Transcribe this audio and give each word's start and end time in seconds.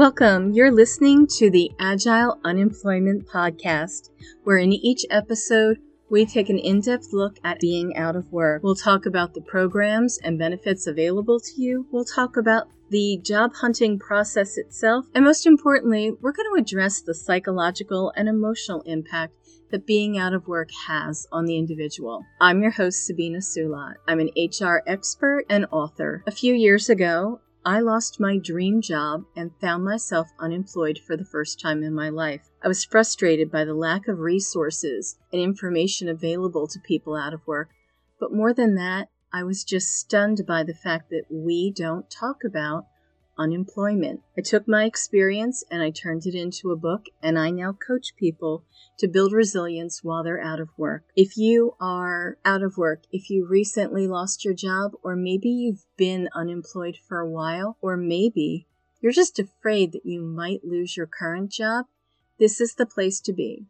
Welcome. 0.00 0.54
You're 0.54 0.70
listening 0.70 1.26
to 1.36 1.50
the 1.50 1.72
Agile 1.78 2.40
Unemployment 2.42 3.28
Podcast, 3.28 4.08
where 4.44 4.56
in 4.56 4.72
each 4.72 5.04
episode, 5.10 5.76
we 6.08 6.24
take 6.24 6.48
an 6.48 6.58
in 6.58 6.80
depth 6.80 7.08
look 7.12 7.36
at 7.44 7.60
being 7.60 7.94
out 7.98 8.16
of 8.16 8.32
work. 8.32 8.62
We'll 8.62 8.74
talk 8.74 9.04
about 9.04 9.34
the 9.34 9.42
programs 9.42 10.18
and 10.24 10.38
benefits 10.38 10.86
available 10.86 11.38
to 11.38 11.52
you. 11.60 11.86
We'll 11.92 12.06
talk 12.06 12.38
about 12.38 12.68
the 12.88 13.20
job 13.22 13.52
hunting 13.56 13.98
process 13.98 14.56
itself. 14.56 15.04
And 15.14 15.22
most 15.22 15.44
importantly, 15.44 16.12
we're 16.22 16.32
going 16.32 16.48
to 16.54 16.62
address 16.62 17.02
the 17.02 17.14
psychological 17.14 18.10
and 18.16 18.26
emotional 18.26 18.80
impact 18.86 19.34
that 19.70 19.86
being 19.86 20.16
out 20.16 20.32
of 20.32 20.48
work 20.48 20.70
has 20.86 21.26
on 21.30 21.44
the 21.44 21.58
individual. 21.58 22.24
I'm 22.40 22.62
your 22.62 22.70
host, 22.70 23.06
Sabina 23.06 23.40
Sulat. 23.40 23.96
I'm 24.08 24.20
an 24.20 24.30
HR 24.34 24.82
expert 24.86 25.44
and 25.50 25.66
author. 25.70 26.24
A 26.26 26.30
few 26.30 26.54
years 26.54 26.88
ago, 26.88 27.42
I 27.64 27.80
lost 27.80 28.18
my 28.18 28.38
dream 28.38 28.80
job 28.80 29.26
and 29.36 29.54
found 29.60 29.84
myself 29.84 30.32
unemployed 30.38 30.98
for 30.98 31.14
the 31.14 31.26
first 31.26 31.60
time 31.60 31.82
in 31.82 31.92
my 31.92 32.08
life. 32.08 32.48
I 32.62 32.68
was 32.68 32.86
frustrated 32.86 33.50
by 33.50 33.66
the 33.66 33.74
lack 33.74 34.08
of 34.08 34.18
resources 34.18 35.16
and 35.30 35.42
information 35.42 36.08
available 36.08 36.66
to 36.68 36.80
people 36.80 37.14
out 37.14 37.34
of 37.34 37.46
work, 37.46 37.68
but 38.18 38.32
more 38.32 38.54
than 38.54 38.76
that, 38.76 39.08
I 39.30 39.44
was 39.44 39.62
just 39.62 39.94
stunned 39.98 40.46
by 40.46 40.62
the 40.62 40.74
fact 40.74 41.10
that 41.10 41.24
we 41.30 41.70
don't 41.70 42.10
talk 42.10 42.44
about 42.44 42.86
unemployment. 43.40 44.20
I 44.36 44.42
took 44.42 44.68
my 44.68 44.84
experience 44.84 45.64
and 45.70 45.82
I 45.82 45.90
turned 45.90 46.26
it 46.26 46.34
into 46.34 46.70
a 46.70 46.76
book, 46.76 47.06
and 47.22 47.38
I 47.38 47.50
now 47.50 47.72
coach 47.72 48.14
people 48.16 48.64
to 48.98 49.08
build 49.08 49.32
resilience 49.32 50.04
while 50.04 50.22
they're 50.22 50.40
out 50.40 50.60
of 50.60 50.68
work. 50.76 51.04
If 51.16 51.38
you 51.38 51.74
are 51.80 52.36
out 52.44 52.62
of 52.62 52.76
work, 52.76 53.04
if 53.10 53.30
you 53.30 53.46
recently 53.46 54.06
lost 54.06 54.44
your 54.44 54.52
job, 54.52 54.92
or 55.02 55.16
maybe 55.16 55.48
you've 55.48 55.86
been 55.96 56.28
unemployed 56.34 56.98
for 57.08 57.18
a 57.18 57.28
while, 57.28 57.78
or 57.80 57.96
maybe 57.96 58.66
you're 59.00 59.10
just 59.10 59.38
afraid 59.38 59.92
that 59.92 60.04
you 60.04 60.20
might 60.20 60.62
lose 60.62 60.96
your 60.96 61.06
current 61.06 61.50
job, 61.50 61.86
this 62.38 62.60
is 62.60 62.74
the 62.74 62.86
place 62.86 63.20
to 63.20 63.32
be. 63.32 63.64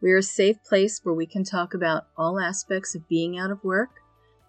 We're 0.00 0.18
a 0.18 0.22
safe 0.22 0.62
place 0.64 1.00
where 1.02 1.14
we 1.14 1.26
can 1.26 1.42
talk 1.42 1.74
about 1.74 2.06
all 2.16 2.38
aspects 2.38 2.94
of 2.94 3.08
being 3.08 3.36
out 3.36 3.50
of 3.50 3.64
work. 3.64 3.90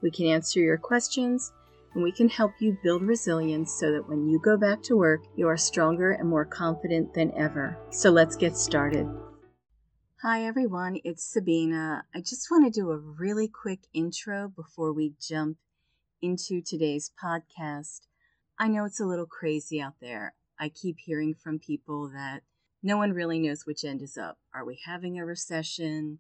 We 0.02 0.12
can 0.12 0.28
answer 0.28 0.60
your 0.60 0.78
questions 0.78 1.52
and 1.94 2.04
we 2.04 2.12
can 2.12 2.30
help 2.30 2.54
you 2.60 2.78
build 2.84 3.02
resilience 3.02 3.74
so 3.74 3.92
that 3.92 4.08
when 4.08 4.28
you 4.28 4.40
go 4.40 4.58
back 4.58 4.82
to 4.84 4.96
work, 4.96 5.22
you 5.36 5.48
are 5.48 5.58
stronger 5.58 6.12
and 6.12 6.30
more 6.30 6.46
confident 6.46 7.14
than 7.14 7.34
ever. 7.36 7.78
So 7.90 8.10
let's 8.10 8.36
get 8.36 8.56
started. 8.56 9.08
Hi 10.22 10.46
everyone, 10.46 11.00
it's 11.04 11.26
Sabina. 11.26 12.06
I 12.14 12.20
just 12.20 12.52
want 12.52 12.72
to 12.72 12.80
do 12.80 12.92
a 12.92 12.98
really 12.98 13.48
quick 13.48 13.80
intro 13.92 14.50
before 14.56 14.94
we 14.94 15.14
jump 15.20 15.58
into 16.22 16.62
today's 16.62 17.12
podcast. 17.22 18.02
I 18.60 18.68
know 18.68 18.86
it's 18.86 19.00
a 19.00 19.06
little 19.06 19.26
crazy 19.26 19.82
out 19.82 19.96
there. 20.00 20.36
I 20.60 20.70
keep 20.70 20.98
hearing 21.00 21.34
from 21.34 21.58
people 21.58 22.12
that 22.14 22.42
no 22.84 22.98
one 22.98 23.14
really 23.14 23.40
knows 23.40 23.66
which 23.66 23.84
end 23.84 24.04
is 24.04 24.16
up. 24.16 24.38
Are 24.54 24.64
we 24.64 24.80
having 24.86 25.18
a 25.18 25.26
recession? 25.26 26.20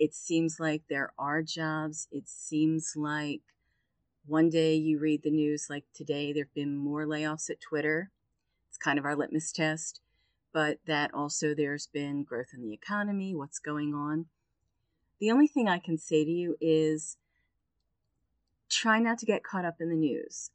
It 0.00 0.14
seems 0.14 0.58
like 0.58 0.82
there 0.88 1.12
are 1.16 1.42
jobs. 1.42 2.08
It 2.10 2.28
seems 2.28 2.94
like 2.96 3.42
one 4.28 4.50
day 4.50 4.74
you 4.74 4.98
read 4.98 5.22
the 5.22 5.30
news, 5.30 5.68
like 5.70 5.84
today, 5.94 6.32
there 6.32 6.44
have 6.44 6.54
been 6.54 6.76
more 6.76 7.06
layoffs 7.06 7.48
at 7.48 7.60
Twitter. 7.60 8.10
It's 8.68 8.76
kind 8.76 8.98
of 8.98 9.04
our 9.04 9.16
litmus 9.16 9.52
test. 9.52 10.00
But 10.52 10.78
that 10.86 11.12
also 11.14 11.54
there's 11.54 11.86
been 11.86 12.24
growth 12.24 12.48
in 12.54 12.62
the 12.62 12.72
economy, 12.72 13.34
what's 13.34 13.58
going 13.58 13.94
on. 13.94 14.26
The 15.18 15.30
only 15.30 15.46
thing 15.46 15.68
I 15.68 15.78
can 15.78 15.98
say 15.98 16.24
to 16.24 16.30
you 16.30 16.56
is 16.60 17.16
try 18.68 18.98
not 18.98 19.18
to 19.18 19.26
get 19.26 19.42
caught 19.42 19.64
up 19.64 19.76
in 19.80 19.88
the 19.88 19.96
news. 19.96 20.50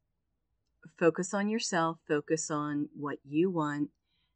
Focus 0.98 1.34
on 1.34 1.50
yourself, 1.50 1.97
focus 2.08 2.52
on 2.52 2.90
what 2.96 3.18
you 3.26 3.50
want, 3.50 3.90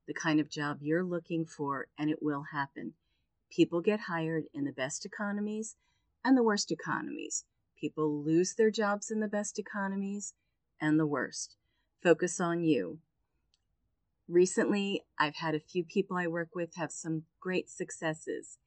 the 0.07 0.13
kind 0.13 0.40
of 0.40 0.50
job 0.50 0.79
you're 0.81 1.03
looking 1.03 1.45
for, 1.45 1.88
and 1.97 2.09
it 2.09 2.23
will 2.23 2.45
happen. 2.51 2.94
People 3.51 3.81
get 3.81 4.01
hired 4.01 4.45
in 4.53 4.66
the 4.66 4.72
best 4.72 5.06
economies 5.06 5.75
and 6.23 6.38
the 6.38 6.44
worst 6.44 6.72
economies. 6.72 7.45
People 7.79 8.23
lose 8.23 8.55
their 8.55 8.71
jobs 8.71 9.11
in 9.11 9.19
the 9.19 9.27
best 9.27 9.59
economies 9.59 10.33
and 10.81 10.99
the 10.99 11.05
worst. 11.05 11.55
Focus 12.01 12.39
on 12.39 12.63
you. 12.63 12.99
Recently, 14.27 15.03
I've 15.17 15.38
had 15.38 15.55
a 15.55 15.59
few 15.59 15.83
people 15.83 16.17
I 16.17 16.27
work 16.27 16.49
with 16.53 16.75
have 16.75 16.91
some 16.91 17.23
great 17.39 17.69
successes. 17.69 18.57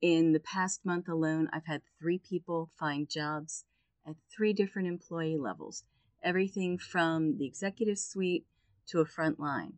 In 0.00 0.32
the 0.32 0.40
past 0.40 0.84
month 0.84 1.08
alone, 1.08 1.48
I've 1.52 1.66
had 1.66 1.82
three 2.00 2.18
people 2.18 2.70
find 2.78 3.08
jobs 3.08 3.64
at 4.06 4.16
three 4.34 4.52
different 4.52 4.88
employee 4.88 5.36
levels, 5.36 5.84
everything 6.22 6.78
from 6.78 7.36
the 7.38 7.46
executive 7.46 7.98
suite 7.98 8.46
to 8.88 9.00
a 9.00 9.06
front 9.06 9.38
line. 9.38 9.74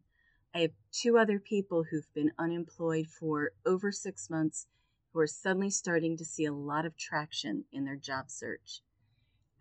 I 0.54 0.60
have 0.60 0.72
two 0.92 1.18
other 1.18 1.38
people 1.38 1.84
who've 1.84 2.12
been 2.14 2.32
unemployed 2.38 3.06
for 3.06 3.52
over 3.66 3.92
six 3.92 4.30
months 4.30 4.66
who 5.12 5.20
are 5.20 5.26
suddenly 5.26 5.70
starting 5.70 6.16
to 6.16 6.24
see 6.24 6.44
a 6.44 6.52
lot 6.52 6.86
of 6.86 6.96
traction 6.96 7.64
in 7.72 7.84
their 7.84 7.96
job 7.96 8.30
search. 8.30 8.82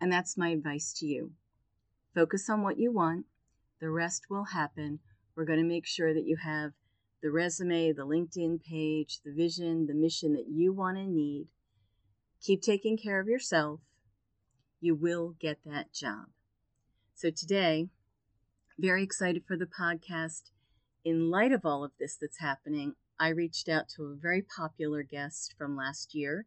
And 0.00 0.12
that's 0.12 0.38
my 0.38 0.50
advice 0.50 0.92
to 0.98 1.06
you. 1.06 1.32
Focus 2.14 2.48
on 2.48 2.62
what 2.62 2.78
you 2.78 2.92
want, 2.92 3.26
the 3.80 3.90
rest 3.90 4.24
will 4.30 4.44
happen. 4.44 5.00
We're 5.36 5.44
going 5.44 5.58
to 5.58 5.64
make 5.64 5.86
sure 5.86 6.12
that 6.12 6.26
you 6.26 6.36
have 6.36 6.72
the 7.22 7.30
resume, 7.30 7.92
the 7.92 8.06
LinkedIn 8.06 8.62
page, 8.62 9.20
the 9.24 9.32
vision, 9.32 9.86
the 9.86 9.94
mission 9.94 10.32
that 10.32 10.48
you 10.48 10.72
want 10.72 10.98
and 10.98 11.14
need. 11.14 11.46
Keep 12.42 12.62
taking 12.62 12.96
care 12.96 13.20
of 13.20 13.28
yourself. 13.28 13.80
You 14.80 14.94
will 14.94 15.34
get 15.38 15.58
that 15.64 15.92
job. 15.92 16.26
So 17.14 17.30
today, 17.30 17.88
very 18.78 19.02
excited 19.02 19.44
for 19.46 19.56
the 19.56 19.66
podcast. 19.66 20.50
In 21.04 21.30
light 21.30 21.52
of 21.52 21.64
all 21.64 21.84
of 21.84 21.92
this 21.98 22.16
that's 22.16 22.40
happening, 22.40 22.94
I 23.20 23.28
reached 23.28 23.68
out 23.68 23.86
to 23.90 24.04
a 24.04 24.14
very 24.14 24.40
popular 24.40 25.02
guest 25.02 25.54
from 25.58 25.76
last 25.76 26.14
year, 26.14 26.46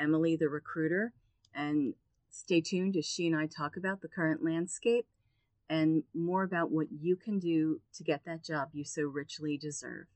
Emily 0.00 0.34
the 0.34 0.48
recruiter, 0.48 1.12
and 1.54 1.92
stay 2.30 2.62
tuned 2.62 2.96
as 2.96 3.04
she 3.04 3.26
and 3.26 3.36
I 3.36 3.46
talk 3.46 3.76
about 3.76 4.00
the 4.00 4.08
current 4.08 4.42
landscape 4.42 5.04
and 5.68 6.04
more 6.14 6.42
about 6.42 6.70
what 6.70 6.86
you 6.90 7.16
can 7.16 7.38
do 7.38 7.82
to 7.96 8.02
get 8.02 8.24
that 8.24 8.42
job 8.42 8.68
you 8.72 8.82
so 8.82 9.02
richly 9.02 9.58
deserve. 9.58 10.06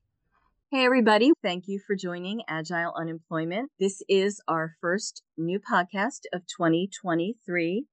Hey, 0.70 0.86
everybody. 0.86 1.32
Thank 1.42 1.68
you 1.68 1.78
for 1.86 1.94
joining 1.94 2.44
Agile 2.48 2.94
Unemployment. 2.96 3.70
This 3.78 4.02
is 4.08 4.40
our 4.48 4.76
first 4.80 5.22
new 5.36 5.60
podcast 5.60 6.20
of 6.32 6.46
2023. 6.46 7.84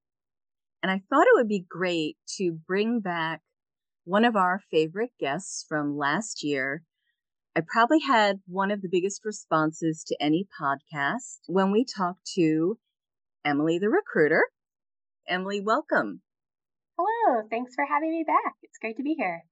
And 0.82 0.90
I 0.90 1.02
thought 1.10 1.28
it 1.28 1.36
would 1.36 1.50
be 1.50 1.66
great 1.68 2.16
to 2.38 2.54
bring 2.54 3.02
back 3.02 3.42
one 4.06 4.24
of 4.24 4.38
our 4.38 4.62
favorite 4.72 5.12
guests 5.20 5.66
from 5.68 5.98
last 5.98 6.42
year, 6.42 6.84
I 7.58 7.62
probably 7.68 8.02
had 8.02 8.42
one 8.46 8.70
of 8.70 8.84
the 8.84 8.88
biggest 8.88 9.26
responses 9.26 10.04
to 10.04 10.18
any 10.22 10.48
podcast 10.62 11.40
when 11.48 11.72
we 11.72 11.84
talked 11.84 12.24
to 12.36 12.78
Emily 13.44 13.80
the 13.80 13.90
recruiter. 13.90 14.44
Emily, 15.28 15.60
welcome. 15.60 16.22
Hello, 16.96 17.48
thanks 17.50 17.74
for 17.74 17.84
having 17.92 18.12
me 18.12 18.24
back. 18.24 18.54
It's 18.62 18.78
great 18.80 18.96
to 18.98 19.04
be 19.04 19.16
here. 19.18 19.46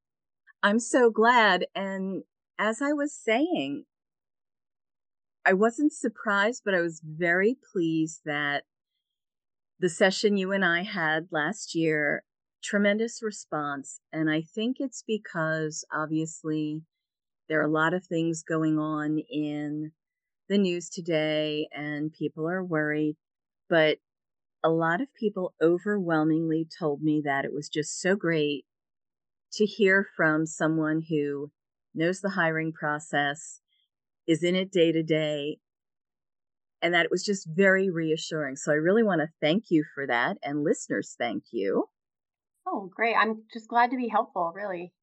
I'm 0.62 0.80
so 0.80 1.10
glad. 1.10 1.66
And 1.74 2.22
as 2.60 2.80
I 2.80 2.94
was 2.94 3.12
saying, 3.12 3.86
I 5.44 5.54
wasn't 5.54 5.92
surprised, 5.92 6.62
but 6.64 6.76
I 6.76 6.82
was 6.82 7.02
very 7.04 7.58
pleased 7.74 8.22
that 8.24 8.66
the 9.80 9.90
session 9.90 10.38
you 10.38 10.52
and 10.52 10.64
I 10.64 10.84
had 10.84 11.30
last 11.32 11.74
year, 11.74 12.24
tremendous 12.64 13.24
response. 13.24 14.00
And 14.14 14.30
I 14.30 14.44
think 14.44 14.78
it's 14.80 15.04
because 15.08 15.84
obviously 15.92 16.84
there 17.50 17.60
are 17.60 17.66
a 17.66 17.72
lot 17.72 17.94
of 17.94 18.06
things 18.06 18.44
going 18.44 18.80
on 18.80 19.20
in 19.30 19.92
the 20.50 20.58
news 20.58 20.90
today, 20.90 21.68
and 21.72 22.14
people 22.14 22.48
are 22.50 22.64
worried. 22.64 23.18
But 23.70 23.98
a 24.64 24.70
lot 24.70 25.02
of 25.02 25.14
people 25.14 25.54
overwhelmingly 25.62 26.68
told 26.80 27.02
me 27.02 27.22
that 27.26 27.46
it 27.46 27.54
was 27.54 27.70
just 27.70 28.02
so 28.02 28.16
great 28.16 28.66
to 29.54 29.66
hear 29.66 30.08
from 30.16 30.46
someone 30.46 31.04
who 31.10 31.52
knows 31.94 32.22
the 32.22 32.32
hiring 32.32 32.74
process, 32.74 33.62
is 34.28 34.44
in 34.44 34.56
it 34.56 34.72
day 34.72 34.92
to 34.92 35.04
day, 35.04 35.60
and 36.82 36.94
that 36.94 37.06
it 37.06 37.12
was 37.12 37.24
just 37.24 37.48
very 37.48 37.90
reassuring. 37.90 38.56
So 38.56 38.72
I 38.72 38.76
really 38.76 39.04
want 39.04 39.22
to 39.22 39.30
thank 39.42 39.66
you 39.70 39.86
for 39.94 40.06
that, 40.08 40.38
and 40.44 40.64
listeners, 40.64 41.16
thank 41.18 41.46
you. 41.52 41.86
Oh, 42.68 42.90
great. 42.94 43.16
I'm 43.16 43.44
just 43.54 43.68
glad 43.68 43.92
to 43.92 43.98
be 43.98 44.08
helpful, 44.08 44.52
really. 44.56 44.94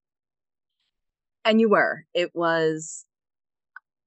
And 1.45 1.61
you 1.61 1.69
were. 1.69 2.07
It 2.15 2.31
was, 2.35 3.05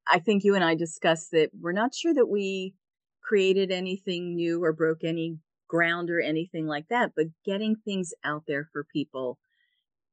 I 0.07 0.19
think 0.19 0.43
you 0.43 0.55
and 0.55 0.63
I 0.63 0.75
discussed 0.75 1.31
that 1.31 1.49
we're 1.59 1.71
not 1.71 1.93
sure 1.93 2.13
that 2.13 2.27
we 2.27 2.75
created 3.21 3.71
anything 3.71 4.35
new 4.35 4.63
or 4.63 4.71
broke 4.71 5.03
any 5.03 5.39
ground 5.67 6.09
or 6.09 6.21
anything 6.21 6.67
like 6.67 6.87
that, 6.89 7.11
but 7.15 7.25
getting 7.45 7.75
things 7.75 8.13
out 8.23 8.43
there 8.47 8.69
for 8.71 8.83
people. 8.83 9.37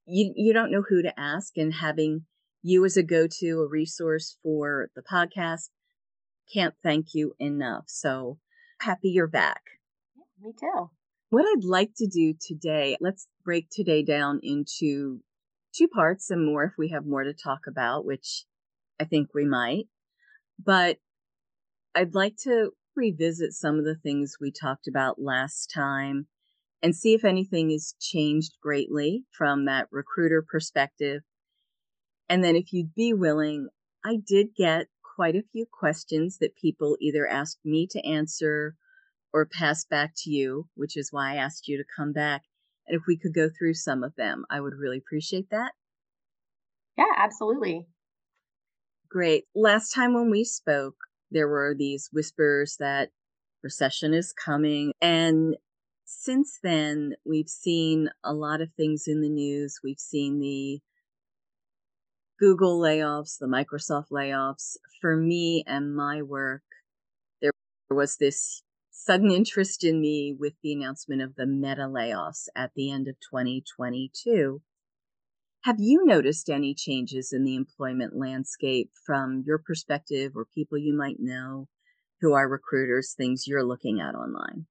You, 0.06 0.32
you 0.34 0.52
don't 0.52 0.72
know 0.72 0.82
who 0.88 1.02
to 1.02 1.20
ask, 1.20 1.56
and 1.56 1.74
having 1.74 2.24
you 2.62 2.84
as 2.84 2.96
a 2.96 3.02
go 3.02 3.28
to, 3.38 3.60
a 3.60 3.68
resource 3.68 4.36
for 4.42 4.88
the 4.96 5.02
podcast, 5.02 5.68
can't 6.52 6.74
thank 6.82 7.14
you 7.14 7.34
enough. 7.38 7.84
So 7.86 8.38
happy 8.80 9.10
you're 9.10 9.28
back. 9.28 9.62
Yeah, 10.16 10.46
me 10.48 10.52
too. 10.58 10.90
What 11.30 11.46
I'd 11.46 11.64
like 11.64 11.92
to 11.98 12.06
do 12.06 12.34
today, 12.40 12.96
let's 13.00 13.28
break 13.44 13.68
today 13.70 14.02
down 14.02 14.40
into 14.42 15.20
two 15.74 15.88
parts 15.88 16.30
and 16.30 16.44
more 16.44 16.64
if 16.64 16.72
we 16.78 16.88
have 16.90 17.06
more 17.06 17.24
to 17.24 17.32
talk 17.32 17.60
about, 17.66 18.04
which 18.04 18.44
I 19.00 19.04
think 19.04 19.34
we 19.34 19.44
might. 19.44 19.86
But 20.62 20.98
I'd 21.94 22.14
like 22.14 22.36
to 22.44 22.72
revisit 22.94 23.52
some 23.52 23.78
of 23.78 23.84
the 23.84 23.96
things 23.96 24.36
we 24.40 24.50
talked 24.50 24.86
about 24.86 25.20
last 25.20 25.70
time 25.74 26.26
and 26.82 26.94
see 26.96 27.14
if 27.14 27.24
anything 27.24 27.70
has 27.70 27.94
changed 28.00 28.52
greatly 28.62 29.24
from 29.30 29.64
that 29.66 29.88
recruiter 29.90 30.42
perspective. 30.42 31.22
And 32.28 32.42
then, 32.42 32.56
if 32.56 32.72
you'd 32.72 32.94
be 32.94 33.12
willing, 33.12 33.68
I 34.04 34.16
did 34.16 34.54
get 34.56 34.86
quite 35.16 35.36
a 35.36 35.44
few 35.52 35.66
questions 35.70 36.38
that 36.38 36.56
people 36.56 36.96
either 37.00 37.26
asked 37.26 37.60
me 37.64 37.86
to 37.90 38.06
answer 38.06 38.74
or 39.32 39.46
pass 39.46 39.84
back 39.84 40.12
to 40.16 40.30
you, 40.30 40.68
which 40.74 40.96
is 40.96 41.12
why 41.12 41.32
I 41.32 41.36
asked 41.36 41.68
you 41.68 41.76
to 41.78 41.84
come 41.96 42.12
back. 42.12 42.42
And 42.86 42.96
if 42.96 43.02
we 43.06 43.16
could 43.16 43.34
go 43.34 43.48
through 43.48 43.74
some 43.74 44.02
of 44.02 44.14
them, 44.16 44.44
I 44.50 44.60
would 44.60 44.74
really 44.74 44.98
appreciate 44.98 45.50
that. 45.50 45.72
Yeah, 46.96 47.04
absolutely. 47.16 47.86
Great. 49.08 49.44
Last 49.54 49.92
time 49.92 50.14
when 50.14 50.30
we 50.30 50.44
spoke, 50.44 50.96
there 51.30 51.48
were 51.48 51.74
these 51.76 52.08
whispers 52.12 52.76
that 52.78 53.10
recession 53.62 54.14
is 54.14 54.32
coming. 54.32 54.92
And 55.00 55.56
since 56.04 56.58
then, 56.62 57.14
we've 57.24 57.48
seen 57.48 58.10
a 58.24 58.34
lot 58.34 58.60
of 58.60 58.72
things 58.72 59.04
in 59.06 59.20
the 59.20 59.28
news. 59.28 59.80
We've 59.82 59.98
seen 59.98 60.40
the 60.40 60.80
Google 62.38 62.80
layoffs, 62.80 63.38
the 63.38 63.46
Microsoft 63.46 64.10
layoffs. 64.10 64.76
For 65.00 65.16
me 65.16 65.64
and 65.66 65.94
my 65.94 66.22
work, 66.22 66.62
there 67.40 67.52
was 67.90 68.16
this 68.16 68.62
sudden 69.04 69.32
interest 69.32 69.82
in 69.82 70.00
me 70.00 70.34
with 70.38 70.54
the 70.62 70.72
announcement 70.72 71.22
of 71.22 71.34
the 71.34 71.46
Meta 71.46 71.88
layoffs 71.88 72.46
at 72.54 72.70
the 72.74 72.90
end 72.90 73.08
of 73.08 73.16
2022. 73.20 74.62
Have 75.62 75.76
you 75.78 76.04
noticed 76.04 76.48
any 76.48 76.74
changes 76.74 77.32
in 77.32 77.44
the 77.44 77.56
employment 77.56 78.16
landscape 78.16 78.90
from 79.04 79.42
your 79.46 79.58
perspective 79.58 80.32
or 80.36 80.46
people 80.54 80.78
you 80.78 80.96
might 80.96 81.16
know 81.18 81.68
who 82.20 82.32
are 82.34 82.48
recruiters, 82.48 83.14
things 83.16 83.46
you're 83.46 83.64
looking 83.64 84.00
at 84.00 84.14
online? 84.14 84.66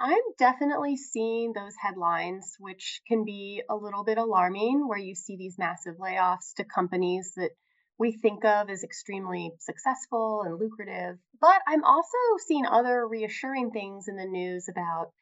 I'm 0.00 0.22
definitely 0.38 0.96
seeing 0.96 1.52
those 1.52 1.74
headlines, 1.80 2.56
which 2.58 3.00
can 3.06 3.24
be 3.24 3.62
a 3.68 3.76
little 3.76 4.04
bit 4.04 4.18
alarming, 4.18 4.86
where 4.88 4.98
you 4.98 5.14
see 5.14 5.36
these 5.36 5.58
massive 5.58 5.94
layoffs 5.98 6.54
to 6.56 6.64
companies 6.64 7.32
that 7.36 7.50
we 7.98 8.12
think 8.12 8.44
of 8.44 8.70
as 8.70 8.82
extremely 8.82 9.52
successful 9.60 10.42
and 10.42 10.58
lucrative. 10.58 11.18
But 11.40 11.60
I'm 11.66 11.84
also 11.84 12.18
seeing 12.46 12.66
other 12.66 13.06
reassuring 13.06 13.70
things 13.70 14.08
in 14.08 14.16
the 14.16 14.24
news 14.24 14.68
about 14.68 15.12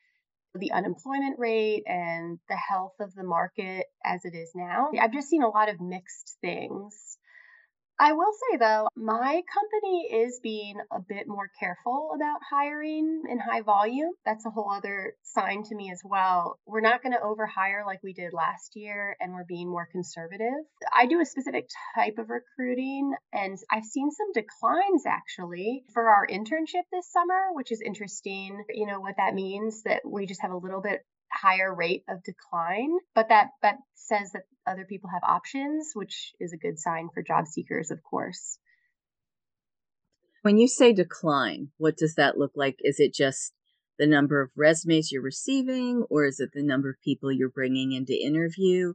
the 0.54 0.72
unemployment 0.72 1.38
rate 1.38 1.84
and 1.86 2.38
the 2.48 2.56
health 2.56 2.94
of 3.00 3.14
the 3.14 3.22
market 3.22 3.86
as 4.04 4.24
it 4.24 4.34
is 4.34 4.50
now. 4.54 4.90
I've 5.00 5.12
just 5.12 5.28
seen 5.28 5.42
a 5.42 5.48
lot 5.48 5.68
of 5.68 5.80
mixed 5.80 6.38
things. 6.40 7.18
I 8.02 8.14
will 8.14 8.32
say 8.32 8.56
though, 8.56 8.88
my 8.96 9.42
company 9.52 10.08
is 10.10 10.40
being 10.42 10.76
a 10.90 11.00
bit 11.06 11.28
more 11.28 11.50
careful 11.60 12.12
about 12.14 12.40
hiring 12.50 13.24
in 13.28 13.38
high 13.38 13.60
volume. 13.60 14.12
That's 14.24 14.46
a 14.46 14.50
whole 14.50 14.72
other 14.72 15.16
sign 15.22 15.64
to 15.64 15.74
me 15.74 15.90
as 15.92 16.00
well. 16.02 16.58
We're 16.64 16.80
not 16.80 17.02
going 17.02 17.12
to 17.12 17.18
overhire 17.18 17.84
like 17.84 18.02
we 18.02 18.14
did 18.14 18.32
last 18.32 18.72
year, 18.74 19.18
and 19.20 19.34
we're 19.34 19.44
being 19.44 19.68
more 19.68 19.86
conservative. 19.92 20.64
I 20.96 21.04
do 21.04 21.20
a 21.20 21.26
specific 21.26 21.68
type 21.94 22.16
of 22.16 22.30
recruiting, 22.30 23.12
and 23.34 23.58
I've 23.70 23.84
seen 23.84 24.10
some 24.10 24.32
declines 24.32 25.04
actually 25.06 25.84
for 25.92 26.08
our 26.08 26.26
internship 26.26 26.88
this 26.90 27.12
summer, 27.12 27.52
which 27.52 27.70
is 27.70 27.82
interesting. 27.84 28.64
You 28.70 28.86
know 28.86 29.00
what 29.00 29.18
that 29.18 29.34
means 29.34 29.82
that 29.82 30.00
we 30.06 30.24
just 30.24 30.40
have 30.40 30.52
a 30.52 30.56
little 30.56 30.80
bit 30.80 31.04
higher 31.32 31.74
rate 31.74 32.04
of 32.08 32.22
decline, 32.22 32.90
but 33.14 33.28
that 33.28 33.48
that 33.62 33.76
says 33.94 34.32
that 34.32 34.42
other 34.66 34.84
people 34.84 35.10
have 35.10 35.22
options, 35.22 35.92
which 35.94 36.32
is 36.40 36.52
a 36.52 36.58
good 36.58 36.78
sign 36.78 37.08
for 37.12 37.22
job 37.22 37.46
seekers, 37.46 37.90
of 37.90 38.02
course. 38.02 38.58
When 40.42 40.56
you 40.56 40.68
say 40.68 40.92
decline, 40.92 41.68
what 41.76 41.96
does 41.96 42.14
that 42.14 42.38
look 42.38 42.52
like? 42.54 42.76
Is 42.80 42.98
it 42.98 43.12
just 43.12 43.52
the 43.98 44.06
number 44.06 44.40
of 44.40 44.50
resumes 44.56 45.12
you're 45.12 45.22
receiving, 45.22 46.04
or 46.08 46.24
is 46.24 46.40
it 46.40 46.50
the 46.54 46.62
number 46.62 46.88
of 46.88 46.96
people 47.04 47.30
you're 47.30 47.50
bringing 47.50 47.92
into 47.92 48.14
interview? 48.14 48.94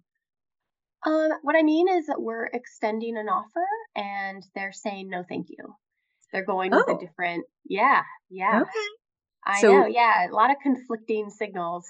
Um, 1.06 1.30
what 1.44 1.56
I 1.56 1.62
mean 1.62 1.88
is 1.88 2.08
that 2.08 2.20
we're 2.20 2.46
extending 2.46 3.16
an 3.16 3.30
offer 3.30 3.66
and 3.96 4.44
they're 4.56 4.74
saying 4.74 5.10
no, 5.10 5.24
thank 5.28 5.48
you. 5.50 5.76
They're 6.34 6.44
going 6.46 6.72
with 6.72 6.86
oh. 6.88 6.98
a 6.98 7.00
different, 7.00 7.46
yeah, 7.64 8.02
yeah. 8.30 8.62
Okay. 8.64 8.88
I 9.46 9.62
so, 9.62 9.72
know, 9.72 9.86
yeah, 9.86 10.28
a 10.28 10.34
lot 10.34 10.50
of 10.50 10.58
conflicting 10.64 11.30
signals. 11.30 11.86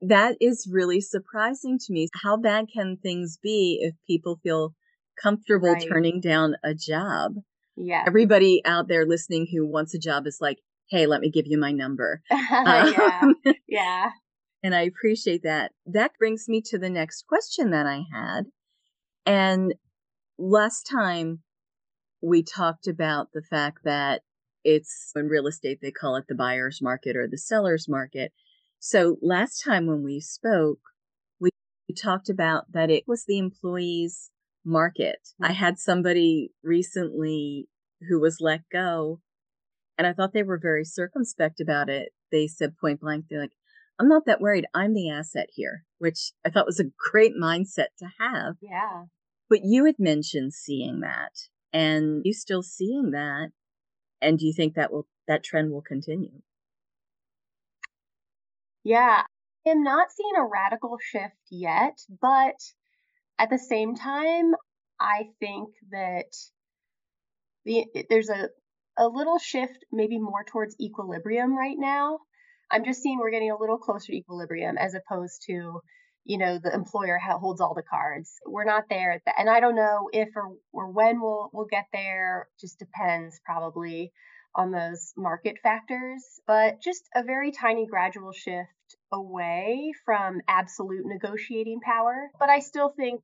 That 0.00 0.36
is 0.40 0.68
really 0.70 1.00
surprising 1.00 1.78
to 1.78 1.92
me. 1.92 2.08
How 2.22 2.36
bad 2.36 2.66
can 2.72 2.96
things 2.96 3.38
be 3.42 3.78
if 3.82 3.94
people 4.06 4.38
feel 4.42 4.74
comfortable 5.20 5.72
right. 5.72 5.86
turning 5.88 6.20
down 6.20 6.56
a 6.62 6.74
job? 6.74 7.34
Yeah. 7.76 8.04
Everybody 8.06 8.62
out 8.64 8.88
there 8.88 9.06
listening 9.06 9.46
who 9.52 9.66
wants 9.66 9.94
a 9.94 9.98
job 9.98 10.26
is 10.26 10.38
like, 10.40 10.58
hey, 10.90 11.06
let 11.06 11.20
me 11.20 11.30
give 11.30 11.46
you 11.46 11.58
my 11.58 11.72
number. 11.72 12.22
yeah. 12.30 13.20
Um, 13.22 13.34
yeah. 13.68 14.10
And 14.60 14.74
I 14.74 14.80
appreciate 14.82 15.44
that. 15.44 15.70
That 15.86 16.18
brings 16.18 16.48
me 16.48 16.60
to 16.66 16.78
the 16.78 16.90
next 16.90 17.28
question 17.28 17.70
that 17.70 17.86
I 17.86 18.02
had. 18.12 18.46
And 19.24 19.72
last 20.36 20.88
time 20.90 21.44
we 22.20 22.42
talked 22.42 22.88
about 22.88 23.28
the 23.32 23.42
fact 23.42 23.84
that 23.84 24.22
it's 24.64 25.12
in 25.14 25.28
real 25.28 25.46
estate, 25.46 25.78
they 25.80 25.92
call 25.92 26.16
it 26.16 26.24
the 26.28 26.34
buyer's 26.34 26.82
market 26.82 27.16
or 27.16 27.28
the 27.28 27.38
seller's 27.38 27.88
market. 27.88 28.32
So 28.78 29.16
last 29.20 29.62
time 29.64 29.86
when 29.86 30.02
we 30.02 30.20
spoke, 30.20 30.80
we, 31.40 31.50
we 31.88 31.94
talked 31.94 32.28
about 32.28 32.72
that 32.72 32.90
it 32.90 33.04
was 33.06 33.24
the 33.26 33.38
employees 33.38 34.30
market. 34.64 35.18
I 35.42 35.52
had 35.52 35.78
somebody 35.78 36.50
recently 36.62 37.68
who 38.08 38.20
was 38.20 38.38
let 38.40 38.62
go 38.70 39.20
and 39.96 40.06
I 40.06 40.12
thought 40.12 40.32
they 40.32 40.44
were 40.44 40.58
very 40.58 40.84
circumspect 40.84 41.60
about 41.60 41.88
it. 41.88 42.10
They 42.30 42.46
said 42.46 42.78
point 42.80 43.00
blank, 43.00 43.26
they're 43.28 43.40
like, 43.40 43.52
I'm 43.98 44.08
not 44.08 44.26
that 44.26 44.40
worried. 44.40 44.66
I'm 44.72 44.94
the 44.94 45.10
asset 45.10 45.48
here, 45.54 45.84
which 45.98 46.30
I 46.46 46.50
thought 46.50 46.66
was 46.66 46.78
a 46.78 46.92
great 47.10 47.32
mindset 47.34 47.88
to 47.98 48.06
have. 48.20 48.54
Yeah. 48.62 49.04
But 49.50 49.60
you 49.64 49.86
had 49.86 49.96
mentioned 49.98 50.54
seeing 50.54 51.00
that 51.00 51.32
and 51.72 52.22
you 52.24 52.32
still 52.32 52.62
seeing 52.62 53.10
that. 53.10 53.50
And 54.20 54.38
do 54.38 54.46
you 54.46 54.52
think 54.52 54.74
that 54.74 54.92
will, 54.92 55.08
that 55.26 55.42
trend 55.42 55.72
will 55.72 55.82
continue? 55.82 56.42
Yeah, 58.84 59.22
I 59.66 59.70
am 59.70 59.82
not 59.82 60.10
seeing 60.12 60.36
a 60.36 60.44
radical 60.46 60.98
shift 61.00 61.36
yet, 61.50 61.98
but 62.20 62.56
at 63.38 63.50
the 63.50 63.58
same 63.58 63.94
time, 63.94 64.54
I 65.00 65.30
think 65.40 65.70
that 65.90 66.32
the 67.64 67.86
there's 68.10 68.30
a 68.30 68.48
a 68.98 69.06
little 69.08 69.38
shift 69.38 69.84
maybe 69.92 70.18
more 70.18 70.44
towards 70.44 70.76
equilibrium 70.80 71.56
right 71.56 71.76
now. 71.78 72.18
I'm 72.70 72.84
just 72.84 73.00
seeing 73.02 73.18
we're 73.18 73.30
getting 73.30 73.50
a 73.50 73.58
little 73.58 73.78
closer 73.78 74.08
to 74.08 74.16
equilibrium 74.16 74.76
as 74.76 74.94
opposed 74.94 75.42
to, 75.46 75.80
you 76.24 76.38
know, 76.38 76.58
the 76.58 76.74
employer 76.74 77.18
holds 77.18 77.60
all 77.60 77.74
the 77.74 77.82
cards. 77.82 78.34
We're 78.46 78.64
not 78.64 78.88
there 78.90 79.12
at 79.12 79.22
and 79.38 79.48
I 79.48 79.60
don't 79.60 79.76
know 79.76 80.08
if 80.12 80.28
or, 80.36 80.56
or 80.72 80.90
when 80.90 81.20
we'll 81.20 81.50
we'll 81.52 81.66
get 81.66 81.86
there. 81.92 82.48
Just 82.60 82.78
depends 82.78 83.40
probably 83.44 84.12
on 84.54 84.72
those 84.72 85.12
market 85.16 85.56
factors, 85.62 86.22
but 86.46 86.80
just 86.82 87.02
a 87.14 87.22
very 87.22 87.52
tiny 87.52 87.86
gradual 87.86 88.32
shift 88.32 88.68
away 89.12 89.92
from 90.04 90.40
absolute 90.48 91.04
negotiating 91.04 91.80
power. 91.80 92.30
But 92.38 92.50
I 92.50 92.60
still 92.60 92.92
think 92.96 93.22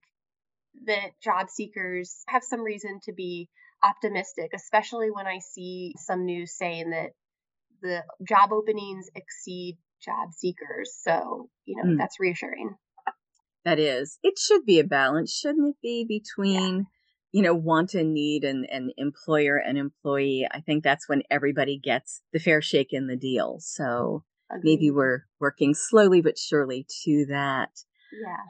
that 0.86 1.10
job 1.22 1.50
seekers 1.50 2.22
have 2.28 2.42
some 2.44 2.60
reason 2.60 3.00
to 3.04 3.12
be 3.12 3.48
optimistic, 3.82 4.50
especially 4.54 5.10
when 5.10 5.26
I 5.26 5.38
see 5.38 5.94
some 5.98 6.24
news 6.24 6.56
saying 6.56 6.90
that 6.90 7.10
the 7.82 8.02
job 8.26 8.52
openings 8.52 9.08
exceed 9.14 9.78
job 10.02 10.32
seekers. 10.32 10.92
So, 11.02 11.48
you 11.64 11.76
know, 11.76 11.90
mm. 11.90 11.98
that's 11.98 12.20
reassuring. 12.20 12.74
That 13.64 13.78
is. 13.78 14.18
It 14.22 14.38
should 14.38 14.66
be 14.66 14.78
a 14.78 14.84
balance, 14.84 15.34
shouldn't 15.34 15.68
it 15.68 15.76
be, 15.82 16.04
between. 16.06 16.86
You 17.34 17.42
know, 17.42 17.52
want 17.52 17.94
and 17.94 18.14
need 18.14 18.44
and, 18.44 18.64
and 18.70 18.92
employer 18.96 19.56
and 19.56 19.76
employee? 19.76 20.46
I 20.52 20.60
think 20.60 20.84
that's 20.84 21.08
when 21.08 21.24
everybody 21.32 21.76
gets 21.76 22.22
the 22.32 22.38
fair 22.38 22.62
shake 22.62 22.92
in 22.92 23.08
the 23.08 23.16
deal. 23.16 23.56
So 23.58 24.22
Agreed. 24.48 24.62
maybe 24.62 24.90
we're 24.92 25.24
working 25.40 25.74
slowly 25.74 26.20
but 26.20 26.38
surely 26.38 26.86
to 27.02 27.26
that. 27.30 27.70
Yeah. 28.12 28.44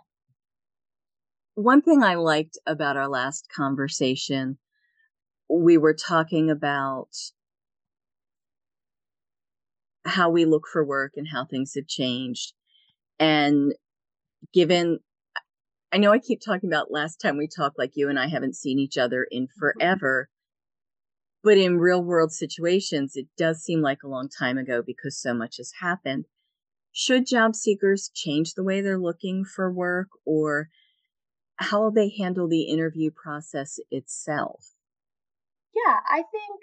One 1.54 1.80
thing 1.80 2.02
I 2.02 2.16
liked 2.16 2.58
about 2.66 2.98
our 2.98 3.08
last 3.08 3.48
conversation, 3.50 4.58
we 5.48 5.78
were 5.78 5.94
talking 5.94 6.50
about 6.50 7.08
how 10.04 10.28
we 10.28 10.44
look 10.44 10.64
for 10.70 10.84
work 10.84 11.12
and 11.16 11.28
how 11.32 11.46
things 11.46 11.72
have 11.74 11.86
changed. 11.86 12.52
And 13.18 13.72
given, 14.52 14.98
I 15.94 15.98
know 15.98 16.10
I 16.10 16.18
keep 16.18 16.40
talking 16.40 16.68
about 16.68 16.90
last 16.90 17.20
time 17.20 17.38
we 17.38 17.46
talked, 17.46 17.78
like 17.78 17.92
you 17.94 18.08
and 18.08 18.18
I 18.18 18.26
haven't 18.26 18.56
seen 18.56 18.80
each 18.80 18.98
other 18.98 19.28
in 19.30 19.44
mm-hmm. 19.44 19.60
forever. 19.60 20.28
But 21.44 21.56
in 21.56 21.78
real 21.78 22.02
world 22.02 22.32
situations, 22.32 23.12
it 23.14 23.28
does 23.38 23.62
seem 23.62 23.80
like 23.80 24.02
a 24.02 24.08
long 24.08 24.28
time 24.28 24.58
ago 24.58 24.82
because 24.84 25.16
so 25.16 25.32
much 25.32 25.58
has 25.58 25.70
happened. 25.80 26.24
Should 26.90 27.26
job 27.26 27.54
seekers 27.54 28.10
change 28.12 28.54
the 28.54 28.64
way 28.64 28.80
they're 28.80 28.98
looking 28.98 29.44
for 29.44 29.72
work 29.72 30.08
or 30.24 30.68
how 31.56 31.82
will 31.82 31.92
they 31.92 32.12
handle 32.18 32.48
the 32.48 32.62
interview 32.62 33.10
process 33.12 33.78
itself. 33.92 34.72
Yeah, 35.74 36.00
I 36.08 36.24
think 36.32 36.60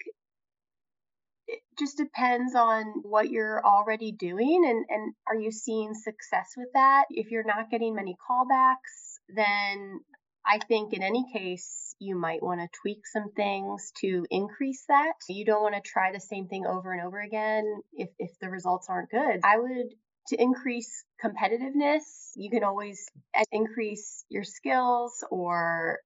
it 1.48 1.60
just 1.80 1.98
depends 1.98 2.54
on 2.54 3.02
what 3.04 3.30
you're 3.30 3.66
already 3.66 4.12
doing 4.12 4.64
and, 4.66 4.86
and 4.90 5.14
are 5.28 5.40
you 5.40 5.52
seeing 5.52 5.94
success 5.94 6.52
with 6.58 6.70
that? 6.74 7.06
If 7.10 7.32
you're 7.32 7.46
not 7.46 7.70
getting 7.70 7.96
many 7.96 8.18
callbacks, 8.30 9.11
then 9.36 10.02
I 10.46 10.60
think 10.68 10.94
in 10.94 11.04
any 11.04 11.26
case, 11.34 11.96
you 12.00 12.16
might 12.16 12.42
want 12.42 12.62
to 12.62 12.80
tweak 12.82 13.06
some 13.06 13.32
things 13.36 13.92
to 14.02 14.26
increase 14.32 14.84
that. 14.88 15.14
You 15.30 15.46
don't 15.46 15.62
want 15.62 15.76
to 15.76 15.82
try 15.82 16.12
the 16.12 16.20
same 16.20 16.48
thing 16.48 16.66
over 16.66 16.92
and 16.92 17.02
over 17.06 17.20
again 17.20 17.82
if, 17.94 18.10
if 18.18 18.32
the 18.42 18.50
results 18.50 18.88
aren't 18.90 19.12
good. 19.12 19.40
I 19.44 19.60
would, 19.60 19.94
to 20.30 20.42
increase 20.42 21.04
competitiveness, 21.24 22.32
you 22.36 22.50
can 22.50 22.64
always 22.64 23.06
increase 23.52 24.26
your 24.30 24.44
skills 24.44 25.24
or 25.30 26.00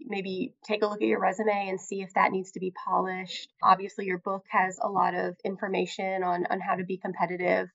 maybe 0.00 0.54
take 0.66 0.82
a 0.82 0.86
look 0.86 1.00
at 1.00 1.08
your 1.08 1.20
resume 1.20 1.68
and 1.68 1.80
see 1.80 2.02
if 2.02 2.12
that 2.14 2.32
needs 2.32 2.52
to 2.52 2.60
be 2.60 2.72
polished. 2.86 3.48
Obviously, 3.62 4.06
your 4.06 4.18
book 4.18 4.44
has 4.50 4.78
a 4.82 4.88
lot 4.88 5.14
of 5.14 5.36
information 5.44 6.24
on, 6.24 6.44
on 6.50 6.60
how 6.60 6.74
to 6.74 6.84
be 6.84 6.98
competitive 6.98 7.68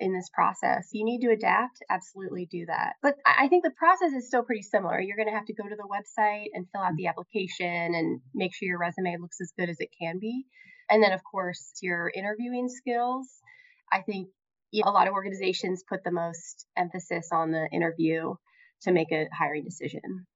in 0.00 0.14
this 0.14 0.30
process. 0.32 0.88
You 0.92 1.04
need 1.04 1.20
to 1.20 1.30
adapt, 1.30 1.78
absolutely 1.90 2.48
do 2.50 2.64
that. 2.66 2.94
But 3.02 3.16
I 3.24 3.48
think 3.48 3.62
the 3.62 3.70
process 3.70 4.12
is 4.12 4.26
still 4.26 4.42
pretty 4.42 4.62
similar. 4.62 4.98
You're 4.98 5.16
going 5.16 5.28
to 5.28 5.34
have 5.34 5.44
to 5.46 5.54
go 5.54 5.68
to 5.68 5.76
the 5.76 5.86
website 5.86 6.46
and 6.54 6.66
fill 6.72 6.82
out 6.82 6.96
the 6.96 7.06
application 7.06 7.94
and 7.94 8.20
make 8.34 8.54
sure 8.54 8.66
your 8.66 8.78
resume 8.78 9.18
looks 9.20 9.36
as 9.40 9.52
good 9.58 9.68
as 9.68 9.76
it 9.78 9.90
can 10.00 10.18
be. 10.18 10.46
And 10.88 11.02
then, 11.02 11.12
of 11.12 11.20
course, 11.30 11.72
your 11.82 12.10
interviewing 12.14 12.68
skills. 12.68 13.28
I 13.92 14.00
think 14.00 14.28
a 14.74 14.90
lot 14.90 15.06
of 15.06 15.12
organizations 15.12 15.84
put 15.88 16.02
the 16.02 16.12
most 16.12 16.66
emphasis 16.76 17.28
on 17.32 17.50
the 17.50 17.68
interview 17.72 18.34
to 18.82 18.92
make 18.92 19.12
a 19.12 19.26
hiring 19.36 19.64
decision. 19.64 20.26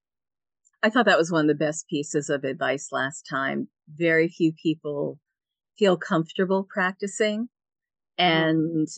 I 0.83 0.91
thought 0.91 1.07
that 1.07 1.19
was 1.19 1.33
one 1.33 1.47
of 1.47 1.49
the 1.49 1.65
best 1.65 1.89
pieces 1.89 2.29
of 2.29 2.45
advice 2.45 2.89
last 2.93 3.27
time. 3.31 3.69
Very 3.89 4.29
few 4.29 4.53
people 4.53 5.19
feel 5.79 5.97
comfortable 5.97 6.67
practicing. 6.69 7.49
Mm-hmm. 8.21 8.23
And 8.23 8.89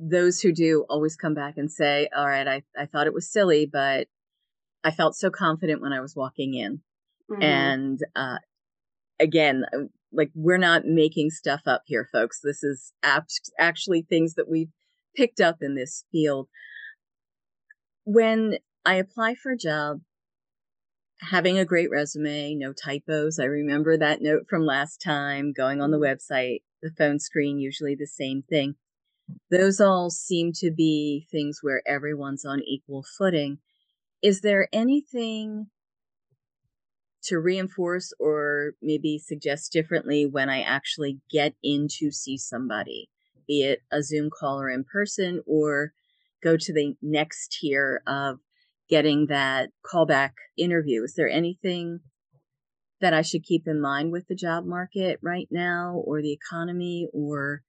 those 0.00 0.40
who 0.40 0.52
do 0.52 0.86
always 0.88 1.14
come 1.14 1.34
back 1.34 1.54
and 1.58 1.70
say, 1.70 2.08
All 2.16 2.26
right, 2.26 2.48
I, 2.48 2.62
I 2.76 2.86
thought 2.86 3.06
it 3.06 3.14
was 3.14 3.30
silly, 3.30 3.68
but 3.70 4.08
I 4.82 4.90
felt 4.90 5.14
so 5.14 5.30
confident 5.30 5.82
when 5.82 5.92
I 5.92 6.00
was 6.00 6.16
walking 6.16 6.54
in. 6.54 6.80
Mm-hmm. 7.30 7.42
And 7.42 8.00
uh, 8.16 8.38
again, 9.20 9.64
uh, 9.74 9.84
like 10.12 10.30
we're 10.34 10.58
not 10.58 10.86
making 10.86 11.30
stuff 11.30 11.62
up 11.66 11.82
here, 11.86 12.08
folks. 12.10 12.40
This 12.42 12.64
is 12.64 12.92
actually 13.02 14.02
things 14.02 14.34
that 14.34 14.48
we've 14.48 14.72
picked 15.14 15.40
up 15.40 15.58
in 15.60 15.74
this 15.74 16.04
field. 16.10 16.48
When 18.04 18.56
I 18.84 18.94
apply 18.94 19.34
for 19.34 19.52
a 19.52 19.58
job, 19.58 20.00
having 21.20 21.58
a 21.58 21.66
great 21.66 21.90
resume, 21.90 22.54
no 22.54 22.72
typos. 22.72 23.38
I 23.38 23.44
remember 23.44 23.98
that 23.98 24.22
note 24.22 24.44
from 24.48 24.64
last 24.64 25.02
time, 25.04 25.52
going 25.54 25.82
on 25.82 25.90
the 25.90 25.98
mm-hmm. 25.98 26.34
website, 26.34 26.62
the 26.82 26.90
phone 26.96 27.18
screen, 27.18 27.58
usually 27.58 27.94
the 27.94 28.06
same 28.06 28.42
thing. 28.48 28.76
Those 29.50 29.80
all 29.80 30.10
seem 30.10 30.52
to 30.56 30.70
be 30.70 31.26
things 31.30 31.58
where 31.62 31.82
everyone's 31.86 32.44
on 32.44 32.60
equal 32.62 33.04
footing. 33.18 33.58
Is 34.22 34.40
there 34.40 34.68
anything 34.72 35.66
to 37.24 37.38
reinforce 37.38 38.12
or 38.18 38.72
maybe 38.80 39.18
suggest 39.18 39.72
differently 39.72 40.26
when 40.26 40.48
I 40.48 40.62
actually 40.62 41.20
get 41.30 41.54
in 41.62 41.88
to 41.98 42.10
see 42.10 42.38
somebody, 42.38 43.10
be 43.46 43.62
it 43.62 43.80
a 43.92 44.02
Zoom 44.02 44.30
call 44.30 44.60
or 44.60 44.70
in 44.70 44.84
person, 44.84 45.42
or 45.46 45.92
go 46.42 46.56
to 46.56 46.72
the 46.72 46.94
next 47.02 47.58
tier 47.60 48.02
of 48.06 48.38
getting 48.88 49.26
that 49.26 49.70
callback 49.84 50.32
interview. 50.56 51.02
Is 51.02 51.14
there 51.14 51.28
anything 51.28 52.00
that 53.00 53.14
I 53.14 53.22
should 53.22 53.44
keep 53.44 53.66
in 53.66 53.80
mind 53.80 54.12
with 54.12 54.26
the 54.28 54.34
job 54.34 54.64
market 54.64 55.18
right 55.22 55.48
now 55.50 56.02
or 56.04 56.20
the 56.20 56.32
economy 56.32 57.08
or 57.12 57.62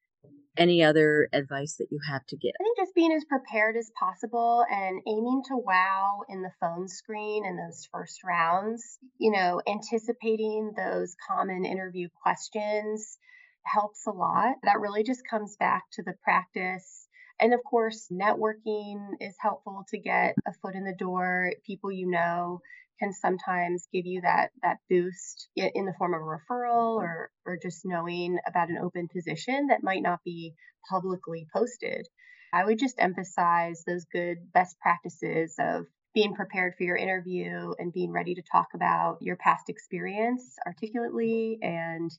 any 0.58 0.84
other 0.84 1.28
advice 1.34 1.76
that 1.78 1.88
you 1.92 2.00
have 2.10 2.26
to 2.28 2.38
give? 2.38 2.52
I 2.60 2.64
think 2.64 2.78
just 2.78 2.96
being 2.96 3.12
as 3.14 3.26
prepared 3.26 3.76
as 3.78 3.92
possible 3.98 4.66
and 4.70 5.02
aiming 5.08 5.44
to 5.48 5.58
wow 5.58 6.22
in 6.30 6.42
the 6.42 6.52
phone 6.60 6.88
screen 6.88 7.46
in 7.46 7.58
those 7.58 7.88
first 7.92 8.24
rounds, 8.24 9.00
you 9.18 9.32
know, 9.32 9.62
anticipating 9.68 10.74
those 10.76 11.16
common 11.28 11.66
interview 11.66 12.08
questions 12.22 13.18
helps 13.66 14.08
a 14.08 14.12
lot. 14.12 14.56
That 14.64 14.80
really 14.80 15.04
just 15.04 15.22
comes 15.30 15.56
back 15.58 15.84
to 15.94 16.04
the 16.04 16.14
practice 16.24 17.08
and 17.42 17.56
of 17.56 17.64
course, 17.64 18.08
networking 18.12 19.14
is 19.20 19.36
helpful 19.40 19.84
to 19.90 19.98
get 19.98 20.36
a 20.48 20.54
foot 20.62 20.76
in 20.76 20.84
the 20.84 20.94
door. 20.94 21.52
People 21.66 21.92
you 21.92 22.08
know 22.08 22.62
can 23.02 23.14
sometimes 23.14 23.88
give 23.92 24.06
you 24.06 24.22
that 24.22 24.52
that 24.62 24.78
boost 24.90 25.50
in 25.56 25.86
the 25.86 25.94
form 25.98 26.14
of 26.14 26.22
a 26.22 26.24
referral 26.24 26.96
or 26.96 27.32
or 27.46 27.58
just 27.62 27.82
knowing 27.84 28.38
about 28.48 28.70
an 28.70 28.78
open 28.78 29.08
position 29.08 29.68
that 29.68 29.84
might 29.84 30.04
not 30.04 30.20
be 30.24 30.54
publicly 30.90 31.48
posted. 31.54 32.08
I 32.54 32.66
would 32.66 32.80
just 32.80 32.96
emphasize 33.00 33.84
those 33.88 34.06
good 34.12 34.38
best 34.54 34.78
practices 34.80 35.56
of 35.58 35.86
being 36.14 36.36
prepared 36.36 36.74
for 36.78 36.84
your 36.84 36.98
interview 36.98 37.74
and 37.80 37.94
being 37.94 38.12
ready 38.12 38.36
to 38.36 38.44
talk 38.52 38.68
about 38.76 39.18
your 39.22 39.38
past 39.38 39.70
experience 39.70 40.56
articulately 40.66 41.58
and 41.62 42.12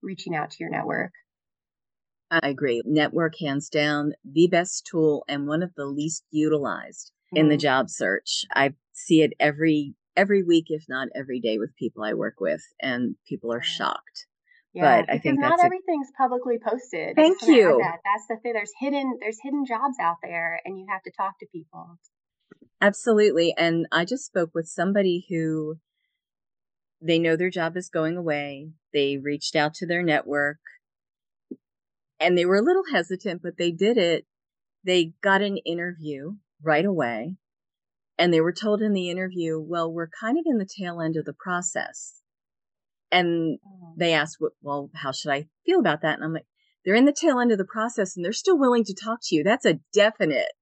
reaching 0.00 0.34
out 0.34 0.52
to 0.52 0.56
your 0.60 0.70
network. 0.70 1.12
I 2.30 2.48
agree. 2.48 2.80
Network, 2.86 3.34
hands 3.40 3.68
down, 3.68 4.12
the 4.24 4.46
best 4.46 4.86
tool 4.90 5.24
and 5.28 5.46
one 5.46 5.62
of 5.62 5.74
the 5.74 5.84
least 5.84 6.24
utilized 6.30 7.10
mm. 7.34 7.40
in 7.40 7.48
the 7.48 7.56
mm-hmm. 7.56 7.60
job 7.60 7.90
search. 7.90 8.44
I 8.54 8.74
see 8.92 9.22
it 9.22 9.32
every 9.40 9.94
every 10.16 10.42
week, 10.42 10.66
if 10.68 10.84
not 10.88 11.08
every 11.14 11.40
day, 11.40 11.58
with 11.58 11.76
people 11.76 12.04
I 12.04 12.14
work 12.14 12.40
with, 12.40 12.62
and 12.80 13.16
people 13.28 13.52
are 13.52 13.62
shocked. 13.62 14.26
Yeah, 14.74 15.02
but 15.02 15.12
I 15.12 15.18
think 15.18 15.38
not 15.38 15.62
everything's 15.62 16.08
a... 16.08 16.22
publicly 16.22 16.58
posted. 16.58 17.14
Thank 17.16 17.42
you. 17.42 17.78
That. 17.82 17.98
That's 18.04 18.26
the 18.28 18.36
thing. 18.42 18.54
There's 18.54 18.72
hidden 18.78 19.18
there's 19.20 19.38
hidden 19.42 19.64
jobs 19.66 19.96
out 20.00 20.16
there, 20.22 20.60
and 20.64 20.78
you 20.78 20.86
have 20.88 21.02
to 21.02 21.10
talk 21.10 21.38
to 21.40 21.46
people. 21.52 21.98
Absolutely. 22.80 23.54
And 23.56 23.86
I 23.92 24.04
just 24.04 24.26
spoke 24.26 24.50
with 24.54 24.66
somebody 24.66 25.26
who 25.28 25.76
they 27.00 27.18
know 27.18 27.36
their 27.36 27.50
job 27.50 27.76
is 27.76 27.88
going 27.88 28.16
away. 28.16 28.70
They 28.92 29.18
reached 29.18 29.54
out 29.54 29.74
to 29.74 29.86
their 29.86 30.02
network 30.02 30.58
and 32.22 32.38
they 32.38 32.46
were 32.46 32.56
a 32.56 32.62
little 32.62 32.84
hesitant, 32.92 33.42
but 33.42 33.58
they 33.58 33.72
did 33.72 33.98
it. 33.98 34.24
They 34.84 35.12
got 35.22 35.42
an 35.42 35.58
interview 35.58 36.36
right 36.62 36.84
away. 36.84 37.36
And 38.22 38.32
they 38.32 38.40
were 38.40 38.52
told 38.52 38.82
in 38.82 38.92
the 38.92 39.10
interview, 39.10 39.58
well, 39.58 39.92
we're 39.92 40.08
kind 40.20 40.38
of 40.38 40.44
in 40.46 40.58
the 40.58 40.64
tail 40.78 41.00
end 41.00 41.16
of 41.16 41.24
the 41.24 41.32
process. 41.32 42.20
And 43.10 43.58
oh. 43.66 43.94
they 43.96 44.12
asked, 44.12 44.36
well, 44.62 44.90
how 44.94 45.10
should 45.10 45.32
I 45.32 45.48
feel 45.66 45.80
about 45.80 46.02
that? 46.02 46.14
And 46.14 46.24
I'm 46.24 46.32
like, 46.32 46.46
they're 46.84 46.94
in 46.94 47.04
the 47.04 47.12
tail 47.12 47.40
end 47.40 47.50
of 47.50 47.58
the 47.58 47.64
process 47.64 48.14
and 48.14 48.24
they're 48.24 48.32
still 48.32 48.56
willing 48.56 48.84
to 48.84 48.94
talk 48.94 49.18
to 49.24 49.34
you. 49.34 49.42
That's 49.42 49.66
a 49.66 49.80
definite 49.92 50.52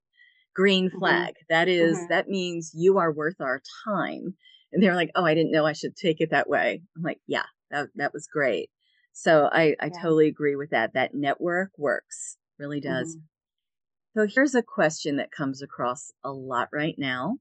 green 0.56 0.88
mm-hmm. 0.88 1.00
flag. 1.00 1.34
Mm-hmm. 1.34 1.44
That 1.50 1.68
is, 1.68 1.98
mm-hmm. 1.98 2.06
that 2.08 2.28
means 2.28 2.72
you 2.74 2.96
are 2.96 3.12
worth 3.12 3.42
our 3.42 3.60
time. 3.84 4.36
And 4.72 4.82
they're 4.82 4.96
like, 4.96 5.10
oh, 5.14 5.26
I 5.26 5.34
didn't 5.34 5.52
know 5.52 5.66
I 5.66 5.74
should 5.74 5.96
take 5.96 6.22
it 6.22 6.30
that 6.30 6.48
way. 6.48 6.80
I'm 6.96 7.02
like, 7.02 7.20
yeah, 7.26 7.44
that, 7.70 7.88
that 7.96 8.14
was 8.14 8.26
great. 8.26 8.70
So 9.12 9.50
I, 9.52 9.76
I 9.78 9.90
yeah. 9.92 10.00
totally 10.00 10.28
agree 10.28 10.56
with 10.56 10.70
that. 10.70 10.94
That 10.94 11.12
network 11.12 11.72
works, 11.76 12.38
really 12.58 12.80
does. 12.80 13.16
Mm-hmm. 13.16 14.18
So 14.18 14.34
here's 14.34 14.54
a 14.54 14.62
question 14.62 15.16
that 15.18 15.30
comes 15.30 15.60
across 15.60 16.10
a 16.24 16.32
lot 16.32 16.70
right 16.72 16.94
now. 16.96 17.36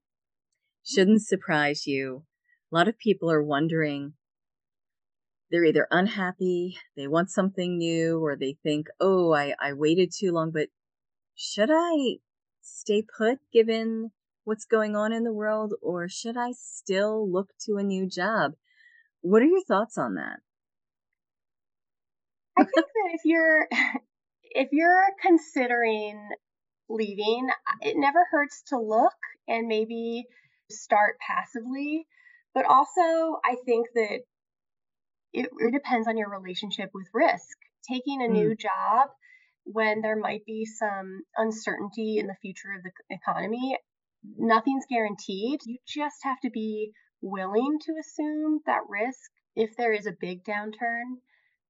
Shouldn't 0.84 1.22
surprise 1.22 1.86
you. 1.86 2.24
A 2.72 2.76
lot 2.76 2.88
of 2.88 2.98
people 2.98 3.30
are 3.30 3.42
wondering 3.42 4.14
they're 5.50 5.64
either 5.64 5.88
unhappy, 5.90 6.78
they 6.96 7.08
want 7.08 7.30
something 7.30 7.76
new, 7.76 8.24
or 8.24 8.36
they 8.36 8.56
think, 8.62 8.86
oh, 9.00 9.34
I, 9.34 9.54
I 9.60 9.72
waited 9.72 10.12
too 10.16 10.30
long, 10.30 10.52
but 10.52 10.68
should 11.34 11.70
I 11.72 12.18
stay 12.62 13.02
put 13.02 13.38
given 13.52 14.12
what's 14.44 14.64
going 14.64 14.94
on 14.94 15.12
in 15.12 15.24
the 15.24 15.32
world, 15.32 15.74
or 15.82 16.08
should 16.08 16.36
I 16.36 16.52
still 16.52 17.30
look 17.30 17.50
to 17.66 17.76
a 17.76 17.82
new 17.82 18.08
job? 18.08 18.52
What 19.22 19.42
are 19.42 19.46
your 19.46 19.64
thoughts 19.64 19.98
on 19.98 20.14
that? 20.14 20.38
I 22.56 22.62
think 22.62 22.74
that 22.74 23.10
if 23.14 23.20
you're 23.24 23.68
if 24.42 24.68
you're 24.72 25.06
considering 25.20 26.28
leaving, 26.88 27.48
it 27.80 27.94
never 27.96 28.24
hurts 28.30 28.62
to 28.68 28.78
look 28.78 29.14
and 29.48 29.66
maybe 29.66 30.26
start 30.72 31.16
passively. 31.26 32.06
But 32.54 32.64
also, 32.66 33.38
I 33.44 33.56
think 33.64 33.86
that 33.94 34.20
it, 35.32 35.48
it 35.58 35.72
depends 35.72 36.08
on 36.08 36.16
your 36.16 36.30
relationship 36.30 36.90
with 36.92 37.06
risk. 37.14 37.56
Taking 37.88 38.22
a 38.22 38.28
mm. 38.28 38.32
new 38.32 38.56
job 38.56 39.08
when 39.64 40.00
there 40.00 40.16
might 40.16 40.44
be 40.44 40.64
some 40.64 41.22
uncertainty 41.36 42.18
in 42.18 42.26
the 42.26 42.36
future 42.42 42.72
of 42.76 42.82
the 42.82 42.90
economy, 43.14 43.76
nothing's 44.36 44.86
guaranteed. 44.88 45.60
You 45.64 45.78
just 45.86 46.16
have 46.22 46.40
to 46.40 46.50
be 46.50 46.92
willing 47.22 47.78
to 47.82 47.94
assume 48.00 48.60
that 48.66 48.88
risk 48.88 49.30
if 49.54 49.76
there 49.76 49.92
is 49.92 50.06
a 50.06 50.16
big 50.20 50.44
downturn 50.44 51.18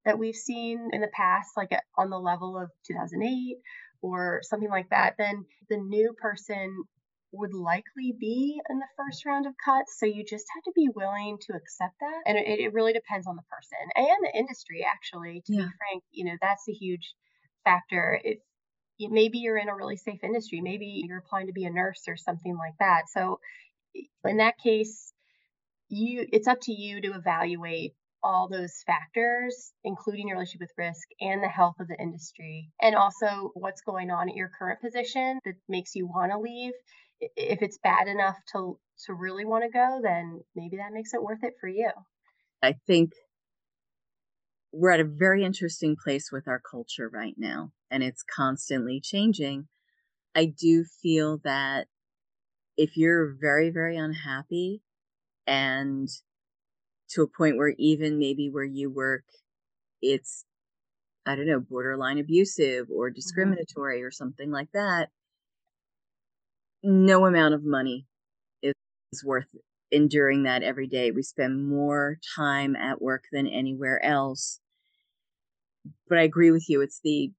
that 0.04 0.18
we've 0.18 0.34
seen 0.34 0.90
in 0.92 1.00
the 1.00 1.10
past, 1.12 1.50
like 1.56 1.70
on 1.98 2.10
the 2.10 2.18
level 2.18 2.56
of 2.56 2.70
2008 2.86 3.56
or 4.02 4.40
something 4.42 4.70
like 4.70 4.88
that, 4.90 5.14
then 5.18 5.44
the 5.68 5.76
new 5.76 6.14
person 6.20 6.84
would 7.32 7.54
likely 7.54 8.12
be 8.18 8.60
in 8.68 8.78
the 8.78 8.86
first 8.96 9.24
round 9.24 9.46
of 9.46 9.54
cuts. 9.64 9.98
So 9.98 10.06
you 10.06 10.24
just 10.24 10.46
have 10.54 10.64
to 10.64 10.72
be 10.74 10.88
willing 10.94 11.38
to 11.42 11.52
accept 11.54 11.94
that. 12.00 12.22
And 12.26 12.36
it, 12.36 12.60
it 12.60 12.72
really 12.72 12.92
depends 12.92 13.26
on 13.26 13.36
the 13.36 13.42
person 13.42 13.78
and 13.94 14.18
the 14.22 14.38
industry, 14.38 14.84
actually. 14.84 15.42
To 15.46 15.52
yeah. 15.52 15.62
be 15.62 15.70
frank, 15.78 16.02
you 16.10 16.24
know, 16.24 16.36
that's 16.40 16.68
a 16.68 16.72
huge 16.72 17.14
factor. 17.64 18.20
If 18.22 18.38
maybe 18.98 19.38
you're 19.38 19.56
in 19.56 19.68
a 19.68 19.76
really 19.76 19.96
safe 19.96 20.24
industry, 20.24 20.60
maybe 20.60 21.02
you're 21.06 21.18
applying 21.18 21.46
to 21.46 21.52
be 21.52 21.64
a 21.64 21.70
nurse 21.70 22.02
or 22.08 22.16
something 22.16 22.56
like 22.56 22.74
that. 22.80 23.02
So 23.08 23.40
in 24.24 24.38
that 24.38 24.58
case, 24.58 25.12
you 25.88 26.26
it's 26.32 26.48
up 26.48 26.58
to 26.62 26.72
you 26.72 27.00
to 27.00 27.14
evaluate 27.14 27.94
all 28.22 28.48
those 28.48 28.82
factors, 28.86 29.72
including 29.82 30.28
your 30.28 30.36
relationship 30.36 30.60
with 30.60 30.86
risk 30.86 31.08
and 31.20 31.42
the 31.42 31.48
health 31.48 31.76
of 31.80 31.88
the 31.88 31.96
industry, 31.98 32.70
and 32.80 32.94
also 32.94 33.50
what's 33.54 33.80
going 33.80 34.10
on 34.10 34.28
at 34.28 34.36
your 34.36 34.50
current 34.58 34.80
position 34.80 35.40
that 35.44 35.54
makes 35.68 35.94
you 35.94 36.06
want 36.06 36.30
to 36.30 36.38
leave. 36.38 36.72
If 37.20 37.62
it's 37.62 37.78
bad 37.82 38.08
enough 38.08 38.36
to 38.52 38.78
to 39.06 39.14
really 39.14 39.44
want 39.44 39.64
to 39.64 39.70
go, 39.70 40.00
then 40.02 40.40
maybe 40.54 40.76
that 40.76 40.92
makes 40.92 41.14
it 41.14 41.22
worth 41.22 41.42
it 41.42 41.54
for 41.60 41.68
you. 41.68 41.90
I 42.62 42.74
think 42.86 43.12
we're 44.72 44.90
at 44.90 45.00
a 45.00 45.04
very 45.04 45.44
interesting 45.44 45.96
place 46.02 46.30
with 46.32 46.46
our 46.46 46.60
culture 46.60 47.08
right 47.12 47.34
now, 47.36 47.72
and 47.90 48.02
it's 48.02 48.22
constantly 48.22 49.00
changing. 49.00 49.68
I 50.34 50.46
do 50.46 50.84
feel 50.84 51.38
that 51.44 51.88
if 52.76 52.96
you're 52.96 53.34
very, 53.40 53.70
very 53.70 53.96
unhappy 53.96 54.82
and 55.46 56.08
to 57.10 57.22
a 57.22 57.26
point 57.26 57.56
where 57.56 57.74
even 57.78 58.18
maybe 58.18 58.48
where 58.48 58.64
you 58.64 58.90
work, 58.90 59.24
it's, 60.00 60.44
I 61.26 61.34
don't 61.34 61.46
know, 61.48 61.60
borderline 61.60 62.18
abusive 62.18 62.86
or 62.94 63.08
mm-hmm. 63.08 63.14
discriminatory 63.16 63.98
mm-hmm. 63.98 64.06
or 64.06 64.10
something 64.10 64.50
like 64.50 64.68
that, 64.72 65.08
no 66.82 67.26
amount 67.26 67.54
of 67.54 67.64
money 67.64 68.06
is, 68.62 68.74
is 69.12 69.24
worth 69.24 69.46
enduring 69.90 70.44
that 70.44 70.62
every 70.62 70.86
day. 70.86 71.10
We 71.10 71.22
spend 71.22 71.68
more 71.68 72.18
time 72.36 72.76
at 72.76 73.02
work 73.02 73.24
than 73.32 73.46
anywhere 73.46 74.04
else. 74.04 74.60
But 76.08 76.18
I 76.18 76.22
agree 76.22 76.50
with 76.50 76.68
you. 76.68 76.80
It's 76.80 77.00
the, 77.02 77.30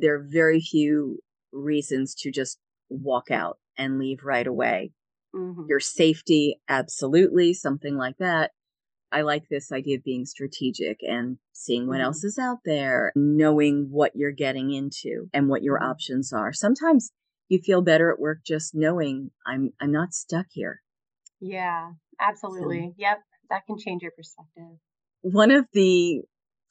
there 0.00 0.14
are 0.16 0.26
very 0.28 0.60
few 0.60 1.18
reasons 1.52 2.14
to 2.16 2.30
just 2.30 2.58
walk 2.88 3.30
out 3.30 3.58
and 3.76 3.98
leave 3.98 4.24
right 4.24 4.46
away. 4.46 4.92
Mm-hmm. 5.34 5.62
Your 5.68 5.80
safety, 5.80 6.60
absolutely, 6.68 7.54
something 7.54 7.96
like 7.96 8.16
that. 8.18 8.52
I 9.10 9.22
like 9.22 9.48
this 9.48 9.70
idea 9.70 9.96
of 9.96 10.04
being 10.04 10.26
strategic 10.26 10.98
and 11.02 11.38
seeing 11.52 11.86
what 11.86 11.94
mm-hmm. 11.94 12.04
else 12.04 12.24
is 12.24 12.38
out 12.38 12.58
there, 12.64 13.12
knowing 13.14 13.88
what 13.90 14.12
you're 14.14 14.32
getting 14.32 14.72
into 14.72 15.28
and 15.32 15.48
what 15.48 15.62
your 15.62 15.78
mm-hmm. 15.78 15.90
options 15.90 16.32
are. 16.32 16.52
Sometimes 16.52 17.10
you 17.48 17.58
feel 17.58 17.82
better 17.82 18.12
at 18.12 18.18
work 18.18 18.38
just 18.46 18.74
knowing 18.74 19.30
I'm 19.46 19.72
I'm 19.80 19.92
not 19.92 20.14
stuck 20.14 20.46
here. 20.50 20.82
Yeah, 21.40 21.90
absolutely. 22.20 22.80
So, 22.80 22.94
yep, 22.98 23.18
that 23.50 23.66
can 23.66 23.78
change 23.78 24.02
your 24.02 24.12
perspective. 24.12 24.78
One 25.22 25.50
of 25.50 25.66
the 25.72 26.22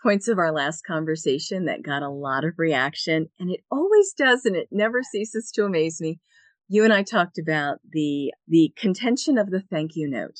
points 0.01 0.27
of 0.27 0.37
our 0.37 0.51
last 0.51 0.81
conversation 0.85 1.65
that 1.65 1.81
got 1.81 2.03
a 2.03 2.09
lot 2.09 2.43
of 2.43 2.53
reaction 2.57 3.29
and 3.39 3.49
it 3.49 3.61
always 3.71 4.13
does 4.13 4.45
and 4.45 4.55
it 4.55 4.67
never 4.71 5.01
ceases 5.01 5.51
to 5.55 5.65
amaze 5.65 6.01
me. 6.01 6.19
You 6.67 6.83
and 6.83 6.93
I 6.93 7.03
talked 7.03 7.37
about 7.37 7.79
the 7.89 8.33
the 8.47 8.73
contention 8.77 9.37
of 9.37 9.49
the 9.49 9.61
thank 9.61 9.91
you 9.95 10.09
note. 10.09 10.39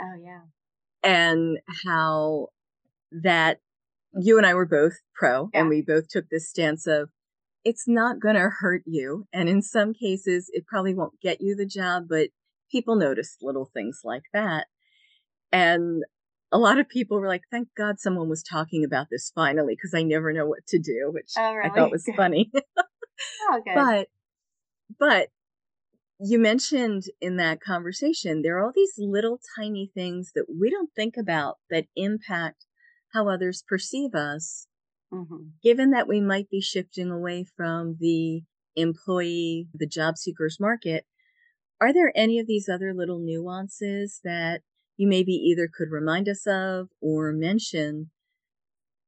Oh 0.00 0.14
yeah 0.22 0.40
and 1.06 1.58
how 1.84 2.48
that 3.12 3.58
you 4.18 4.36
and 4.38 4.46
I 4.46 4.54
were 4.54 4.66
both 4.66 4.94
pro 5.14 5.50
yeah. 5.52 5.60
and 5.60 5.68
we 5.68 5.82
both 5.82 6.08
took 6.08 6.28
this 6.28 6.50
stance 6.50 6.86
of 6.86 7.10
it's 7.66 7.88
not 7.88 8.20
going 8.20 8.36
to 8.36 8.48
hurt 8.60 8.84
you. 8.86 9.26
And 9.32 9.48
in 9.48 9.60
some 9.60 9.92
cases, 9.92 10.48
it 10.52 10.68
probably 10.68 10.94
won't 10.94 11.20
get 11.20 11.40
you 11.40 11.56
the 11.56 11.66
job, 11.66 12.04
but 12.08 12.28
people 12.70 12.94
notice 12.94 13.38
little 13.42 13.68
things 13.74 14.02
like 14.04 14.22
that. 14.32 14.68
And 15.50 16.04
a 16.52 16.58
lot 16.58 16.78
of 16.78 16.88
people 16.88 17.18
were 17.18 17.26
like, 17.26 17.42
thank 17.50 17.66
God 17.76 17.98
someone 17.98 18.28
was 18.28 18.44
talking 18.44 18.84
about 18.84 19.08
this 19.10 19.32
finally, 19.34 19.74
because 19.74 19.94
I 19.98 20.04
never 20.04 20.32
know 20.32 20.46
what 20.46 20.64
to 20.68 20.78
do, 20.78 21.10
which 21.12 21.32
oh, 21.36 21.54
really? 21.54 21.68
I 21.68 21.74
thought 21.74 21.90
was 21.90 22.08
funny. 22.16 22.52
oh, 23.50 23.60
good. 23.64 23.74
But, 23.74 24.08
but 25.00 25.28
you 26.20 26.38
mentioned 26.38 27.06
in 27.20 27.36
that 27.38 27.60
conversation, 27.60 28.42
there 28.42 28.58
are 28.58 28.64
all 28.64 28.72
these 28.72 28.94
little 28.96 29.40
tiny 29.58 29.90
things 29.92 30.30
that 30.36 30.46
we 30.48 30.70
don't 30.70 30.90
think 30.94 31.16
about 31.16 31.56
that 31.68 31.86
impact 31.96 32.64
how 33.12 33.28
others 33.28 33.64
perceive 33.66 34.14
us. 34.14 34.68
Mm-hmm. 35.12 35.48
Given 35.62 35.90
that 35.90 36.08
we 36.08 36.20
might 36.20 36.50
be 36.50 36.60
shifting 36.60 37.10
away 37.10 37.46
from 37.56 37.96
the 38.00 38.42
employee, 38.74 39.68
the 39.72 39.86
job 39.86 40.18
seekers 40.18 40.58
market, 40.60 41.04
are 41.80 41.92
there 41.92 42.12
any 42.14 42.38
of 42.38 42.46
these 42.46 42.68
other 42.68 42.92
little 42.94 43.18
nuances 43.18 44.20
that 44.24 44.62
you 44.96 45.06
maybe 45.06 45.32
either 45.32 45.68
could 45.72 45.90
remind 45.90 46.28
us 46.28 46.46
of 46.46 46.88
or 47.00 47.32
mention 47.32 48.10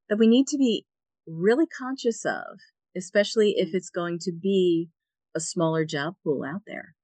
that 0.09 0.19
we 0.19 0.27
need 0.27 0.47
to 0.49 0.59
be 0.59 0.85
really 1.27 1.67
conscious 1.67 2.25
of, 2.25 2.59
especially 2.97 3.55
if 3.57 3.71
mm. 3.71 3.75
it's 3.75 3.91
going 3.91 4.19
to 4.21 4.33
be 4.33 4.89
a 5.35 5.41
smaller 5.41 5.85
job 5.85 6.15
pool 6.23 6.45
out 6.45 6.63
there? 6.67 6.95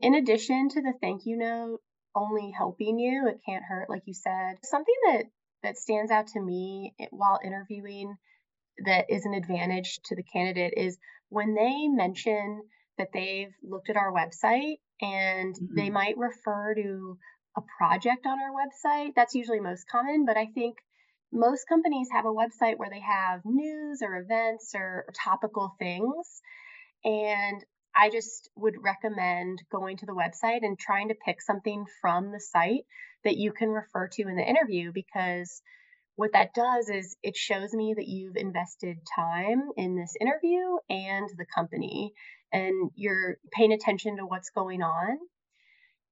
In 0.00 0.14
addition 0.14 0.68
to 0.70 0.80
the 0.80 0.94
thank 1.00 1.22
you 1.24 1.36
note 1.36 1.80
only 2.14 2.52
helping 2.56 2.98
you, 2.98 3.28
it 3.28 3.40
can't 3.46 3.64
hurt, 3.64 3.88
like 3.88 4.02
you 4.06 4.14
said. 4.14 4.58
Something 4.64 4.94
that 5.06 5.24
that 5.62 5.76
stands 5.76 6.10
out 6.10 6.28
to 6.28 6.40
me 6.40 6.94
while 7.10 7.40
interviewing 7.44 8.16
that 8.84 9.06
is 9.10 9.26
an 9.26 9.34
advantage 9.34 10.00
to 10.04 10.16
the 10.16 10.22
candidate 10.22 10.74
is 10.76 10.98
when 11.28 11.54
they 11.54 11.88
mention 11.88 12.62
that 12.98 13.08
they've 13.12 13.52
looked 13.62 13.90
at 13.90 13.96
our 13.96 14.12
website 14.12 14.78
and 15.00 15.54
mm-hmm. 15.54 15.76
they 15.76 15.90
might 15.90 16.16
refer 16.16 16.74
to 16.74 17.18
a 17.56 17.60
project 17.78 18.26
on 18.26 18.38
our 18.38 18.52
website. 18.52 19.12
That's 19.16 19.34
usually 19.34 19.60
most 19.60 19.88
common, 19.90 20.24
but 20.26 20.36
I 20.36 20.46
think 20.46 20.76
most 21.32 21.64
companies 21.68 22.08
have 22.12 22.24
a 22.24 22.28
website 22.28 22.76
where 22.76 22.90
they 22.90 23.00
have 23.00 23.40
news 23.44 24.00
or 24.02 24.16
events 24.16 24.72
or 24.74 25.06
topical 25.24 25.74
things. 25.78 26.42
And 27.04 27.64
I 27.94 28.10
just 28.10 28.50
would 28.56 28.82
recommend 28.82 29.62
going 29.70 29.96
to 29.98 30.06
the 30.06 30.14
website 30.14 30.60
and 30.62 30.78
trying 30.78 31.08
to 31.08 31.14
pick 31.14 31.42
something 31.42 31.84
from 32.00 32.32
the 32.32 32.40
site 32.40 32.84
that 33.24 33.36
you 33.36 33.52
can 33.52 33.68
refer 33.68 34.08
to 34.08 34.22
in 34.22 34.36
the 34.36 34.48
interview 34.48 34.92
because 34.92 35.62
what 36.16 36.32
that 36.32 36.54
does 36.54 36.88
is 36.88 37.16
it 37.22 37.36
shows 37.36 37.72
me 37.72 37.94
that 37.96 38.06
you've 38.06 38.36
invested 38.36 38.98
time 39.14 39.70
in 39.76 39.96
this 39.96 40.14
interview 40.20 40.76
and 40.88 41.28
the 41.36 41.46
company 41.54 42.12
and 42.52 42.90
you're 42.94 43.38
paying 43.52 43.72
attention 43.72 44.16
to 44.16 44.26
what's 44.26 44.50
going 44.50 44.82
on. 44.82 45.18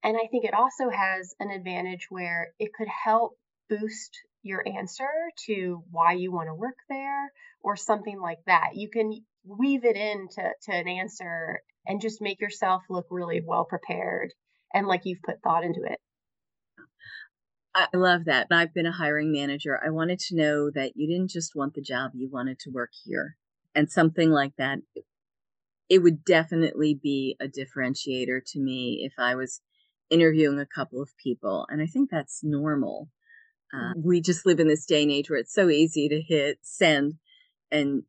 And 0.03 0.17
I 0.17 0.27
think 0.31 0.45
it 0.45 0.55
also 0.55 0.89
has 0.89 1.35
an 1.41 1.51
advantage 1.51 2.07
where 2.09 2.49
it 2.59 2.73
could 2.73 2.89
help 2.89 3.33
boost 3.69 4.19
your 4.43 4.67
answer 4.67 5.11
to 5.47 5.83
why 5.91 6.13
you 6.13 6.33
want 6.33 6.49
to 6.49 6.55
work 6.55 6.77
there 6.89 7.33
or 7.63 7.77
something 7.77 8.21
like 8.21 8.39
that. 8.47 8.71
You 8.75 8.89
can 8.89 9.13
weave 9.45 9.85
it 9.85 9.97
into 9.97 10.51
to 10.63 10.73
an 10.73 10.89
answer 10.89 11.61
and 11.89 12.01
just 12.01 12.21
make 12.21 12.41
yourself 12.41 12.83
look 12.91 13.07
really 13.11 13.43
well 13.45 13.65
prepared 13.65 14.35
and 14.73 14.87
like 14.87 15.01
you've 15.05 15.23
put 15.23 15.43
thought 15.43 15.65
into 15.65 15.83
it. 15.83 15.99
I 17.75 17.87
love 17.95 18.25
that. 18.27 18.49
I've 18.51 18.75
been 18.75 18.87
a 18.87 18.93
hiring 18.93 19.33
manager. 19.33 19.81
I 19.85 19.91
wanted 19.91 20.19
to 20.21 20.37
know 20.37 20.71
that 20.71 20.93
you 20.97 21.09
didn't 21.09 21.31
just 21.31 21.55
want 21.55 21.75
the 21.75 21.83
job, 21.83 22.13
you 22.15 22.29
wanted 22.31 22.59
to 22.61 22.71
work 22.71 22.91
here. 23.05 23.37
And 23.75 23.91
something 23.91 24.31
like 24.31 24.53
that, 24.59 24.79
it 25.89 26.01
would 26.01 26.25
definitely 26.25 26.99
be 27.01 27.37
a 27.41 27.47
differentiator 27.47 28.41
to 28.53 28.61
me 28.61 29.03
if 29.05 29.13
I 29.19 29.37
was 29.37 29.61
interviewing 30.11 30.59
a 30.59 30.67
couple 30.67 31.01
of 31.01 31.11
people. 31.23 31.67
And 31.69 31.81
I 31.81 31.87
think 31.87 32.11
that's 32.11 32.41
normal. 32.43 33.09
Uh, 33.73 33.93
mm-hmm. 33.93 34.09
we 34.09 34.21
just 34.21 34.45
live 34.45 34.61
in 34.61 34.69
this 34.69 34.87
day 34.87 35.03
and 35.03 35.13
age 35.13 35.31
where 35.31 35.39
it's 35.39 35.55
so 35.55 35.69
easy 35.69 36.09
to 36.09 36.21
hit 36.21 36.59
send 36.63 37.15
and 37.71 38.03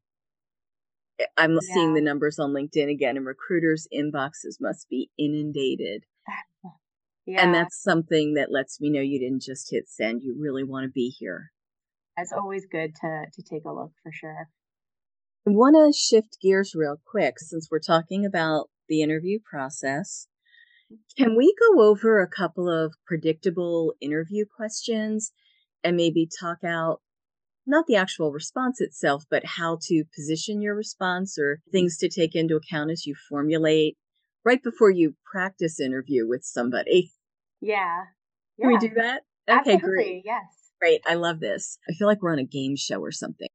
Eh, 1.20 1.26
I'm 1.38 1.54
yeah. 1.54 1.74
seeing 1.74 1.94
the 1.94 2.02
numbers 2.02 2.40
on 2.40 2.54
LinkedIn 2.54 2.90
again, 2.90 3.18
and 3.18 3.26
recruiters' 3.26 3.88
inboxes 3.94 4.58
must 4.60 4.90
be 4.90 5.10
inundated. 5.18 6.06
Yeah. 7.26 7.44
And 7.44 7.54
that's 7.54 7.80
something 7.80 8.34
that 8.34 8.52
lets 8.52 8.82
me 8.82 8.90
know 8.90 9.02
you 9.02 9.20
didn't 9.20 9.44
just 9.44 9.70
hit 9.70 9.88
send. 9.88 10.24
You 10.24 10.36
really 10.36 10.64
want 10.64 10.86
to 10.86 10.90
be 10.90 11.10
here. 11.10 11.52
It's 12.18 12.34
always 12.34 12.66
good 12.66 12.96
to 13.02 13.26
to 13.32 13.44
take 13.44 13.66
a 13.66 13.72
look 13.72 13.92
for 14.02 14.12
sure. 14.12 14.48
I 15.48 15.52
want 15.52 15.76
to 15.76 15.96
shift 15.96 16.40
gears 16.42 16.74
real 16.74 16.98
quick 17.06 17.36
since 17.38 17.68
we're 17.70 17.80
talking 17.80 18.26
about 18.26 18.72
the 18.88 19.04
interview 19.04 19.38
process. 19.48 20.28
Can 21.20 21.38
we 21.38 21.54
go 21.60 21.84
over 21.84 22.20
a 22.20 22.28
couple 22.28 22.68
of 22.68 22.96
predictable 23.06 23.94
interview 24.02 24.46
questions 24.46 25.32
and 25.84 25.96
maybe 25.96 26.28
talk 26.40 26.64
out 26.66 27.02
not 27.70 27.86
the 27.88 27.96
actual 27.96 28.32
response 28.32 28.82
itself, 28.82 29.26
but 29.30 29.46
how 29.46 29.78
to 29.84 30.04
position 30.16 30.62
your 30.62 30.76
response 30.76 31.38
or 31.38 31.62
things 31.72 31.98
to 31.98 32.10
take 32.10 32.36
into 32.36 32.56
account 32.56 32.92
as 32.92 33.06
you 33.06 33.16
formulate 33.30 33.98
right 34.44 34.62
before 34.64 34.90
you 34.90 35.16
practice 35.32 35.80
interview 35.80 36.28
with 36.28 36.44
somebody. 36.44 37.12
Yeah. 37.62 38.06
yeah. 38.58 38.66
Can 38.66 38.74
we 38.74 38.78
do 38.80 38.94
that? 38.96 39.22
Okay, 39.50 39.74
Absolutely, 39.74 40.04
great. 40.04 40.22
Yes. 40.26 40.44
Great. 40.82 41.02
I 41.08 41.16
love 41.16 41.40
this. 41.40 41.78
I 41.90 41.94
feel 41.94 42.08
like 42.08 42.22
we're 42.22 42.32
on 42.32 42.40
a 42.40 42.46
game 42.46 42.76
show 42.76 43.00
or 43.00 43.12
something. 43.12 43.50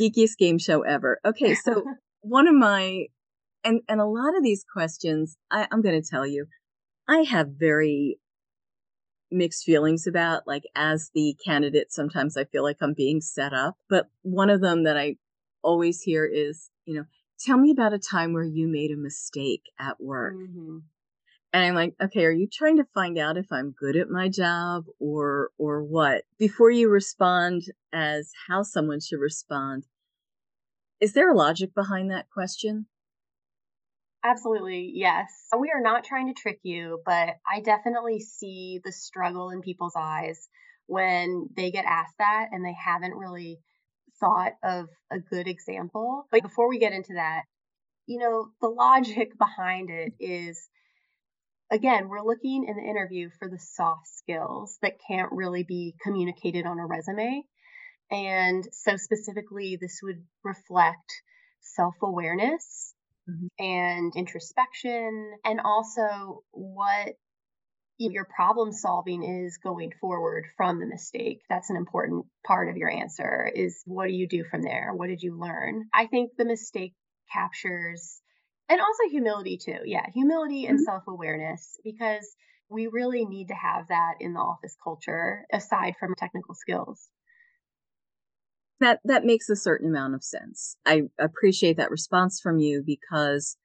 Geekiest 0.00 0.38
game 0.38 0.58
show 0.58 0.82
ever. 0.82 1.18
Okay, 1.24 1.54
so 1.54 1.84
one 2.20 2.46
of 2.46 2.54
my 2.54 3.06
And 3.64 3.80
and 3.88 4.00
a 4.00 4.06
lot 4.06 4.36
of 4.36 4.42
these 4.42 4.64
questions, 4.72 5.36
I, 5.50 5.66
I'm 5.70 5.82
going 5.82 6.00
to 6.00 6.08
tell 6.08 6.26
you, 6.26 6.46
I 7.08 7.18
have 7.22 7.48
very 7.58 8.18
mixed 9.30 9.64
feelings 9.64 10.06
about. 10.06 10.46
Like 10.46 10.64
as 10.74 11.10
the 11.14 11.36
candidate, 11.44 11.92
sometimes 11.92 12.36
I 12.36 12.44
feel 12.44 12.62
like 12.62 12.78
I'm 12.80 12.94
being 12.94 13.20
set 13.20 13.52
up. 13.52 13.76
But 13.88 14.08
one 14.22 14.50
of 14.50 14.60
them 14.60 14.84
that 14.84 14.96
I 14.96 15.16
always 15.62 16.02
hear 16.02 16.26
is, 16.26 16.70
you 16.84 16.94
know, 16.94 17.04
tell 17.40 17.58
me 17.58 17.70
about 17.70 17.92
a 17.92 17.98
time 17.98 18.32
where 18.32 18.44
you 18.44 18.68
made 18.68 18.90
a 18.90 18.96
mistake 18.96 19.62
at 19.78 20.00
work. 20.00 20.34
Mm-hmm. 20.34 20.78
And 21.52 21.64
I'm 21.64 21.74
like, 21.74 21.94
okay, 22.00 22.26
are 22.26 22.32
you 22.32 22.46
trying 22.46 22.76
to 22.76 22.86
find 22.92 23.18
out 23.18 23.38
if 23.38 23.46
I'm 23.50 23.70
good 23.70 23.96
at 23.96 24.10
my 24.10 24.28
job 24.28 24.84
or 24.98 25.50
or 25.56 25.82
what? 25.82 26.24
Before 26.38 26.70
you 26.70 26.90
respond 26.90 27.62
as 27.92 28.32
how 28.48 28.62
someone 28.62 29.00
should 29.00 29.20
respond, 29.20 29.86
is 31.00 31.14
there 31.14 31.32
a 31.32 31.36
logic 31.36 31.74
behind 31.74 32.10
that 32.10 32.28
question? 32.28 32.86
Absolutely, 34.24 34.90
yes. 34.94 35.26
We 35.58 35.70
are 35.70 35.80
not 35.80 36.04
trying 36.04 36.26
to 36.28 36.34
trick 36.40 36.58
you, 36.62 37.00
but 37.04 37.36
I 37.50 37.60
definitely 37.60 38.20
see 38.20 38.80
the 38.84 38.92
struggle 38.92 39.50
in 39.50 39.60
people's 39.60 39.94
eyes 39.96 40.48
when 40.86 41.48
they 41.56 41.70
get 41.70 41.84
asked 41.84 42.18
that 42.18 42.48
and 42.52 42.64
they 42.64 42.74
haven't 42.74 43.14
really 43.16 43.60
thought 44.20 44.52
of 44.62 44.88
a 45.10 45.20
good 45.20 45.46
example. 45.46 46.26
But 46.30 46.42
before 46.42 46.68
we 46.68 46.78
get 46.78 46.92
into 46.92 47.14
that, 47.14 47.42
you 48.06 48.18
know, 48.18 48.50
the 48.60 48.68
logic 48.68 49.32
behind 49.38 49.90
it 49.90 50.14
is 50.20 50.68
again, 51.70 52.08
we're 52.08 52.24
looking 52.24 52.64
in 52.68 52.76
the 52.76 52.82
interview 52.82 53.30
for 53.38 53.48
the 53.48 53.58
soft 53.58 54.06
skills 54.06 54.78
that 54.82 54.98
can't 55.06 55.32
really 55.32 55.64
be 55.64 55.94
communicated 56.02 56.66
on 56.66 56.78
a 56.78 56.86
resume. 56.86 57.42
And 58.10 58.64
so, 58.72 58.96
specifically, 58.96 59.78
this 59.80 60.00
would 60.02 60.24
reflect 60.44 61.12
self 61.60 61.94
awareness 62.02 62.94
mm-hmm. 63.28 63.46
and 63.58 64.12
introspection, 64.16 65.32
and 65.44 65.60
also 65.60 66.42
what 66.50 67.14
your 67.98 68.24
problem 68.24 68.72
solving 68.72 69.24
is 69.24 69.58
going 69.58 69.92
forward 70.00 70.46
from 70.56 70.78
the 70.78 70.86
mistake. 70.86 71.42
That's 71.50 71.70
an 71.70 71.76
important 71.76 72.26
part 72.46 72.68
of 72.68 72.76
your 72.76 72.90
answer 72.90 73.50
is 73.52 73.82
what 73.86 74.06
do 74.06 74.14
you 74.14 74.28
do 74.28 74.44
from 74.44 74.62
there? 74.62 74.92
What 74.94 75.08
did 75.08 75.22
you 75.22 75.36
learn? 75.36 75.86
I 75.92 76.06
think 76.06 76.32
the 76.38 76.44
mistake 76.44 76.94
captures 77.32 78.20
and 78.68 78.80
also 78.80 79.10
humility 79.10 79.58
too. 79.58 79.78
Yeah, 79.84 80.06
humility 80.14 80.66
and 80.66 80.76
mm-hmm. 80.76 80.84
self-awareness 80.84 81.78
because 81.84 82.26
we 82.70 82.86
really 82.86 83.24
need 83.24 83.48
to 83.48 83.54
have 83.54 83.88
that 83.88 84.14
in 84.20 84.34
the 84.34 84.40
office 84.40 84.76
culture 84.82 85.44
aside 85.52 85.94
from 85.98 86.14
technical 86.14 86.54
skills. 86.54 87.08
That 88.80 89.00
that 89.04 89.24
makes 89.24 89.48
a 89.48 89.56
certain 89.56 89.88
amount 89.88 90.14
of 90.14 90.22
sense. 90.22 90.76
I 90.86 91.02
appreciate 91.18 91.76
that 91.78 91.90
response 91.90 92.40
from 92.40 92.58
you 92.58 92.82
because 92.84 93.56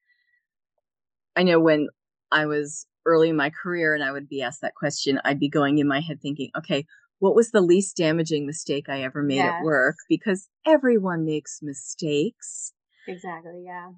I 1.35 1.43
know 1.43 1.59
when 1.59 1.87
I 2.31 2.45
was 2.45 2.87
early 3.05 3.29
in 3.29 3.35
my 3.35 3.51
career 3.51 3.93
and 3.93 4.03
I 4.03 4.11
would 4.11 4.27
be 4.27 4.41
asked 4.41 4.61
that 4.61 4.75
question, 4.75 5.19
I'd 5.23 5.39
be 5.39 5.49
going 5.49 5.77
in 5.77 5.87
my 5.87 5.99
head 5.99 6.19
thinking, 6.21 6.49
okay, 6.57 6.85
what 7.19 7.35
was 7.35 7.51
the 7.51 7.61
least 7.61 7.95
damaging 7.95 8.45
mistake 8.45 8.89
I 8.89 9.03
ever 9.03 9.23
made 9.23 9.35
yes. 9.35 9.53
at 9.59 9.63
work? 9.63 9.95
Because 10.09 10.49
everyone 10.65 11.25
makes 11.25 11.59
mistakes. 11.61 12.73
Exactly, 13.07 13.63
yeah. 13.65 13.91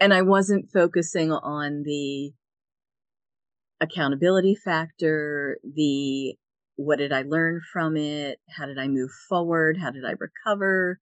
And 0.00 0.12
I 0.12 0.22
wasn't 0.22 0.70
focusing 0.72 1.32
on 1.32 1.82
the 1.84 2.32
accountability 3.80 4.54
factor, 4.54 5.58
the 5.62 6.34
what 6.76 6.98
did 6.98 7.12
I 7.12 7.22
learn 7.22 7.60
from 7.72 7.96
it? 7.96 8.40
How 8.48 8.66
did 8.66 8.78
I 8.78 8.88
move 8.88 9.10
forward? 9.28 9.78
How 9.78 9.90
did 9.90 10.04
I 10.04 10.14
recover? 10.18 11.00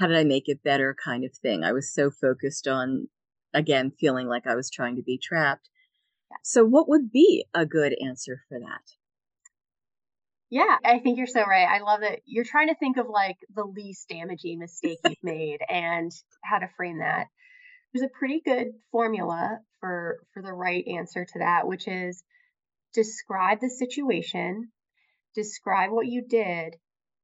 How 0.00 0.06
did 0.06 0.16
I 0.16 0.24
make 0.24 0.48
it 0.48 0.62
better 0.62 0.96
kind 1.04 1.24
of 1.24 1.32
thing? 1.34 1.64
I 1.64 1.72
was 1.72 1.92
so 1.92 2.10
focused 2.10 2.66
on, 2.66 3.08
again, 3.52 3.92
feeling 3.98 4.26
like 4.26 4.46
I 4.46 4.54
was 4.54 4.70
trying 4.70 4.96
to 4.96 5.02
be 5.02 5.18
trapped 5.18 5.68
so, 6.42 6.64
what 6.64 6.88
would 6.88 7.12
be 7.12 7.44
a 7.54 7.66
good 7.66 7.94
answer 8.04 8.42
for 8.48 8.58
that? 8.58 8.82
Yeah, 10.50 10.76
I 10.84 10.98
think 10.98 11.18
you're 11.18 11.26
so 11.26 11.42
right. 11.42 11.66
I 11.66 11.80
love 11.82 12.00
that 12.00 12.20
you're 12.26 12.44
trying 12.44 12.68
to 12.68 12.74
think 12.74 12.98
of 12.98 13.06
like 13.08 13.38
the 13.54 13.64
least 13.64 14.08
damaging 14.08 14.58
mistake 14.58 14.98
you've 15.04 15.16
made 15.22 15.60
and 15.68 16.10
how 16.42 16.58
to 16.58 16.68
frame 16.76 16.98
that. 16.98 17.28
There's 17.92 18.08
a 18.08 18.18
pretty 18.18 18.40
good 18.44 18.68
formula 18.90 19.58
for 19.80 20.20
for 20.32 20.42
the 20.42 20.52
right 20.52 20.84
answer 20.86 21.24
to 21.24 21.38
that, 21.38 21.66
which 21.66 21.88
is 21.88 22.22
describe 22.94 23.60
the 23.60 23.70
situation, 23.70 24.70
describe 25.34 25.90
what 25.90 26.06
you 26.06 26.22
did 26.28 26.76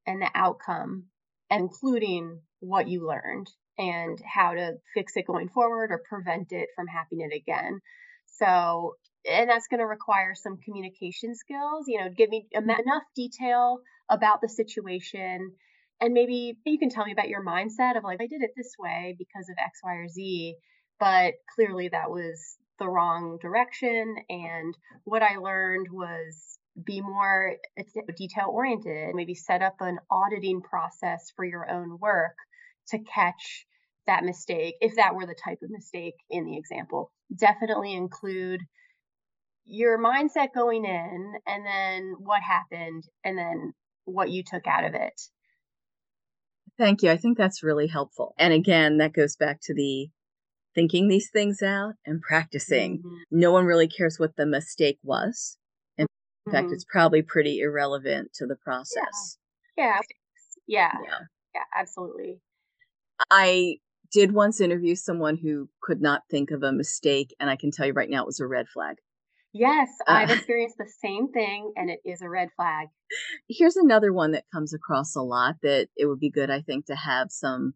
and 0.07 0.23
the 0.23 0.31
outcome, 0.35 1.05
including 1.51 2.41
what 2.61 2.89
you 2.89 3.07
learned 3.07 3.49
and 3.79 4.19
how 4.27 4.55
to 4.55 4.73
fix 4.95 5.13
it 5.17 5.27
going 5.27 5.49
forward 5.49 5.91
or 5.91 6.03
prevent 6.09 6.53
it 6.53 6.69
from 6.75 6.87
happening 6.87 7.31
again. 7.33 7.81
So, 8.27 8.95
and 9.29 9.49
that's 9.49 9.69
going 9.69 9.81
to 9.81 9.87
require 9.87 10.35
some 10.35 10.59
communication 10.65 11.35
skills, 11.35 11.85
you 11.87 12.01
know, 12.01 12.09
give 12.09 12.31
me 12.31 12.47
mm-hmm. 12.55 12.69
enough 12.69 13.03
detail 13.15 13.79
about 14.11 14.41
the 14.41 14.49
situation. 14.49 15.53
And 16.01 16.15
maybe 16.15 16.57
you 16.65 16.79
can 16.79 16.91
tell 16.91 17.05
me 17.05 17.13
about 17.13 17.29
your 17.29 17.45
mindset 17.45 17.97
of 17.97 18.05
like, 18.05 18.21
I 18.21 18.27
did 18.27 18.43
it 18.43 18.51
this 18.57 18.75
way 18.79 19.17
because 19.19 19.49
of 19.49 19.57
X, 19.59 19.81
Y, 19.83 19.95
or 19.95 20.09
Z, 20.09 20.55
but 21.01 21.35
clearly 21.55 21.89
that 21.89 22.11
was 22.11 22.57
the 22.79 22.89
wrong 22.89 23.39
direction. 23.41 24.17
And 24.29 24.77
what 25.05 25.23
I 25.23 25.39
learned 25.39 25.89
was 25.91 26.59
be 26.85 27.01
more 27.01 27.55
detail 28.17 28.49
oriented, 28.51 29.15
maybe 29.15 29.35
set 29.35 29.63
up 29.63 29.77
an 29.81 29.99
auditing 30.11 30.63
process 30.63 31.33
for 31.35 31.45
your 31.45 31.69
own 31.71 31.99
work 32.01 32.37
to 32.89 32.99
catch 32.99 33.67
that 34.07 34.25
mistake, 34.25 34.75
if 34.81 34.97
that 34.97 35.15
were 35.15 35.27
the 35.27 35.35
type 35.35 35.59
of 35.63 35.71
mistake 35.71 36.15
in 36.31 36.47
the 36.47 36.57
example. 36.57 37.13
Definitely 37.37 37.93
include 37.95 38.63
your 39.65 39.99
mindset 39.99 40.49
going 40.55 40.87
in 40.87 41.35
and 41.47 41.67
then 41.67 42.15
what 42.19 42.41
happened 42.43 43.05
and 43.23 43.37
then 43.37 43.75
what 44.07 44.31
you 44.31 44.43
took 44.43 44.67
out 44.67 44.85
of 44.85 44.95
it. 44.95 45.21
Thank 46.79 47.03
you. 47.03 47.11
I 47.11 47.19
think 47.19 47.37
that's 47.37 47.63
really 47.63 47.89
helpful. 47.89 48.35
And 48.39 48.55
again, 48.55 48.97
that 48.99 49.13
goes 49.13 49.37
back 49.37 49.59
to 49.65 49.75
the 49.75 50.09
thinking 50.75 51.09
these 51.09 51.29
things 51.31 51.61
out 51.61 51.95
and 52.07 52.23
practicing. 52.23 52.99
Mm-hmm. 52.99 53.17
No 53.31 53.53
one 53.53 53.67
really 53.67 53.89
cares 53.89 54.19
what 54.19 54.37
the 54.37 54.47
mistake 54.47 54.99
was. 55.03 55.58
In 56.49 56.55
mm-hmm. 56.55 56.65
fact, 56.65 56.73
it's 56.73 56.85
probably 56.85 57.23
pretty 57.23 57.61
irrelevant 57.61 58.33
to 58.35 58.47
the 58.47 58.57
process. 58.57 59.39
Yeah. 59.77 59.85
Yeah. 59.85 60.01
Yeah. 60.67 60.99
yeah. 61.05 61.19
yeah 61.55 61.61
absolutely. 61.79 62.41
I 63.31 63.77
did 64.11 64.33
once 64.33 64.61
interview 64.61 64.95
someone 64.95 65.37
who 65.37 65.69
could 65.83 66.01
not 66.01 66.23
think 66.31 66.51
of 66.51 66.63
a 66.63 66.73
mistake, 66.73 67.35
and 67.39 67.51
I 67.51 67.57
can 67.57 67.71
tell 67.71 67.87
you 67.87 67.93
right 67.93 68.09
now 68.09 68.23
it 68.23 68.27
was 68.27 68.41
a 68.41 68.47
red 68.47 68.67
flag. 68.69 68.97
Yes, 69.53 69.89
uh, 70.07 70.13
I've 70.13 70.31
experienced 70.31 70.77
the 70.79 70.91
same 71.03 71.33
thing, 71.33 71.73
and 71.77 71.91
it 71.91 72.01
is 72.05 72.23
a 72.23 72.29
red 72.29 72.49
flag. 72.57 72.89
Here's 73.49 73.77
another 73.77 74.13
one 74.13 74.33
that 74.33 74.45
comes 74.53 74.73
across 74.73 75.17
a 75.17 75.21
lot 75.21 75.57
that 75.63 75.89
it 75.97 76.07
would 76.07 76.21
be 76.21 76.31
good, 76.31 76.51
I 76.51 76.63
think, 76.63 76.87
to 76.87 76.95
have 76.95 77.29
some 77.31 77.75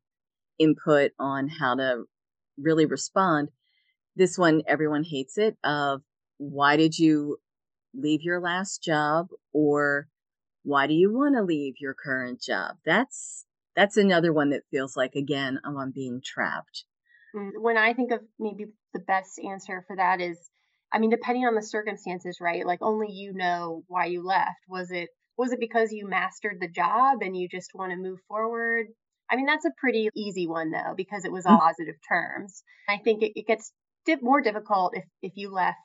input 0.59 1.13
on 1.19 1.49
how 1.49 1.75
to 1.75 2.05
really 2.59 2.87
respond. 2.87 3.51
This 4.17 4.39
one, 4.39 4.63
everyone 4.67 5.05
hates 5.05 5.39
it. 5.39 5.57
Of 5.65 6.03
why 6.39 6.77
did 6.77 6.99
you 6.99 7.39
leave 7.95 8.23
your 8.23 8.41
last 8.41 8.83
job, 8.83 9.29
or 9.53 10.09
why 10.63 10.87
do 10.87 10.95
you 10.95 11.13
want 11.13 11.37
to 11.37 11.43
leave 11.43 11.75
your 11.79 11.95
current 11.95 12.41
job? 12.41 12.77
That's 12.85 13.45
that's 13.75 13.97
another 13.97 14.33
one 14.33 14.51
that 14.51 14.63
feels 14.71 14.97
like 14.97 15.15
again 15.15 15.59
oh, 15.65 15.79
i'm 15.79 15.91
being 15.91 16.21
trapped. 16.25 16.85
Mm, 17.35 17.51
when 17.61 17.77
i 17.77 17.93
think 17.93 18.13
of 18.13 18.21
maybe 18.39 18.67
the 18.93 19.01
best 19.01 19.39
answer 19.39 19.85
for 19.87 19.97
that 19.97 20.21
is 20.21 20.39
i 20.93 20.99
mean 20.99 21.11
depending 21.11 21.45
on 21.45 21.55
the 21.55 21.63
circumstances 21.63 22.39
right? 22.41 22.67
Like 22.67 22.81
only 22.83 23.09
you 23.11 23.33
know 23.33 23.83
why 23.89 24.07
you 24.07 24.25
left. 24.25 24.61
Was 24.69 24.91
it 24.91 25.09
was 25.39 25.53
it 25.53 25.61
because 25.61 25.93
you 25.93 26.07
mastered 26.07 26.59
the 26.61 26.69
job 26.69 27.19
and 27.23 27.37
you 27.37 27.49
just 27.49 27.71
want 27.75 27.93
to 27.93 27.97
move 27.97 28.19
forward? 28.29 28.87
I 29.31 29.37
mean 29.37 29.47
that's 29.47 29.65
a 29.65 29.73
pretty 29.81 30.09
easy 30.15 30.47
one 30.47 30.71
though 30.71 30.95
because 30.97 31.25
it 31.25 31.33
was 31.33 31.47
all 31.47 31.57
mm-hmm. 31.57 31.67
positive 31.67 31.97
terms. 32.09 32.63
I 32.89 32.99
think 32.99 33.23
it, 33.23 33.33
it 33.35 33.47
gets 33.47 33.73
more 34.21 34.41
difficult 34.41 34.97
if 34.97 35.05
if 35.23 35.33
you 35.37 35.51
left 35.51 35.79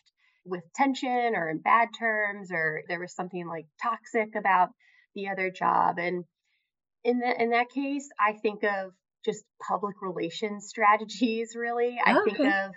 with 0.47 0.63
tension 0.75 1.35
or 1.35 1.49
in 1.49 1.59
bad 1.59 1.89
terms 1.97 2.51
or 2.51 2.81
there 2.87 2.99
was 2.99 3.13
something 3.13 3.47
like 3.47 3.65
toxic 3.81 4.35
about 4.35 4.69
the 5.15 5.29
other 5.29 5.51
job 5.51 5.97
and 5.97 6.23
in 7.07 7.19
that 7.19 7.39
in 7.41 7.51
that 7.51 7.69
case, 7.69 8.09
I 8.19 8.33
think 8.33 8.63
of 8.63 8.91
just 9.25 9.43
public 9.67 9.95
relations 10.01 10.67
strategies. 10.69 11.55
Really, 11.55 11.97
I 12.03 12.17
oh, 12.17 12.23
think 12.25 12.39
of 12.39 12.71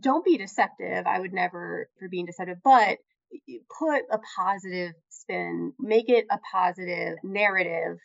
don't 0.00 0.24
be 0.24 0.38
deceptive. 0.38 1.06
I 1.06 1.20
would 1.20 1.32
never 1.32 1.88
for 1.98 2.08
being 2.08 2.26
deceptive, 2.26 2.58
but 2.64 2.98
put 3.78 4.02
a 4.10 4.18
positive 4.36 4.92
spin, 5.10 5.72
make 5.78 6.08
it 6.08 6.26
a 6.30 6.38
positive 6.52 7.16
narrative 7.24 7.98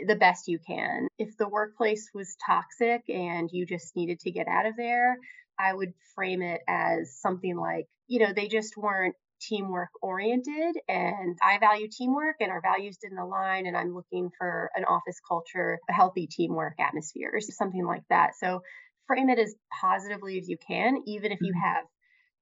eh, 0.00 0.04
the 0.06 0.16
best 0.16 0.48
you 0.48 0.58
can. 0.66 1.06
If 1.18 1.36
the 1.36 1.48
workplace 1.48 2.08
was 2.14 2.36
toxic 2.44 3.02
and 3.08 3.48
you 3.52 3.66
just 3.66 3.94
needed 3.94 4.20
to 4.20 4.30
get 4.30 4.48
out 4.48 4.66
of 4.66 4.74
there, 4.76 5.16
I 5.58 5.74
would 5.74 5.92
frame 6.14 6.42
it 6.42 6.60
as 6.68 7.18
something 7.20 7.56
like, 7.56 7.86
you 8.06 8.20
know, 8.20 8.32
they 8.34 8.48
just 8.48 8.76
weren't 8.76 9.14
teamwork 9.40 9.90
oriented 10.02 10.76
and 10.88 11.38
I 11.42 11.58
value 11.58 11.88
teamwork 11.90 12.36
and 12.40 12.50
our 12.50 12.60
values 12.60 12.98
didn't 13.00 13.18
align 13.18 13.66
and 13.66 13.76
I'm 13.76 13.94
looking 13.94 14.30
for 14.36 14.70
an 14.74 14.84
office 14.84 15.20
culture, 15.26 15.78
a 15.88 15.92
healthy 15.92 16.26
teamwork 16.26 16.74
atmosphere, 16.80 17.30
or 17.32 17.40
something 17.40 17.86
like 17.86 18.02
that. 18.10 18.32
So 18.38 18.62
frame 19.06 19.30
it 19.30 19.38
as 19.38 19.54
positively 19.80 20.38
as 20.38 20.48
you 20.48 20.56
can, 20.66 21.02
even 21.06 21.32
if 21.32 21.38
you 21.40 21.52
mm-hmm. 21.52 21.76
have 21.76 21.84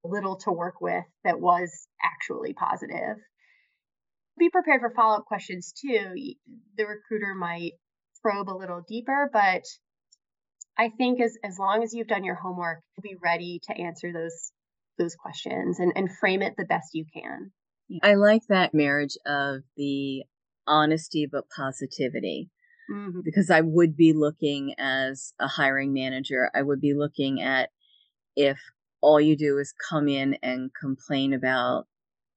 little 0.03 0.37
to 0.37 0.51
work 0.51 0.81
with 0.81 1.03
that 1.23 1.39
was 1.39 1.87
actually 2.03 2.53
positive. 2.53 3.17
Be 4.39 4.49
prepared 4.49 4.81
for 4.81 4.91
follow 4.91 5.17
up 5.17 5.25
questions 5.25 5.73
too. 5.73 6.13
The 6.77 6.85
recruiter 6.85 7.33
might 7.35 7.73
probe 8.21 8.49
a 8.49 8.57
little 8.57 8.83
deeper, 8.87 9.29
but 9.31 9.63
I 10.77 10.89
think 10.89 11.19
as, 11.21 11.37
as 11.43 11.57
long 11.59 11.83
as 11.83 11.93
you've 11.93 12.07
done 12.07 12.23
your 12.23 12.35
homework, 12.35 12.81
be 13.01 13.15
ready 13.21 13.59
to 13.67 13.81
answer 13.81 14.13
those 14.13 14.51
those 14.97 15.15
questions 15.15 15.79
and, 15.79 15.93
and 15.95 16.09
frame 16.19 16.41
it 16.41 16.55
the 16.57 16.65
best 16.65 16.89
you 16.93 17.05
can. 17.13 17.51
I 18.01 18.15
like 18.15 18.41
that 18.49 18.73
marriage 18.73 19.15
of 19.25 19.61
the 19.75 20.23
honesty 20.65 21.27
but 21.31 21.45
positivity. 21.55 22.49
Mm-hmm. 22.91 23.19
Because 23.23 23.49
I 23.51 23.61
would 23.61 23.95
be 23.97 24.13
looking 24.13 24.73
as 24.77 25.33
a 25.39 25.47
hiring 25.47 25.93
manager, 25.93 26.49
I 26.55 26.61
would 26.61 26.79
be 26.79 26.93
looking 26.93 27.41
at 27.41 27.69
if 28.35 28.59
all 29.01 29.19
you 29.19 29.35
do 29.37 29.57
is 29.57 29.73
come 29.89 30.07
in 30.07 30.37
and 30.41 30.71
complain 30.79 31.33
about 31.33 31.85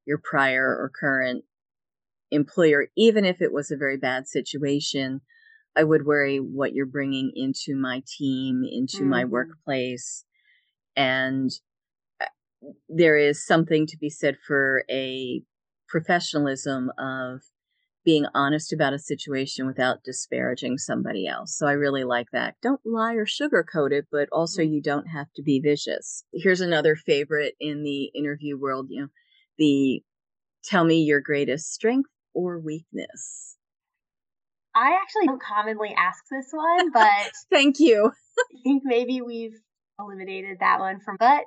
your 0.04 0.18
prior 0.18 0.64
or 0.64 0.90
current 0.98 1.44
employer, 2.30 2.88
even 2.96 3.24
if 3.24 3.40
it 3.40 3.52
was 3.52 3.70
a 3.70 3.76
very 3.76 3.96
bad 3.96 4.26
situation, 4.26 5.20
I 5.76 5.84
would 5.84 6.04
worry 6.04 6.38
what 6.38 6.72
you're 6.72 6.86
bringing 6.86 7.32
into 7.34 7.76
my 7.76 8.02
team, 8.06 8.62
into 8.68 8.98
mm-hmm. 8.98 9.10
my 9.10 9.24
workplace. 9.24 10.24
And 10.96 11.50
uh, 12.20 12.26
there 12.88 13.16
is 13.16 13.44
something 13.44 13.86
to 13.86 13.96
be 13.96 14.10
said 14.10 14.36
for 14.46 14.84
a 14.90 15.42
professionalism 15.88 16.90
of 16.98 17.42
being 18.04 18.24
honest 18.34 18.72
about 18.72 18.94
a 18.94 18.98
situation 18.98 19.66
without 19.66 20.02
disparaging 20.02 20.78
somebody 20.78 21.26
else. 21.26 21.56
So 21.56 21.66
I 21.66 21.72
really 21.72 22.04
like 22.04 22.28
that. 22.32 22.54
Don't 22.62 22.80
lie 22.84 23.14
or 23.14 23.26
sugarcoat 23.26 23.92
it, 23.92 24.06
but 24.10 24.28
also 24.32 24.62
mm-hmm. 24.62 24.74
you 24.74 24.82
don't 24.82 25.06
have 25.06 25.26
to 25.36 25.42
be 25.42 25.60
vicious. 25.60 26.24
Here's 26.32 26.60
another 26.60 26.96
favorite 26.96 27.54
in 27.60 27.82
the 27.82 28.04
interview 28.14 28.58
world, 28.58 28.86
you 28.88 29.02
know, 29.02 29.08
the 29.58 30.02
tell 30.64 30.84
me 30.84 31.02
your 31.02 31.20
greatest 31.20 31.72
strength 31.72 32.10
or 32.34 32.58
weakness. 32.58 33.56
I 34.74 34.98
actually 35.02 35.26
don't 35.26 35.42
commonly 35.42 35.94
ask 35.96 36.22
this 36.30 36.48
one, 36.52 36.90
but 36.92 37.32
thank 37.50 37.80
you. 37.80 38.12
I 38.38 38.58
think 38.62 38.82
maybe 38.84 39.20
we've 39.20 39.58
eliminated 39.98 40.58
that 40.60 40.80
one 40.80 41.00
from 41.00 41.16
but 41.18 41.44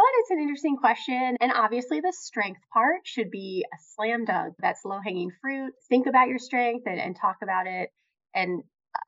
but 0.00 0.06
it's 0.20 0.30
an 0.30 0.38
interesting 0.40 0.78
question. 0.78 1.36
And 1.42 1.52
obviously, 1.54 2.00
the 2.00 2.14
strength 2.18 2.62
part 2.72 3.00
should 3.04 3.30
be 3.30 3.66
a 3.70 3.76
slam 3.94 4.24
dunk. 4.24 4.54
That's 4.58 4.82
low 4.82 4.98
hanging 5.04 5.30
fruit. 5.42 5.74
Think 5.90 6.06
about 6.06 6.28
your 6.28 6.38
strength 6.38 6.86
and, 6.86 6.98
and 6.98 7.14
talk 7.14 7.36
about 7.42 7.66
it. 7.66 7.90
And 8.34 8.62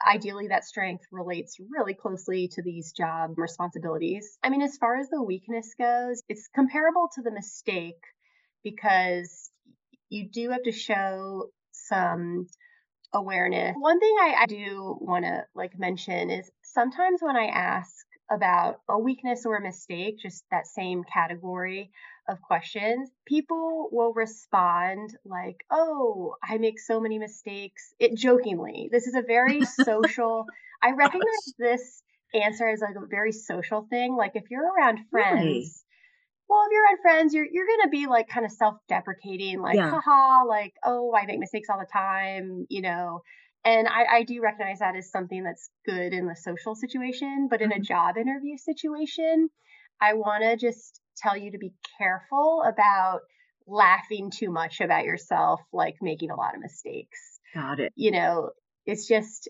ideally, 0.07 0.49
that 0.49 0.67
strength 0.67 1.05
relates 1.11 1.57
really 1.71 1.95
closely 1.95 2.49
to 2.49 2.63
these 2.63 2.93
job 2.93 3.39
responsibilities. 3.39 4.37
I 4.43 4.51
mean, 4.51 4.61
as 4.61 4.77
far 4.77 4.99
as 4.99 5.09
the 5.09 5.23
weakness 5.23 5.73
goes, 5.79 6.21
it's 6.29 6.51
comparable 6.55 7.09
to 7.15 7.23
the 7.23 7.33
mistake 7.33 8.03
because 8.63 9.51
you 10.11 10.29
do 10.31 10.51
have 10.51 10.65
to 10.65 10.73
show 10.73 11.47
some 11.73 12.49
awareness. 13.13 13.77
One 13.79 14.01
thing 14.01 14.17
I, 14.21 14.35
I 14.41 14.47
do 14.47 14.97
want 15.01 15.25
to 15.25 15.45
like 15.55 15.79
mention 15.79 16.31
is 16.31 16.51
sometimes 16.63 17.21
when 17.21 17.37
I 17.37 17.47
ask 17.47 17.95
about 18.31 18.81
a 18.89 18.99
weakness 18.99 19.45
or 19.45 19.57
a 19.57 19.63
mistake, 19.63 20.19
just 20.19 20.45
that 20.51 20.67
same 20.67 21.05
category 21.05 21.91
of 22.29 22.41
questions, 22.41 23.11
people 23.27 23.89
will 23.93 24.13
respond 24.13 25.17
like, 25.25 25.65
"Oh, 25.71 26.37
I 26.43 26.59
make 26.59 26.79
so 26.79 27.01
many 27.01 27.19
mistakes." 27.19 27.95
It 27.99 28.17
jokingly. 28.17 28.89
This 28.91 29.07
is 29.07 29.15
a 29.15 29.23
very 29.23 29.65
social. 29.85 30.47
I 30.83 30.93
recognize 30.93 31.55
this 31.59 32.03
answer 32.35 32.69
as 32.69 32.81
like 32.81 32.97
a 32.97 33.07
very 33.07 33.33
social 33.33 33.87
thing. 33.89 34.17
Like 34.17 34.33
if 34.35 34.51
you're 34.51 34.73
around 34.73 35.01
friends? 35.11 35.85
Well, 36.49 36.65
if 36.67 36.73
you're 36.73 36.89
on 36.89 37.03
friends, 37.03 37.35
you're 37.35 37.47
you're 37.51 37.67
gonna 37.67 37.91
be 37.91 38.07
like 38.07 38.29
kind 38.29 38.45
of 38.45 38.53
self-deprecating, 38.53 39.61
like, 39.61 39.77
yeah. 39.77 39.91
haha, 39.91 40.45
like, 40.47 40.75
oh, 40.85 41.15
I 41.15 41.27
make 41.27 41.39
mistakes 41.39 41.69
all 41.71 41.79
the 41.79 41.87
time, 41.93 42.67
you 42.69 42.83
know. 42.83 43.23
And 43.65 43.87
I, 43.87 44.17
I 44.17 44.23
do 44.25 44.41
recognize 44.43 44.81
that 44.81 44.97
as 44.97 45.11
something 45.11 45.45
that's 45.45 45.71
good 45.87 46.13
in 46.13 46.27
the 46.27 46.35
social 46.35 46.75
situation, 46.75 47.47
but 47.49 47.63
in 47.63 47.71
mm-hmm. 47.71 47.81
a 47.81 47.85
job 47.85 48.17
interview 48.17 48.57
situation, 48.57 49.49
I 50.01 50.15
want 50.15 50.43
to 50.43 50.57
just 50.57 51.01
tell 51.17 51.37
you 51.37 51.53
to 51.53 51.59
be 51.59 51.73
careful 51.99 52.65
about 52.67 53.21
laughing 53.69 54.33
too 54.33 54.51
much 54.51 54.81
about 54.81 55.05
yourself, 55.05 55.61
like 55.73 55.95
making 56.03 56.31
a 56.31 56.37
lot 56.37 56.57
of 56.57 56.61
mistakes. 56.61 57.39
Got 57.55 57.79
it. 57.79 57.93
You 57.95 58.11
know, 58.11 58.51
it's 58.85 59.07
just, 59.07 59.49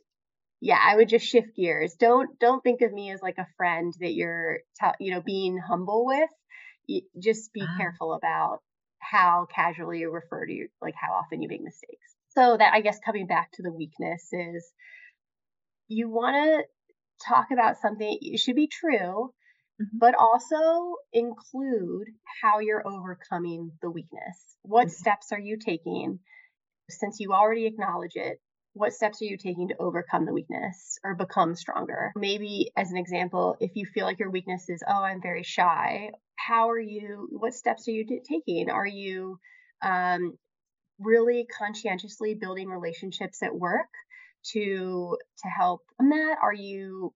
yeah, 0.61 0.79
I 0.79 0.97
would 0.97 1.09
just 1.09 1.27
shift 1.27 1.57
gears. 1.57 1.95
Don't 1.99 2.39
don't 2.39 2.63
think 2.63 2.83
of 2.83 2.93
me 2.93 3.11
as 3.13 3.23
like 3.23 3.39
a 3.39 3.47
friend 3.57 3.95
that 4.01 4.13
you're, 4.13 4.59
t- 4.79 5.05
you 5.05 5.15
know, 5.15 5.23
being 5.25 5.57
humble 5.57 6.05
with. 6.05 6.29
You, 6.87 7.03
just 7.19 7.53
be 7.53 7.63
ah. 7.63 7.77
careful 7.77 8.15
about 8.15 8.61
how 8.99 9.47
casually 9.53 10.01
you 10.01 10.11
refer 10.11 10.47
to 10.47 10.53
you, 10.53 10.69
like 10.81 10.95
how 10.97 11.13
often 11.15 11.43
you 11.43 11.49
make 11.49 11.63
mistakes. 11.63 12.15
So 12.31 12.57
that 12.57 12.73
I 12.73 12.81
guess 12.81 12.99
coming 13.05 13.27
back 13.27 13.51
to 13.53 13.63
the 13.63 13.73
weakness 13.73 14.29
is 14.33 14.73
you 15.89 16.09
want 16.09 16.37
to 16.37 16.65
talk 17.27 17.49
about 17.53 17.79
something 17.81 18.19
it 18.21 18.39
should 18.39 18.57
be 18.57 18.69
true, 18.69 19.33
mm-hmm. 19.81 19.99
but 19.99 20.15
also 20.15 20.95
include 21.13 22.09
how 22.43 22.61
you're 22.61 22.87
overcoming 22.87 23.73
the 23.83 23.91
weakness. 23.91 24.57
What 24.63 24.87
mm-hmm. 24.87 24.95
steps 24.95 25.33
are 25.33 25.41
you 25.41 25.59
taking 25.59 26.21
since 26.89 27.21
you 27.21 27.33
already 27.33 27.67
acknowledge 27.67 28.17
it? 28.17 28.41
What 28.75 28.93
steps 28.93 29.21
are 29.21 29.27
you 29.27 29.37
taking 29.37 29.69
to 29.69 29.77
overcome 29.79 30.25
the 30.25 30.33
weakness 30.33 30.99
or 31.05 31.15
become 31.15 31.55
stronger? 31.55 32.13
Maybe, 32.17 32.73
as 32.77 32.91
an 32.91 32.97
example, 32.97 33.57
if 33.61 33.73
you 33.75 33.85
feel 33.87 34.07
like 34.07 34.19
your 34.19 34.31
weakness 34.31 34.69
is, 34.69 34.83
oh, 34.87 35.03
I'm 35.03 35.21
very 35.21 35.43
shy, 35.43 36.11
how 36.37 36.71
are 36.71 36.81
you, 36.81 37.29
what 37.33 37.55
steps 37.55 37.87
are 37.87 37.93
you 37.93 38.07
taking? 38.29 38.71
Are 38.71 38.87
you 38.87 39.39
um, 39.83 40.39
really 40.99 41.47
conscientiously 41.59 42.35
building 42.35 42.69
relationships 42.69 43.43
at 43.43 43.55
work 43.55 43.89
to 44.53 45.17
to 45.39 45.49
help 45.49 45.83
on 46.01 46.09
that? 46.11 46.37
Are 46.43 46.55
you 46.55 47.13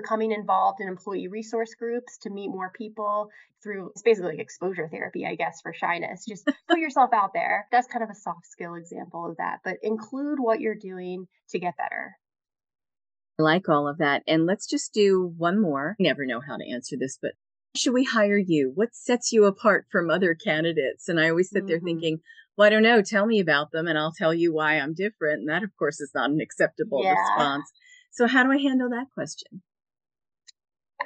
becoming 0.00 0.32
involved 0.32 0.80
in 0.80 0.88
employee 0.88 1.28
resource 1.28 1.74
groups 1.74 2.18
to 2.18 2.30
meet 2.30 2.48
more 2.48 2.70
people 2.70 3.30
through 3.62 3.90
it's 3.90 4.02
basically 4.02 4.32
like 4.32 4.40
exposure 4.40 4.88
therapy, 4.88 5.26
I 5.26 5.34
guess, 5.34 5.60
for 5.60 5.72
shyness. 5.72 6.24
Just 6.26 6.46
put 6.68 6.78
yourself 6.78 7.10
out 7.12 7.32
there. 7.34 7.66
That's 7.72 7.88
kind 7.88 8.04
of 8.04 8.10
a 8.10 8.14
soft 8.14 8.46
skill 8.46 8.74
example 8.74 9.28
of 9.28 9.36
that, 9.38 9.60
but 9.64 9.76
include 9.82 10.38
what 10.38 10.60
you're 10.60 10.74
doing 10.74 11.26
to 11.50 11.58
get 11.58 11.76
better. 11.76 12.16
I 13.38 13.42
like 13.42 13.68
all 13.68 13.88
of 13.88 13.98
that. 13.98 14.22
And 14.26 14.46
let's 14.46 14.66
just 14.66 14.92
do 14.92 15.32
one 15.36 15.60
more. 15.60 15.96
I 15.98 16.02
never 16.02 16.26
know 16.26 16.40
how 16.40 16.56
to 16.56 16.72
answer 16.72 16.96
this, 16.98 17.18
but 17.20 17.32
should 17.76 17.94
we 17.94 18.04
hire 18.04 18.38
you? 18.38 18.72
What 18.74 18.94
sets 18.94 19.32
you 19.32 19.44
apart 19.44 19.86
from 19.90 20.10
other 20.10 20.34
candidates? 20.34 21.08
And 21.08 21.20
I 21.20 21.28
always 21.30 21.50
sit 21.50 21.66
there 21.66 21.76
mm-hmm. 21.76 21.86
thinking, 21.86 22.20
well, 22.56 22.66
I 22.66 22.70
don't 22.70 22.82
know, 22.82 23.02
tell 23.02 23.26
me 23.26 23.38
about 23.38 23.70
them 23.70 23.86
and 23.86 23.96
I'll 23.96 24.12
tell 24.12 24.34
you 24.34 24.52
why 24.52 24.74
I'm 24.74 24.94
different. 24.94 25.40
And 25.40 25.48
that, 25.48 25.62
of 25.62 25.70
course, 25.78 26.00
is 26.00 26.10
not 26.14 26.30
an 26.30 26.40
acceptable 26.40 27.02
yeah. 27.02 27.14
response. 27.14 27.70
So, 28.10 28.26
how 28.26 28.42
do 28.42 28.50
I 28.50 28.58
handle 28.58 28.90
that 28.90 29.06
question? 29.14 29.62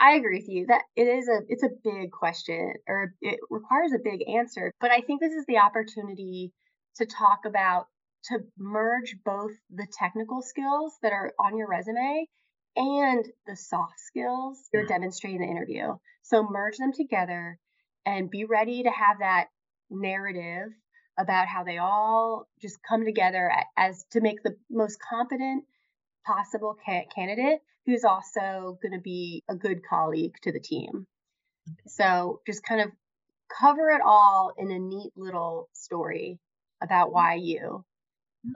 I 0.03 0.15
agree 0.15 0.41
with 0.41 0.49
you 0.49 0.67
that 0.67 0.83
it 0.97 1.07
is 1.07 1.29
a 1.29 1.43
it's 1.49 1.63
a 1.63 1.69
big 1.85 2.11
question 2.11 2.75
or 2.89 3.15
it 3.21 3.39
requires 3.51 3.93
a 3.93 4.03
big 4.03 4.29
answer, 4.29 4.73
but 4.81 4.91
I 4.91 5.01
think 5.01 5.21
this 5.21 5.33
is 5.33 5.47
the 5.47 5.59
opportunity 5.59 6.53
to 6.97 7.07
talk 7.07 7.45
about 7.47 7.87
to 8.25 8.41
merge 8.59 9.15
both 9.25 9.53
the 9.71 9.87
technical 9.97 10.43
skills 10.43 10.97
that 11.03 11.13
are 11.13 11.33
on 11.39 11.57
your 11.57 11.69
resume 11.69 12.27
and 12.75 13.25
the 13.47 13.55
soft 13.55 14.01
skills 14.01 14.69
you're 14.73 14.83
mm-hmm. 14.83 14.93
demonstrating 14.93 15.41
in 15.41 15.47
the 15.47 15.53
interview. 15.53 15.95
So 16.23 16.49
merge 16.51 16.79
them 16.79 16.93
together 16.93 17.59
and 18.05 18.29
be 18.29 18.45
ready 18.45 18.83
to 18.83 18.91
have 18.91 19.21
that 19.21 19.47
narrative 19.89 20.71
about 21.17 21.47
how 21.47 21.63
they 21.63 21.79
all 21.79 22.49
just 22.61 22.79
come 22.89 23.05
together 23.05 23.53
as 23.77 24.05
to 24.11 24.21
make 24.21 24.43
the 24.43 24.57
most 24.69 24.99
competent 25.01 25.65
possible 26.27 26.75
ca- 26.85 27.07
candidate 27.15 27.61
who's 27.87 28.05
also 28.05 28.79
going 28.83 28.93
to 28.93 29.01
be 29.03 29.43
a 29.49 29.55
good 29.55 29.81
colleague 29.89 30.35
to 30.43 30.53
the 30.53 30.61
team. 30.61 31.07
So 31.87 32.41
just 32.47 32.63
kind 32.65 32.81
of 32.81 32.91
cover 33.61 33.91
it 33.91 34.01
all 34.05 34.53
in 34.57 34.71
a 34.71 34.79
neat 34.79 35.13
little 35.17 35.69
story 35.73 36.39
about 36.83 37.13
why 37.13 37.35
you. 37.35 37.85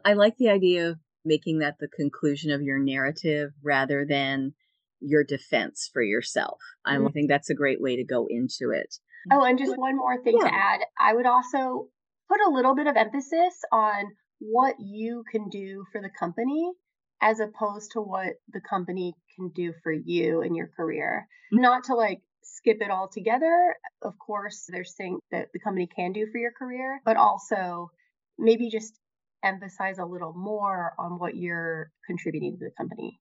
I 0.05 0.15
like 0.15 0.37
the 0.37 0.49
idea 0.49 0.91
of 0.91 0.99
making 1.25 1.59
that 1.59 1.77
the 1.79 1.89
conclusion 1.89 2.51
of 2.51 2.62
your 2.62 2.79
narrative 2.79 3.51
rather 3.62 4.05
than 4.09 4.55
your 5.01 5.25
defense 5.25 5.91
for 5.93 6.03
yourself. 6.03 6.59
Mm-hmm. 6.87 7.07
I 7.07 7.11
think 7.11 7.29
that's 7.29 7.51
a 7.51 7.55
great 7.55 7.81
way 7.81 7.97
to 7.97 8.05
go 8.05 8.27
into 8.29 8.71
it. 8.71 8.97
Oh, 9.31 9.43
and 9.43 9.59
just 9.59 9.77
one 9.77 9.97
more 9.97 10.23
thing 10.23 10.39
yeah. 10.41 10.49
to 10.49 10.55
add. 10.55 10.81
I 10.99 11.15
would 11.15 11.27
also 11.27 11.89
put 12.29 12.41
a 12.41 12.51
little 12.51 12.75
bit 12.75 12.87
of 12.87 12.97
emphasis 12.97 13.61
on 13.73 14.12
what 14.39 14.77
you 14.79 15.25
can 15.31 15.49
do 15.49 15.85
for 15.93 16.01
the 16.01 16.11
company 16.11 16.73
as 17.21 17.41
opposed 17.41 17.93
to 17.93 18.01
what 18.01 18.35
the 18.53 18.61
company 18.61 19.15
can 19.37 19.51
do 19.51 19.73
for 19.83 19.93
you 19.93 20.43
in 20.43 20.55
your 20.55 20.69
career. 20.77 21.29
Mm-hmm. 21.53 21.63
Not 21.63 21.85
to 21.85 21.95
like 21.95 22.21
skip 22.43 22.79
it 22.81 22.91
all 22.91 23.09
together. 23.09 23.77
Of 24.03 24.19
course, 24.19 24.69
there's 24.69 24.95
things 24.95 25.21
that 25.31 25.49
the 25.53 25.61
company 25.61 25.89
can 25.95 26.13
do 26.13 26.27
for 26.31 26.39
your 26.39 26.53
career, 26.53 27.01
but 27.05 27.17
also 27.17 27.91
maybe 28.39 28.71
just 28.71 28.99
emphasize 29.45 29.99
a 29.99 30.05
little 30.05 30.33
more 30.33 30.93
on 30.99 31.19
what 31.19 31.37
you're 31.37 31.91
contributing 32.07 32.59
to 32.59 32.65
the 32.65 32.71
company. 32.77 33.21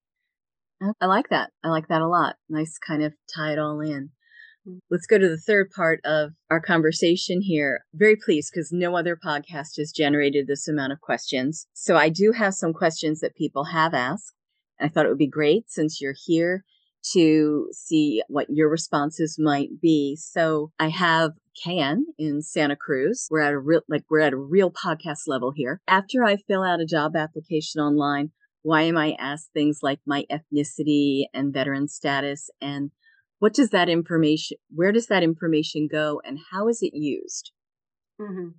I 1.00 1.06
like 1.06 1.30
that. 1.30 1.52
I 1.64 1.70
like 1.70 1.88
that 1.88 2.02
a 2.02 2.08
lot. 2.08 2.36
Nice 2.50 2.78
kind 2.78 3.04
of 3.04 3.14
tie 3.34 3.54
it 3.54 3.60
all 3.60 3.80
in. 3.80 4.10
Let's 4.89 5.08
go 5.08 5.17
to 5.17 5.30
the 5.30 5.38
third 5.38 5.69
part 5.75 5.99
of 6.04 6.32
our 6.49 6.60
conversation 6.60 7.41
here. 7.41 7.86
Very 7.93 8.15
pleased 8.15 8.51
because 8.54 8.71
no 8.71 8.95
other 8.95 9.15
podcast 9.15 9.78
has 9.78 9.91
generated 9.91 10.47
this 10.47 10.67
amount 10.67 10.93
of 10.93 11.01
questions. 11.01 11.67
So 11.73 11.95
I 11.95 12.10
do 12.10 12.32
have 12.32 12.54
some 12.54 12.73
questions 12.73 13.19
that 13.19 13.36
people 13.36 13.65
have 13.65 13.93
asked. 13.93 14.34
I 14.80 14.88
thought 14.88 15.06
it 15.06 15.10
would 15.10 15.17
be 15.17 15.28
great 15.28 15.69
since 15.69 16.01
you're 16.01 16.15
here 16.25 16.63
to 17.13 17.69
see 17.71 18.23
what 18.28 18.47
your 18.49 18.69
responses 18.69 19.38
might 19.39 19.80
be. 19.82 20.15
So 20.15 20.71
I 20.80 20.89
have 20.89 21.32
Ken 21.63 22.08
in 22.17 22.41
Santa 22.41 22.75
Cruz. 22.75 23.28
We're 23.30 23.41
at 23.41 23.54
a 23.54 23.60
real, 23.60 23.82
like 23.88 24.04
we're 24.10 24.19
at 24.19 24.34
a 24.34 24.38
real 24.38 24.71
podcast 24.71 25.28
level 25.28 25.51
here. 25.56 25.80
After 25.88 26.23
I 26.23 26.38
fill 26.47 26.63
out 26.63 26.82
a 26.82 26.86
job 26.86 27.15
application 27.15 27.80
online, 27.80 28.32
why 28.63 28.82
am 28.82 28.97
I 28.97 29.15
asked 29.19 29.51
things 29.54 29.80
like 29.84 29.99
my 30.08 30.25
ethnicity 30.32 31.25
and 31.34 31.54
veteran 31.54 31.88
status 31.88 32.49
and 32.60 32.89
what 33.39 33.54
does 33.54 33.69
that 33.69 33.89
information, 33.89 34.58
where 34.74 34.91
does 34.91 35.08
that 35.08 35.24
information 35.24 35.88
go 35.91 36.21
and 36.24 36.39
how 36.52 36.67
is 36.67 36.82
it 36.82 36.93
used? 36.93 37.52
Mm-hmm. 38.19 38.50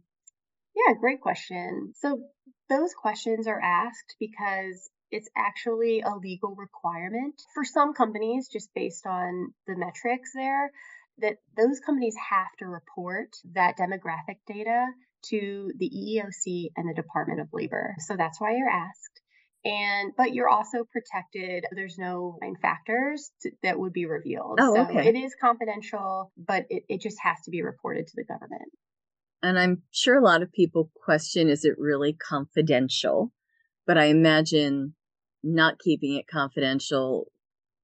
Yeah, 0.75 0.95
great 1.01 1.21
question. 1.21 1.93
So 1.97 2.21
those 2.69 2.93
questions 2.95 3.47
are 3.47 3.61
asked 3.61 4.17
because 4.21 4.91
it's 5.11 5.29
actually 5.37 6.01
a 6.01 6.17
legal 6.17 6.55
requirement 6.55 7.41
for 7.55 7.65
some 7.65 7.95
companies, 7.95 8.49
just 8.53 8.71
based 8.75 9.07
on 9.07 9.55
the 9.67 9.77
metrics 9.77 10.31
there, 10.35 10.71
that 11.19 11.37
those 11.57 11.81
companies 11.81 12.17
have 12.31 12.49
to 12.59 12.67
report 12.67 13.29
that 13.55 13.79
demographic 13.79 14.39
data 14.47 14.87
to 15.31 15.73
the 15.79 15.89
EEOC 15.91 16.71
and 16.77 16.89
the 16.89 16.95
Department 16.95 17.41
of 17.41 17.49
Labor. 17.53 17.95
So 18.01 18.17
that's 18.17 18.41
why 18.41 18.57
you're 18.57 18.69
asked. 18.69 19.21
And 19.67 20.13
but 20.17 20.33
you're 20.33 20.49
also 20.49 20.85
protected. 20.85 21.65
There's 21.75 21.99
no 21.99 22.39
factors 22.63 23.33
to, 23.43 23.51
that 23.65 23.77
would 23.77 23.93
be 23.93 24.07
revealed. 24.07 24.61
Oh, 24.61 24.75
so 24.77 24.83
okay. 24.83 25.09
it 25.09 25.17
is 25.17 25.35
confidential, 25.41 26.31
but 26.37 26.67
it, 26.71 26.85
it 26.89 27.01
just 27.01 27.17
has 27.21 27.39
to 27.47 27.51
be 27.51 27.63
reported 27.63 28.07
to 28.07 28.13
the 28.15 28.25
government. 28.25 28.71
And 29.43 29.59
I'm 29.59 29.83
sure 29.91 30.17
a 30.17 30.25
lot 30.25 30.43
of 30.43 30.53
people 30.53 30.93
question 30.95 31.49
is 31.49 31.65
it 31.65 31.75
really 31.79 32.13
confidential? 32.13 33.33
But 33.89 33.99
I 33.99 34.05
imagine 34.05 34.95
not 35.43 35.81
keeping 35.81 36.15
it 36.15 36.29
confidential. 36.31 37.27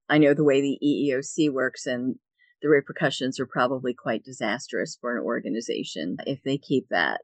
I 0.08 0.18
know 0.18 0.34
the 0.34 0.44
way 0.44 0.60
the 0.60 0.78
EEOC 0.84 1.52
works 1.52 1.86
and 1.86 2.14
the 2.62 2.68
repercussions 2.68 3.40
are 3.40 3.46
probably 3.46 3.92
quite 3.92 4.22
disastrous 4.22 4.96
for 5.00 5.16
an 5.16 5.24
organization 5.24 6.18
if 6.26 6.44
they 6.44 6.58
keep 6.58 6.86
that. 6.90 7.22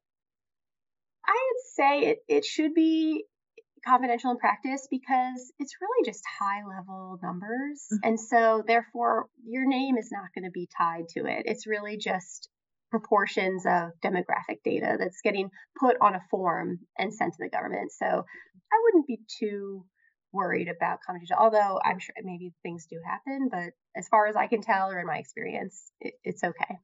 I 1.25 1.51
would 1.53 1.63
say 1.77 2.11
it, 2.11 2.19
it 2.27 2.45
should 2.45 2.75
be 2.75 3.25
confidential 3.85 4.31
in 4.31 4.39
practice 4.39 4.87
because 4.91 5.53
it's 5.59 5.75
really 5.81 6.11
just 6.11 6.23
high 6.39 6.65
level 6.67 7.19
numbers. 7.23 7.87
Mm-hmm. 7.93 8.09
And 8.09 8.21
so, 8.21 8.63
therefore, 8.67 9.27
your 9.45 9.67
name 9.67 9.97
is 9.99 10.11
not 10.13 10.29
going 10.35 10.45
to 10.45 10.53
be 10.53 10.69
tied 10.77 11.09
to 11.11 11.27
it. 11.27 11.43
It's 11.47 11.67
really 11.67 11.97
just 11.97 12.49
proportions 12.91 13.67
of 13.67 13.91
demographic 14.03 14.63
data 14.65 14.97
that's 14.99 15.21
getting 15.23 15.51
put 15.79 15.97
on 16.01 16.15
a 16.15 16.23
form 16.31 16.79
and 16.97 17.13
sent 17.13 17.35
to 17.35 17.39
the 17.41 17.51
government. 17.51 17.93
So, 17.93 18.07
I 18.07 18.77
wouldn't 18.85 19.07
be 19.07 19.21
too 19.39 19.85
worried 20.33 20.69
about 20.69 20.99
competition, 21.07 21.37
although 21.39 21.81
I'm 21.85 21.99
sure 21.99 22.15
maybe 22.23 22.53
things 22.63 22.87
do 22.91 22.99
happen, 23.05 23.49
but 23.51 23.73
as 23.97 24.09
far 24.09 24.27
as 24.27 24.37
I 24.37 24.47
can 24.47 24.61
tell 24.61 24.91
or 24.91 25.01
in 25.01 25.07
my 25.07 25.17
experience, 25.19 25.91
it, 26.01 26.15
it's 26.23 26.45
okay. 26.45 26.79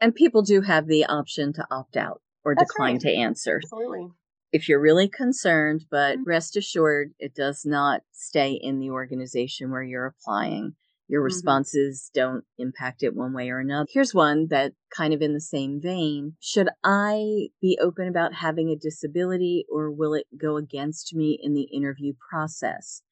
And 0.00 0.14
people 0.14 0.42
do 0.42 0.60
have 0.60 0.86
the 0.86 1.06
option 1.06 1.52
to 1.54 1.66
opt 1.70 1.96
out 1.96 2.20
or 2.44 2.54
That's 2.54 2.70
decline 2.70 2.94
right. 2.94 3.00
to 3.02 3.14
answer. 3.14 3.60
Absolutely. 3.62 4.08
If 4.54 4.68
you're 4.70 4.80
really 4.80 5.08
concerned, 5.08 5.84
but 5.90 6.16
Mhm. 6.16 6.24
rest 6.24 6.56
assured, 6.56 7.12
it 7.18 7.34
does 7.34 7.66
not 7.66 8.02
stay 8.12 8.52
in 8.52 8.78
the 8.78 8.90
organization 8.90 9.70
where 9.70 9.82
you're 9.82 10.06
applying. 10.06 10.76
Your 11.08 11.22
Mhm. 11.22 11.24
responses 11.24 12.10
don't 12.14 12.44
impact 12.56 13.02
it 13.02 13.14
one 13.16 13.34
way 13.34 13.50
or 13.50 13.58
another. 13.58 13.86
Here's 13.92 14.14
one 14.14 14.46
that 14.48 14.72
kind 14.90 15.12
of 15.12 15.20
in 15.20 15.34
the 15.34 15.40
same 15.40 15.80
vein. 15.80 16.36
Should 16.40 16.70
I 16.84 17.50
be 17.60 17.78
open 17.82 18.08
about 18.08 18.32
having 18.32 18.70
a 18.70 18.76
disability 18.76 19.66
or 19.68 19.90
will 19.90 20.14
it 20.14 20.26
go 20.38 20.56
against 20.56 21.14
me 21.14 21.38
in 21.42 21.52
the 21.52 21.64
interview 21.64 22.14
process? 22.30 23.02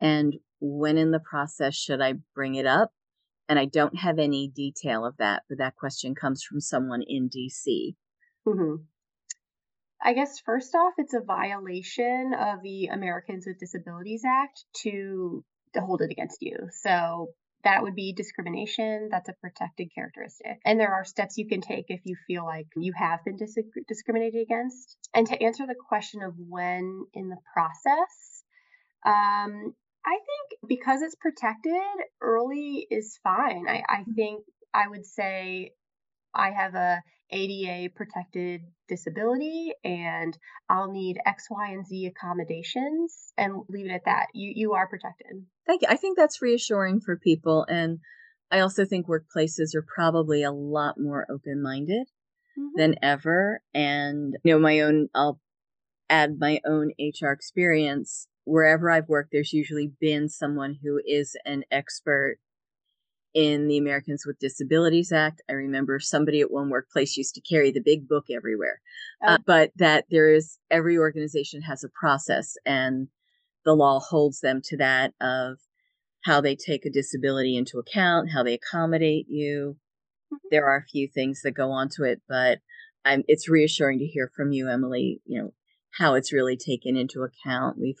And 0.00 0.36
when 0.60 0.98
in 0.98 1.10
the 1.12 1.20
process 1.20 1.74
should 1.74 2.00
I 2.02 2.14
bring 2.34 2.56
it 2.56 2.66
up? 2.66 2.92
And 3.48 3.58
I 3.58 3.66
don't 3.66 3.96
have 3.98 4.18
any 4.18 4.48
detail 4.48 5.04
of 5.06 5.16
that, 5.18 5.44
but 5.48 5.58
that 5.58 5.76
question 5.76 6.14
comes 6.14 6.42
from 6.44 6.60
someone 6.60 7.02
in 7.02 7.28
DC. 7.28 7.96
hmm 8.46 8.88
I 10.02 10.12
guess 10.12 10.40
first 10.40 10.74
off, 10.74 10.94
it's 10.98 11.14
a 11.14 11.20
violation 11.20 12.32
of 12.38 12.62
the 12.62 12.86
Americans 12.86 13.44
with 13.46 13.58
Disabilities 13.58 14.22
Act 14.26 14.64
to, 14.82 15.44
to 15.74 15.80
hold 15.80 16.02
it 16.02 16.10
against 16.10 16.38
you. 16.40 16.56
So 16.70 17.28
that 17.64 17.82
would 17.82 17.94
be 17.94 18.12
discrimination. 18.12 19.08
That's 19.10 19.28
a 19.28 19.34
protected 19.40 19.88
characteristic. 19.94 20.58
And 20.64 20.78
there 20.78 20.94
are 20.94 21.04
steps 21.04 21.36
you 21.36 21.48
can 21.48 21.60
take 21.60 21.86
if 21.88 22.00
you 22.04 22.16
feel 22.26 22.44
like 22.44 22.66
you 22.76 22.92
have 22.96 23.24
been 23.24 23.36
dis- 23.36 23.58
discriminated 23.88 24.42
against. 24.42 24.96
And 25.14 25.26
to 25.26 25.42
answer 25.42 25.66
the 25.66 25.74
question 25.88 26.22
of 26.22 26.34
when 26.36 27.06
in 27.12 27.28
the 27.28 27.38
process, 27.52 28.44
um, 29.04 29.74
I 30.04 30.18
think 30.18 30.60
because 30.68 31.02
it's 31.02 31.16
protected, 31.16 31.72
early 32.20 32.86
is 32.90 33.18
fine. 33.24 33.66
I, 33.68 33.82
I 33.88 34.04
think 34.14 34.44
I 34.72 34.88
would 34.88 35.04
say 35.04 35.72
I 36.32 36.50
have 36.50 36.74
a 36.74 37.02
ADA 37.30 37.92
protected 37.94 38.60
disability 38.88 39.72
and 39.84 40.36
I'll 40.68 40.90
need 40.90 41.18
X, 41.24 41.46
Y, 41.50 41.70
and 41.70 41.86
Z 41.86 42.06
accommodations 42.06 43.32
and 43.36 43.62
leave 43.68 43.86
it 43.86 43.92
at 43.92 44.04
that. 44.04 44.26
You 44.34 44.52
you 44.54 44.72
are 44.74 44.86
protected. 44.88 45.44
Thank 45.66 45.82
you. 45.82 45.88
I 45.90 45.96
think 45.96 46.16
that's 46.16 46.42
reassuring 46.42 47.00
for 47.00 47.16
people. 47.16 47.64
And 47.68 47.98
I 48.50 48.60
also 48.60 48.84
think 48.84 49.06
workplaces 49.06 49.74
are 49.74 49.86
probably 49.94 50.42
a 50.42 50.52
lot 50.52 50.98
more 50.98 51.26
open 51.30 51.62
minded 51.62 52.08
Mm-hmm. 52.58 52.78
than 52.80 52.94
ever. 53.02 53.60
And, 53.74 54.36
you 54.42 54.52
know, 54.52 54.58
my 54.58 54.80
own, 54.80 55.08
I'll 55.14 55.40
add 56.08 56.38
my 56.38 56.60
own 56.66 56.92
HR 56.98 57.28
experience. 57.28 58.28
Wherever 58.44 58.90
I've 58.90 59.08
worked, 59.08 59.30
there's 59.32 59.52
usually 59.52 59.92
been 60.00 60.28
someone 60.28 60.78
who 60.82 61.00
is 61.04 61.36
an 61.44 61.64
expert 61.70 62.38
in 63.36 63.68
the 63.68 63.76
Americans 63.76 64.24
with 64.26 64.38
Disabilities 64.38 65.12
Act. 65.12 65.42
I 65.46 65.52
remember 65.52 66.00
somebody 66.00 66.40
at 66.40 66.50
one 66.50 66.70
workplace 66.70 67.18
used 67.18 67.34
to 67.34 67.42
carry 67.42 67.70
the 67.70 67.82
big 67.84 68.08
book 68.08 68.24
everywhere, 68.30 68.80
Oh. 69.22 69.34
uh, 69.34 69.38
but 69.46 69.72
that 69.76 70.06
there 70.10 70.32
is 70.32 70.58
every 70.70 70.96
organization 70.96 71.60
has 71.60 71.84
a 71.84 71.90
process 71.90 72.56
and 72.64 73.08
the 73.66 73.74
law 73.74 74.00
holds 74.00 74.40
them 74.40 74.62
to 74.64 74.78
that 74.78 75.12
of 75.20 75.58
how 76.24 76.40
they 76.40 76.56
take 76.56 76.86
a 76.86 76.90
disability 76.90 77.58
into 77.58 77.78
account, 77.78 78.30
how 78.30 78.42
they 78.42 78.54
accommodate 78.54 79.26
you. 79.28 79.76
Mhm. 80.32 80.38
There 80.50 80.64
are 80.64 80.78
a 80.78 80.88
few 80.90 81.06
things 81.06 81.42
that 81.42 81.50
go 81.52 81.70
onto 81.70 82.04
it, 82.04 82.22
but 82.26 82.60
I'm, 83.04 83.22
it's 83.28 83.50
reassuring 83.50 83.98
to 83.98 84.06
hear 84.06 84.30
from 84.34 84.52
you, 84.52 84.70
Emily, 84.70 85.20
you 85.26 85.42
know, 85.42 85.52
how 85.98 86.14
it's 86.14 86.32
really 86.32 86.56
taken 86.56 86.96
into 86.96 87.22
account. 87.22 87.76
We've 87.78 88.00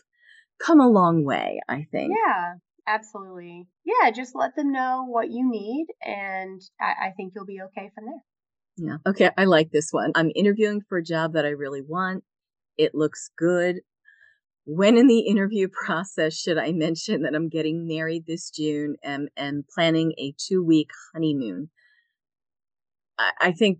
come 0.58 0.80
a 0.80 0.88
long 0.88 1.24
way, 1.24 1.60
I 1.68 1.86
think. 1.92 2.14
Yeah, 2.26 2.54
absolutely. 2.86 3.68
Yeah, 3.84 4.10
just 4.10 4.34
let 4.34 4.56
them 4.56 4.72
know 4.72 5.04
what 5.06 5.30
you 5.30 5.48
need, 5.48 5.86
and 6.04 6.60
I, 6.80 7.08
I 7.08 7.10
think 7.16 7.32
you'll 7.34 7.46
be 7.46 7.60
okay 7.62 7.90
from 7.94 8.06
there. 8.06 8.22
Yeah. 8.78 8.96
Okay. 9.06 9.30
I 9.36 9.44
like 9.44 9.70
this 9.70 9.88
one. 9.90 10.12
I'm 10.14 10.30
interviewing 10.34 10.82
for 10.88 10.98
a 10.98 11.04
job 11.04 11.32
that 11.32 11.46
I 11.46 11.50
really 11.50 11.82
want. 11.82 12.24
It 12.76 12.94
looks 12.94 13.30
good. 13.38 13.76
When 14.66 14.98
in 14.98 15.06
the 15.06 15.20
interview 15.20 15.68
process 15.86 16.38
should 16.38 16.58
I 16.58 16.72
mention 16.72 17.22
that 17.22 17.34
I'm 17.34 17.48
getting 17.48 17.86
married 17.86 18.26
this 18.26 18.50
June 18.50 18.96
and, 19.02 19.30
and 19.36 19.64
planning 19.74 20.12
a 20.18 20.34
two 20.38 20.62
week 20.62 20.90
honeymoon? 21.14 21.70
I, 23.18 23.32
I 23.40 23.52
think 23.52 23.78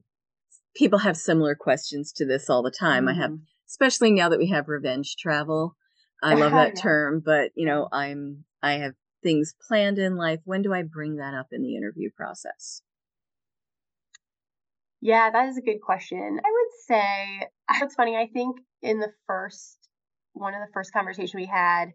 people 0.74 1.00
have 1.00 1.16
similar 1.16 1.54
questions 1.54 2.12
to 2.12 2.26
this 2.26 2.48
all 2.50 2.62
the 2.62 2.70
time. 2.70 3.08
I 3.08 3.14
have, 3.14 3.30
Mhm. 3.32 3.42
especially 3.68 4.12
now 4.12 4.28
that 4.28 4.38
we 4.38 4.48
have 4.48 4.68
revenge 4.68 5.16
travel. 5.16 5.76
I 6.22 6.34
love 6.34 6.52
that 6.52 6.76
term, 6.76 7.20
but 7.24 7.52
you 7.54 7.66
know, 7.66 7.88
I'm, 7.92 8.44
I 8.66 8.78
have 8.78 8.94
things 9.22 9.54
planned 9.68 9.98
in 9.98 10.16
life. 10.16 10.40
When 10.44 10.62
do 10.62 10.74
I 10.74 10.82
bring 10.82 11.16
that 11.16 11.34
up 11.34 11.48
in 11.52 11.62
the 11.62 11.76
interview 11.76 12.10
process? 12.16 12.82
Yeah, 15.00 15.30
that 15.30 15.48
is 15.48 15.56
a 15.56 15.62
good 15.62 15.80
question. 15.80 16.40
I 16.44 16.50
would 16.50 16.72
say 16.86 17.48
it's 17.84 17.94
funny. 17.94 18.16
I 18.16 18.26
think 18.26 18.56
in 18.82 18.98
the 18.98 19.12
first 19.26 19.78
one 20.32 20.52
of 20.52 20.60
the 20.60 20.72
first 20.72 20.92
conversation 20.92 21.40
we 21.40 21.46
had, 21.46 21.92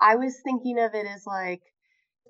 I 0.00 0.16
was 0.16 0.40
thinking 0.44 0.78
of 0.78 0.94
it 0.94 1.06
as 1.06 1.26
like 1.26 1.62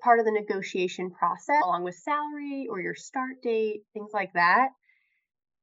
part 0.03 0.20
of 0.20 0.24
the 0.24 0.32
negotiation 0.32 1.11
process, 1.11 1.61
along 1.64 1.82
with 1.82 1.97
salary 1.97 2.68
or 2.70 2.80
your 2.80 2.95
start 2.95 3.43
date, 3.43 3.82
things 3.93 4.11
like 4.14 4.32
that. 4.34 4.68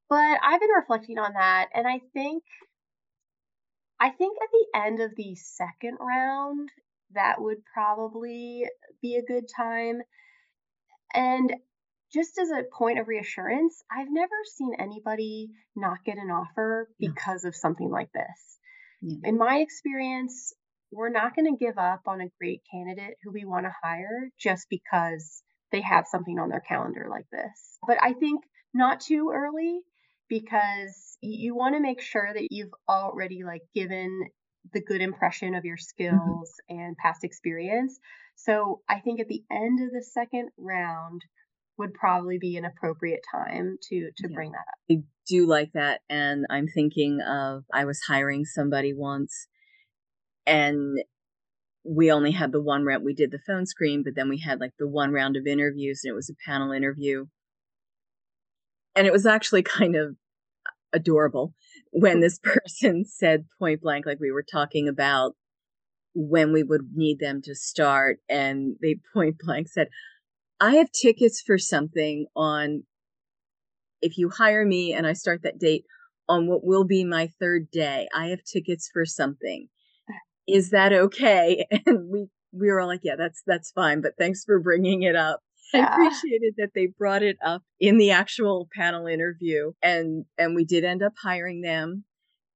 But 0.09 0.39
I've 0.43 0.59
been 0.59 0.69
reflecting 0.69 1.17
on 1.17 1.33
that, 1.33 1.67
and 1.73 1.87
I 1.87 1.99
think, 2.13 2.43
I 3.99 4.09
think 4.09 4.37
at 4.41 4.49
the 4.51 4.79
end 4.79 5.01
of 5.01 5.15
the 5.15 5.35
second 5.35 5.97
round, 5.99 6.69
that 7.13 7.41
would 7.41 7.57
probably 7.73 8.65
be 9.01 9.15
a 9.15 9.25
good 9.25 9.45
time. 9.55 10.01
And 11.13 11.53
just 12.13 12.37
as 12.37 12.49
a 12.49 12.63
point 12.77 12.99
of 12.99 13.07
reassurance, 13.07 13.83
I've 13.91 14.07
never 14.09 14.35
seen 14.55 14.73
anybody 14.79 15.49
not 15.75 16.03
get 16.05 16.17
an 16.17 16.29
offer 16.31 16.89
Yeah. 16.97 17.09
because 17.11 17.43
of 17.43 17.55
something 17.55 17.89
like 17.89 18.11
this. 18.13 18.59
Yeah. 19.01 19.29
In 19.29 19.37
my 19.37 19.57
experience, 19.57 20.53
we're 20.91 21.09
not 21.09 21.35
going 21.35 21.51
to 21.51 21.63
give 21.63 21.77
up 21.77 22.01
on 22.07 22.21
a 22.21 22.29
great 22.39 22.61
candidate 22.71 23.17
who 23.23 23.31
we 23.31 23.45
want 23.45 23.65
to 23.65 23.73
hire 23.83 24.29
just 24.39 24.67
because 24.69 25.43
they 25.71 25.81
have 25.81 26.07
something 26.07 26.39
on 26.39 26.49
their 26.49 26.61
calendar 26.61 27.07
like 27.09 27.27
this. 27.29 27.77
But 27.85 27.97
I 28.01 28.13
think 28.13 28.43
not 28.73 29.01
too 29.01 29.31
early 29.33 29.81
because 30.29 31.17
you 31.21 31.55
want 31.55 31.75
to 31.75 31.81
make 31.81 32.01
sure 32.01 32.29
that 32.33 32.47
you've 32.51 32.73
already 32.87 33.43
like 33.43 33.63
given 33.75 34.29
the 34.73 34.81
good 34.81 35.01
impression 35.01 35.55
of 35.55 35.65
your 35.65 35.77
mm-hmm. 35.77 36.11
skills 36.11 36.53
mm-hmm. 36.69 36.79
and 36.79 36.97
past 36.97 37.23
experience. 37.23 37.99
So 38.35 38.81
I 38.87 38.99
think 38.99 39.19
at 39.19 39.27
the 39.27 39.43
end 39.51 39.83
of 39.83 39.91
the 39.91 40.03
second 40.03 40.49
round 40.57 41.23
would 41.77 41.93
probably 41.93 42.37
be 42.39 42.57
an 42.57 42.65
appropriate 42.65 43.21
time 43.31 43.77
to 43.89 44.09
to 44.17 44.27
yeah. 44.29 44.35
bring 44.35 44.51
that 44.51 44.65
up. 44.67 44.79
I 44.89 45.03
do 45.27 45.45
like 45.45 45.73
that 45.73 46.01
and 46.09 46.45
I'm 46.49 46.67
thinking 46.67 47.21
of 47.21 47.63
I 47.71 47.85
was 47.85 48.01
hiring 48.07 48.45
somebody 48.45 48.93
once 48.93 49.47
and 50.45 50.97
we 51.83 52.11
only 52.11 52.31
had 52.31 52.51
the 52.51 52.61
one 52.61 52.83
round 52.83 53.03
we 53.03 53.13
did 53.13 53.31
the 53.31 53.39
phone 53.45 53.65
screen 53.65 54.03
but 54.03 54.15
then 54.15 54.29
we 54.29 54.39
had 54.39 54.59
like 54.59 54.73
the 54.79 54.87
one 54.87 55.11
round 55.11 55.37
of 55.37 55.45
interviews 55.45 56.01
and 56.03 56.11
it 56.11 56.15
was 56.15 56.29
a 56.29 56.49
panel 56.49 56.71
interview 56.71 57.25
and 58.95 59.05
it 59.05 59.13
was 59.13 59.25
actually 59.25 59.63
kind 59.63 59.95
of 59.95 60.15
adorable 60.93 61.53
when 61.91 62.19
this 62.19 62.39
person 62.43 63.05
said 63.05 63.45
point 63.59 63.81
blank 63.81 64.05
like 64.05 64.19
we 64.19 64.31
were 64.31 64.45
talking 64.49 64.87
about 64.87 65.33
when 66.13 66.51
we 66.51 66.63
would 66.63 66.89
need 66.95 67.19
them 67.19 67.41
to 67.43 67.53
start 67.53 68.17
and 68.29 68.75
they 68.81 68.95
point 69.13 69.37
blank 69.39 69.67
said 69.67 69.87
i 70.59 70.75
have 70.75 70.91
tickets 70.91 71.41
for 71.45 71.57
something 71.57 72.25
on 72.35 72.83
if 74.01 74.17
you 74.17 74.29
hire 74.29 74.65
me 74.65 74.93
and 74.93 75.07
i 75.07 75.13
start 75.13 75.41
that 75.43 75.59
date 75.59 75.85
on 76.29 76.47
what 76.47 76.63
will 76.63 76.83
be 76.83 77.03
my 77.03 77.29
third 77.39 77.69
day 77.71 78.07
i 78.13 78.27
have 78.27 78.43
tickets 78.43 78.89
for 78.91 79.05
something 79.05 79.69
is 80.47 80.69
that 80.69 80.93
okay? 80.93 81.65
And 81.85 82.09
we 82.09 82.27
we 82.53 82.71
were 82.71 82.79
all 82.79 82.87
like, 82.87 83.01
yeah, 83.03 83.15
that's 83.17 83.43
that's 83.45 83.71
fine, 83.71 84.01
but 84.01 84.13
thanks 84.17 84.43
for 84.43 84.59
bringing 84.59 85.03
it 85.03 85.15
up. 85.15 85.41
I 85.73 85.79
appreciated 85.79 86.55
that 86.57 86.71
they 86.73 86.87
brought 86.87 87.23
it 87.23 87.37
up 87.43 87.63
in 87.79 87.97
the 87.97 88.11
actual 88.11 88.67
panel 88.75 89.07
interview, 89.07 89.73
and 89.81 90.25
and 90.37 90.55
we 90.55 90.65
did 90.65 90.83
end 90.83 91.03
up 91.03 91.13
hiring 91.21 91.61
them. 91.61 92.03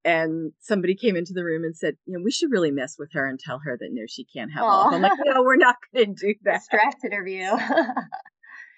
And 0.04 0.52
somebody 0.58 0.96
came 0.96 1.14
into 1.14 1.32
the 1.32 1.44
room 1.44 1.62
and 1.62 1.76
said, 1.76 1.94
you 2.06 2.18
know, 2.18 2.24
we 2.24 2.32
should 2.32 2.50
really 2.50 2.72
mess 2.72 2.96
with 2.98 3.10
her 3.12 3.28
and 3.28 3.38
tell 3.38 3.60
her 3.64 3.76
that 3.78 3.90
no, 3.92 4.02
she 4.08 4.24
can't 4.24 4.52
have 4.52 4.64
all." 4.64 4.92
I'm 4.92 5.00
like, 5.02 5.12
no, 5.24 5.42
we're 5.42 5.56
not 5.56 5.76
going 5.94 6.16
to 6.16 6.26
do 6.26 6.34
that. 6.42 6.62
Stress 6.62 6.96
interview. 7.04 7.50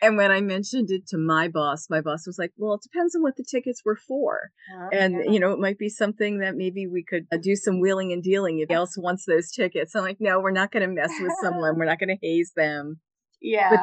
And 0.05 0.19
when 0.19 0.31
I 0.31 0.43
mentioned 0.43 0.91
it 0.91 1.07
to 1.09 1.19
my 1.19 1.49
boss, 1.49 1.87
my 1.89 2.03
boss 2.03 2.27
was 2.27 2.39
like, 2.39 2.53
well, 2.59 2.75
it 2.75 2.83
depends 2.83 3.15
on 3.15 3.23
what 3.23 3.37
the 3.37 3.45
tickets 3.45 3.83
were 3.85 3.97
for. 3.97 4.51
Oh, 4.75 4.89
and, 4.93 5.15
yeah. 5.25 5.31
you 5.31 5.41
know, 5.41 5.53
it 5.53 5.59
might 5.59 5.79
be 5.79 5.89
something 5.89 6.41
that 6.41 6.57
maybe 6.57 6.87
we 6.87 7.03
could 7.03 7.27
uh, 7.33 7.39
do 7.39 7.57
some 7.57 7.81
wheeling 7.81 8.13
and 8.13 8.23
dealing 8.23 8.59
if 8.59 8.71
else 8.71 8.99
wants 8.99 9.25
those 9.25 9.51
tickets. 9.51 9.95
I'm 9.95 10.03
like, 10.03 10.19
no, 10.21 10.41
we're 10.41 10.51
not 10.51 10.73
going 10.73 10.87
to 10.87 10.95
mess 10.95 11.13
with 11.21 11.33
someone. 11.41 11.77
We're 11.79 11.87
not 11.87 11.99
going 11.99 12.15
to 12.15 12.19
haze 12.21 12.53
them. 12.55 13.01
Yeah. 13.41 13.71
But 13.71 13.81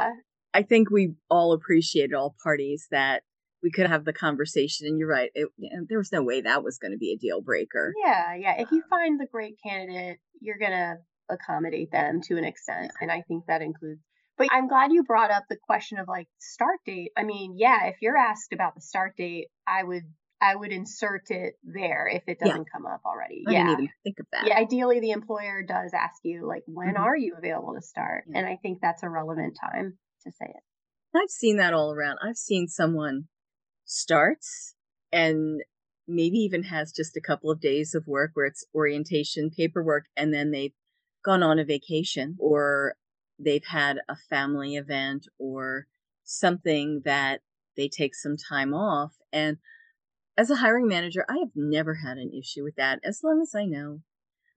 I 0.53 0.63
think 0.63 0.89
we 0.89 1.13
all 1.29 1.53
appreciated 1.53 2.13
all 2.13 2.35
parties 2.43 2.87
that 2.91 3.23
we 3.63 3.71
could 3.71 3.87
have 3.87 4.05
the 4.05 4.13
conversation. 4.13 4.87
And 4.87 4.97
you're 4.97 5.07
right. 5.07 5.31
It, 5.35 5.49
there 5.87 5.97
was 5.97 6.11
no 6.11 6.23
way 6.23 6.41
that 6.41 6.63
was 6.63 6.77
going 6.77 6.91
to 6.91 6.97
be 6.97 7.13
a 7.13 7.17
deal 7.17 7.41
breaker. 7.41 7.93
Yeah. 8.03 8.35
Yeah. 8.35 8.61
If 8.61 8.71
you 8.71 8.83
find 8.89 9.19
the 9.19 9.27
great 9.31 9.57
candidate, 9.63 10.17
you're 10.41 10.57
going 10.57 10.71
to 10.71 10.97
accommodate 11.29 11.91
them 11.91 12.21
to 12.27 12.37
an 12.37 12.43
extent. 12.43 12.91
And 12.99 13.11
I 13.11 13.21
think 13.27 13.45
that 13.47 13.61
includes 13.61 14.01
but 14.37 14.47
I'm 14.51 14.67
glad 14.67 14.91
you 14.91 15.03
brought 15.03 15.29
up 15.29 15.43
the 15.49 15.57
question 15.67 15.99
of 15.99 16.07
like 16.07 16.27
start 16.39 16.79
date. 16.85 17.11
I 17.15 17.23
mean, 17.23 17.55
yeah, 17.57 17.85
if 17.85 17.97
you're 18.01 18.17
asked 18.17 18.53
about 18.53 18.73
the 18.73 18.81
start 18.81 19.15
date, 19.15 19.49
I 19.67 19.83
would 19.83 20.03
I 20.41 20.55
would 20.55 20.71
insert 20.71 21.29
it 21.29 21.53
there 21.63 22.09
if 22.11 22.23
it 22.25 22.39
doesn't 22.39 22.57
yeah. 22.57 22.71
come 22.73 22.87
up 22.87 23.01
already. 23.05 23.43
I 23.47 23.51
yeah. 23.51 23.75
think 23.75 24.19
of 24.19 24.25
that. 24.31 24.47
Yeah, 24.47 24.57
ideally 24.57 24.99
the 24.99 25.11
employer 25.11 25.61
does 25.61 25.93
ask 25.93 26.15
you 26.23 26.47
like 26.47 26.63
when 26.65 26.95
mm-hmm. 26.95 27.03
are 27.03 27.15
you 27.15 27.35
available 27.37 27.75
to 27.75 27.81
start? 27.85 28.23
Yeah. 28.27 28.39
And 28.39 28.47
I 28.47 28.57
think 28.63 28.79
that's 28.81 29.03
a 29.03 29.09
relevant 29.09 29.57
time 29.61 29.99
to 30.23 30.31
say 30.31 30.45
it. 30.45 30.63
I've 31.15 31.29
seen 31.29 31.57
that 31.57 31.73
all 31.73 31.93
around. 31.93 32.19
I've 32.23 32.37
seen 32.37 32.67
someone 32.67 33.25
starts 33.85 34.75
and 35.11 35.61
maybe 36.07 36.37
even 36.37 36.63
has 36.63 36.91
just 36.91 37.17
a 37.17 37.21
couple 37.21 37.51
of 37.51 37.59
days 37.59 37.93
of 37.93 38.07
work 38.07 38.31
where 38.33 38.45
it's 38.45 38.65
orientation 38.73 39.49
paperwork 39.49 40.05
and 40.15 40.33
then 40.33 40.51
they've 40.51 40.73
gone 41.23 41.43
on 41.43 41.59
a 41.59 41.65
vacation 41.65 42.35
or 42.39 42.95
they've 43.37 43.65
had 43.65 43.97
a 44.09 44.15
family 44.15 44.75
event 44.75 45.27
or 45.37 45.87
something 46.23 47.01
that 47.05 47.41
they 47.75 47.87
take 47.87 48.15
some 48.15 48.35
time 48.37 48.73
off. 48.73 49.13
And 49.31 49.57
as 50.37 50.49
a 50.49 50.57
hiring 50.57 50.87
manager, 50.87 51.25
I 51.29 51.37
have 51.39 51.51
never 51.55 51.95
had 51.95 52.17
an 52.17 52.31
issue 52.33 52.63
with 52.63 52.75
that 52.75 52.99
as 53.03 53.21
long 53.23 53.41
as 53.41 53.53
I 53.55 53.65
know. 53.65 54.01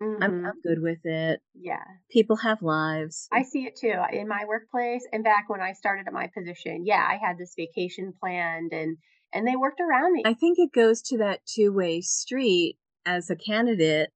Mm-hmm. 0.02 0.22
I'm, 0.22 0.44
I'm 0.46 0.60
good 0.62 0.82
with 0.82 1.04
it. 1.04 1.40
Yeah. 1.54 1.84
People 2.10 2.36
have 2.36 2.62
lives. 2.62 3.28
I 3.32 3.42
see 3.42 3.64
it 3.64 3.76
too 3.76 3.94
in 4.12 4.28
my 4.28 4.44
workplace. 4.46 5.06
And 5.12 5.24
back 5.24 5.48
when 5.48 5.60
I 5.60 5.72
started 5.72 6.06
at 6.06 6.12
my 6.12 6.28
position, 6.36 6.84
yeah, 6.84 7.06
I 7.08 7.16
had 7.16 7.38
this 7.38 7.54
vacation 7.56 8.12
planned 8.20 8.72
and 8.72 8.96
and 9.32 9.46
they 9.46 9.56
worked 9.56 9.80
around 9.80 10.12
me. 10.12 10.22
I 10.24 10.34
think 10.34 10.58
it 10.58 10.72
goes 10.72 11.02
to 11.02 11.18
that 11.18 11.40
two-way 11.44 12.00
street 12.00 12.76
as 13.04 13.30
a 13.30 13.36
candidate. 13.36 14.10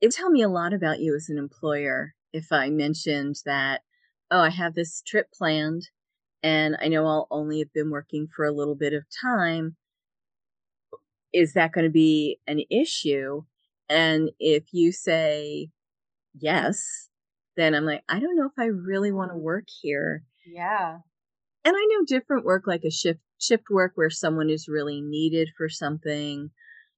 It 0.00 0.06
would 0.06 0.12
tell 0.12 0.30
me 0.30 0.42
a 0.42 0.48
lot 0.48 0.72
about 0.72 1.00
you 1.00 1.14
as 1.14 1.28
an 1.28 1.38
employer 1.38 2.14
if 2.32 2.52
I 2.52 2.70
mentioned 2.70 3.36
that, 3.44 3.82
oh, 4.30 4.40
I 4.40 4.50
have 4.50 4.74
this 4.74 5.02
trip 5.06 5.26
planned 5.32 5.88
and 6.42 6.76
I 6.80 6.88
know 6.88 7.06
I'll 7.06 7.26
only 7.30 7.58
have 7.60 7.72
been 7.72 7.90
working 7.90 8.28
for 8.34 8.44
a 8.44 8.52
little 8.52 8.76
bit 8.76 8.92
of 8.92 9.04
time, 9.22 9.76
is 11.32 11.52
that 11.54 11.72
going 11.72 11.84
to 11.84 11.90
be 11.90 12.38
an 12.46 12.62
issue? 12.70 13.42
And 13.88 14.30
if 14.38 14.64
you 14.72 14.92
say 14.92 15.70
yes, 16.38 17.08
then 17.56 17.74
I'm 17.74 17.84
like, 17.84 18.02
I 18.08 18.20
don't 18.20 18.36
know 18.36 18.46
if 18.46 18.58
I 18.58 18.66
really 18.66 19.12
want 19.12 19.32
to 19.32 19.36
work 19.36 19.64
here. 19.80 20.24
Yeah. 20.46 20.98
And 21.64 21.76
I 21.76 21.86
know 21.90 22.04
different 22.06 22.44
work 22.44 22.64
like 22.66 22.84
a 22.84 22.90
shift 22.90 23.20
shift 23.40 23.64
work 23.70 23.92
where 23.94 24.10
someone 24.10 24.50
is 24.50 24.68
really 24.68 25.00
needed 25.00 25.50
for 25.56 25.68
something 25.68 26.50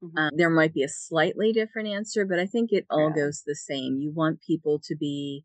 Mm-hmm. 0.03 0.19
Um, 0.19 0.31
there 0.35 0.51
might 0.51 0.73
be 0.73 0.83
a 0.83 0.89
slightly 0.89 1.53
different 1.53 1.89
answer, 1.89 2.25
but 2.25 2.39
I 2.39 2.47
think 2.47 2.73
it 2.73 2.87
all 2.91 3.13
yeah. 3.15 3.25
goes 3.25 3.43
the 3.45 3.55
same. 3.55 3.99
You 3.99 4.13
want 4.15 4.41
people 4.47 4.81
to 4.85 4.97
be. 4.97 5.45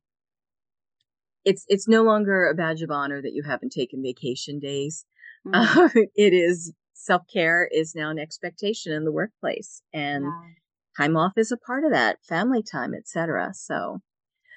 It's 1.44 1.66
it's 1.68 1.88
no 1.88 2.04
longer 2.04 2.46
a 2.46 2.56
badge 2.56 2.82
of 2.82 2.90
honor 2.90 3.22
that 3.22 3.34
you 3.34 3.44
haven't 3.44 3.72
taken 3.72 4.02
vacation 4.02 4.60
days. 4.60 5.06
Mm-hmm. 5.46 5.80
Uh, 5.80 5.90
it 6.16 6.34
is 6.34 6.74
self 6.94 7.22
care 7.32 7.70
is 7.72 7.94
now 7.94 8.10
an 8.10 8.18
expectation 8.18 8.92
in 8.92 9.06
the 9.06 9.12
workplace, 9.12 9.84
and. 9.94 10.26
Time 10.98 11.18
off 11.18 11.34
is 11.38 11.52
a 11.52 11.58
part 11.58 11.84
of 11.84 11.92
that. 11.92 12.24
Family 12.24 12.64
time, 12.64 12.94
etc. 12.94 13.52
So 13.54 14.02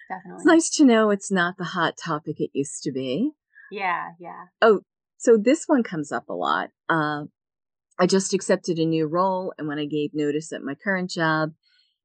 Definitely. 0.08 0.36
it's 0.36 0.46
nice 0.46 0.70
to 0.76 0.84
know 0.84 1.10
it's 1.10 1.30
not 1.30 1.56
the 1.58 1.64
hot 1.64 1.94
topic 1.96 2.36
it 2.38 2.50
used 2.52 2.82
to 2.84 2.92
be. 2.92 3.32
Yeah, 3.70 4.10
yeah. 4.18 4.46
Oh, 4.62 4.80
so 5.18 5.36
this 5.36 5.64
one 5.66 5.82
comes 5.82 6.12
up 6.12 6.28
a 6.28 6.34
lot. 6.34 6.70
Uh, 6.88 7.24
I 7.98 8.06
just 8.06 8.32
accepted 8.32 8.78
a 8.78 8.86
new 8.86 9.06
role, 9.06 9.52
and 9.58 9.66
when 9.66 9.78
I 9.78 9.84
gave 9.84 10.10
notice 10.14 10.52
at 10.52 10.62
my 10.62 10.74
current 10.74 11.10
job, 11.10 11.50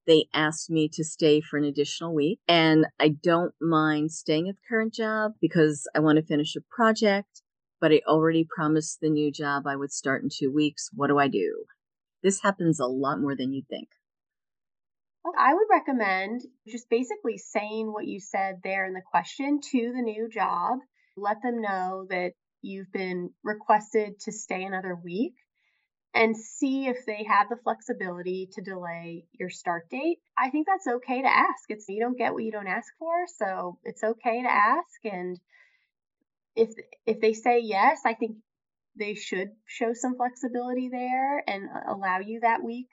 they 0.06 0.26
asked 0.34 0.70
me 0.70 0.90
to 0.94 1.04
stay 1.04 1.40
for 1.40 1.58
an 1.58 1.64
additional 1.64 2.14
week. 2.14 2.40
And 2.48 2.88
I 3.00 3.10
don't 3.10 3.54
mind 3.62 4.12
staying 4.12 4.50
at 4.50 4.56
the 4.56 4.62
current 4.68 4.94
job 4.94 5.34
because 5.40 5.88
I 5.96 6.00
want 6.00 6.18
to 6.18 6.26
finish 6.26 6.56
a 6.56 6.76
project, 6.76 7.42
but 7.80 7.92
I 7.92 8.02
already 8.08 8.46
promised 8.56 9.00
the 9.02 9.10
new 9.10 9.32
job 9.32 9.66
I 9.66 9.76
would 9.76 9.92
start 9.92 10.24
in 10.24 10.30
two 10.30 10.52
weeks. 10.52 10.90
What 10.94 11.08
do 11.08 11.20
I 11.20 11.28
do? 11.28 11.66
This 12.22 12.42
happens 12.42 12.80
a 12.80 12.86
lot 12.86 13.22
more 13.22 13.36
than 13.36 13.54
you 13.54 13.64
think. 13.70 13.90
I 15.38 15.54
would 15.54 15.68
recommend 15.70 16.42
just 16.68 16.90
basically 16.90 17.38
saying 17.38 17.92
what 17.92 18.08
you 18.08 18.20
said 18.20 18.60
there 18.64 18.86
in 18.86 18.94
the 18.94 19.02
question 19.02 19.62
to 19.72 19.94
the 19.96 20.02
new 20.02 20.30
job. 20.30 20.80
Let 21.16 21.42
them 21.42 21.62
know 21.62 22.08
that 22.10 22.34
you've 22.62 22.92
been 22.92 23.32
requested 23.44 24.20
to 24.22 24.32
stay 24.32 24.64
another 24.64 24.96
week 24.96 25.36
and 26.14 26.38
see 26.38 26.88
if 26.88 27.06
they 27.06 27.24
have 27.24 27.50
the 27.50 27.58
flexibility 27.64 28.50
to 28.54 28.62
delay 28.62 29.26
your 29.40 29.50
start 29.50 29.90
date. 29.90 30.20
I 30.38 30.50
think 30.50 30.68
that's 30.68 30.88
okay 30.88 31.22
to 31.22 31.28
ask. 31.28 31.64
It's 31.70 31.86
you 31.88 32.02
don't 32.02 32.18
get 32.18 32.34
what 32.34 32.44
you 32.44 32.52
don't 32.52 32.68
ask 32.68 32.94
for, 33.00 33.26
so 33.38 33.80
it's 33.84 34.04
okay 34.04 34.44
to 34.44 34.52
ask 34.52 35.06
and 35.06 35.40
if 36.56 36.70
if 37.06 37.20
they 37.20 37.34
say 37.34 37.60
yes, 37.60 38.02
I 38.06 38.14
think 38.14 38.38
they 38.98 39.16
should 39.16 39.50
show 39.66 39.94
some 39.94 40.16
flexibility 40.16 40.90
there 40.90 41.44
and 41.48 41.68
allow 41.88 42.20
you 42.20 42.42
that 42.42 42.64
week. 42.64 42.88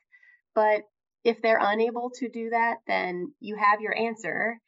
But 0.54 0.82
if 1.24 1.42
they're 1.42 1.60
unable 1.60 2.10
to 2.16 2.28
do 2.28 2.50
that, 2.50 2.78
then 2.86 3.32
you 3.40 3.56
have 3.56 3.80
your 3.80 3.96
answer. 3.96 4.58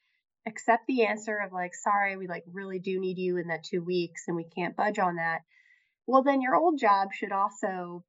Accept 0.47 0.87
the 0.87 1.07
answer 1.07 1.39
of 1.39 1.53
like, 1.53 1.75
sorry, 1.75 2.17
we 2.17 2.27
like 2.27 2.45
really 2.53 2.79
do 2.79 2.99
need 3.01 3.19
you 3.19 3.37
in 3.39 3.49
that 3.49 3.65
two 3.65 3.83
weeks 3.83 4.25
and 4.27 4.37
we 4.37 4.45
can't 4.45 4.77
budge 4.77 4.99
on 4.99 5.17
that. 5.17 5.43
Well, 6.07 6.23
then 6.23 6.43
your 6.43 6.57
old 6.57 6.79
job 6.79 7.13
should 7.13 7.33
also 7.33 8.05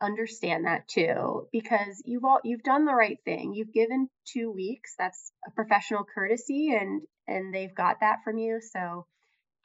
understand 0.00 0.64
that 0.64 0.86
too 0.86 1.48
because 1.52 2.02
you've 2.04 2.24
all 2.24 2.40
you've 2.44 2.62
done 2.62 2.84
the 2.84 2.94
right 2.94 3.18
thing. 3.24 3.54
You've 3.54 3.72
given 3.72 4.08
two 4.26 4.50
weeks. 4.50 4.94
That's 4.98 5.32
a 5.46 5.50
professional 5.52 6.04
courtesy 6.04 6.76
and 6.78 7.02
and 7.26 7.54
they've 7.54 7.74
got 7.74 8.00
that 8.00 8.18
from 8.24 8.38
you. 8.38 8.60
So 8.60 9.06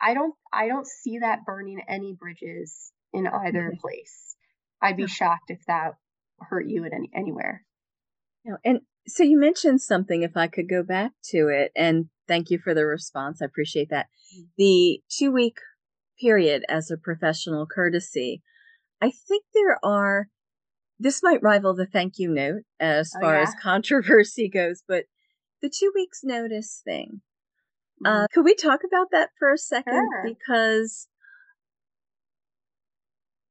i 0.02 0.14
don't 0.14 0.34
i 0.52 0.68
don't 0.68 0.88
see 0.88 1.20
that 1.20 1.46
burning 1.46 1.82
any 1.88 2.14
bridges 2.14 2.92
in 3.12 3.28
either 3.28 3.70
mm-hmm. 3.70 3.80
place. 3.80 4.36
I'd 4.82 4.98
be 4.98 5.08
shocked 5.08 5.50
if 5.50 5.64
that 5.68 5.94
hurt 6.40 6.68
you 6.68 6.86
at 6.86 6.94
any 6.94 7.10
anywhere 7.16 7.64
know, 8.52 8.58
and 8.64 8.82
So 9.08 9.24
you 9.24 9.40
mentioned 9.40 9.82
something, 9.82 10.24
if 10.24 10.38
I 10.38 10.48
could 10.48 10.70
go 10.70 10.84
back 10.84 11.12
to 11.32 11.48
it, 11.50 11.72
and 11.76 12.10
thank 12.28 12.50
you 12.50 12.60
for 12.60 12.74
the 12.74 12.86
response. 12.86 13.42
I 13.42 13.46
appreciate 13.46 13.90
that. 13.90 14.08
Mm. 14.38 14.48
The 14.58 15.02
two 15.10 15.32
week 15.32 15.58
period 16.20 16.64
as 16.70 16.92
a 16.92 16.98
professional 16.98 17.66
courtesy. 17.66 18.42
I 19.02 19.12
think 19.12 19.44
there 19.54 19.80
are, 19.84 20.30
this 21.00 21.22
might 21.22 21.44
rival 21.44 21.74
the 21.74 21.86
thank 21.86 22.18
you 22.18 22.30
note 22.30 22.64
as 22.80 23.12
oh, 23.18 23.22
far 23.22 23.36
yeah? 23.36 23.42
as 23.42 23.56
controversy 23.62 24.50
goes, 24.50 24.84
but 24.88 25.06
the 25.62 25.70
two 25.70 25.92
weeks 25.94 26.22
notice 26.24 26.82
thing. 26.84 27.22
Uh, 28.06 28.10
mm-hmm. 28.10 28.24
Uh, 28.24 28.28
could 28.34 28.46
we 28.46 28.56
talk 28.56 28.82
about 28.86 29.08
that 29.12 29.30
for 29.38 29.52
a 29.52 29.58
second? 29.58 29.94
Sure. 29.94 30.24
Because 30.24 31.08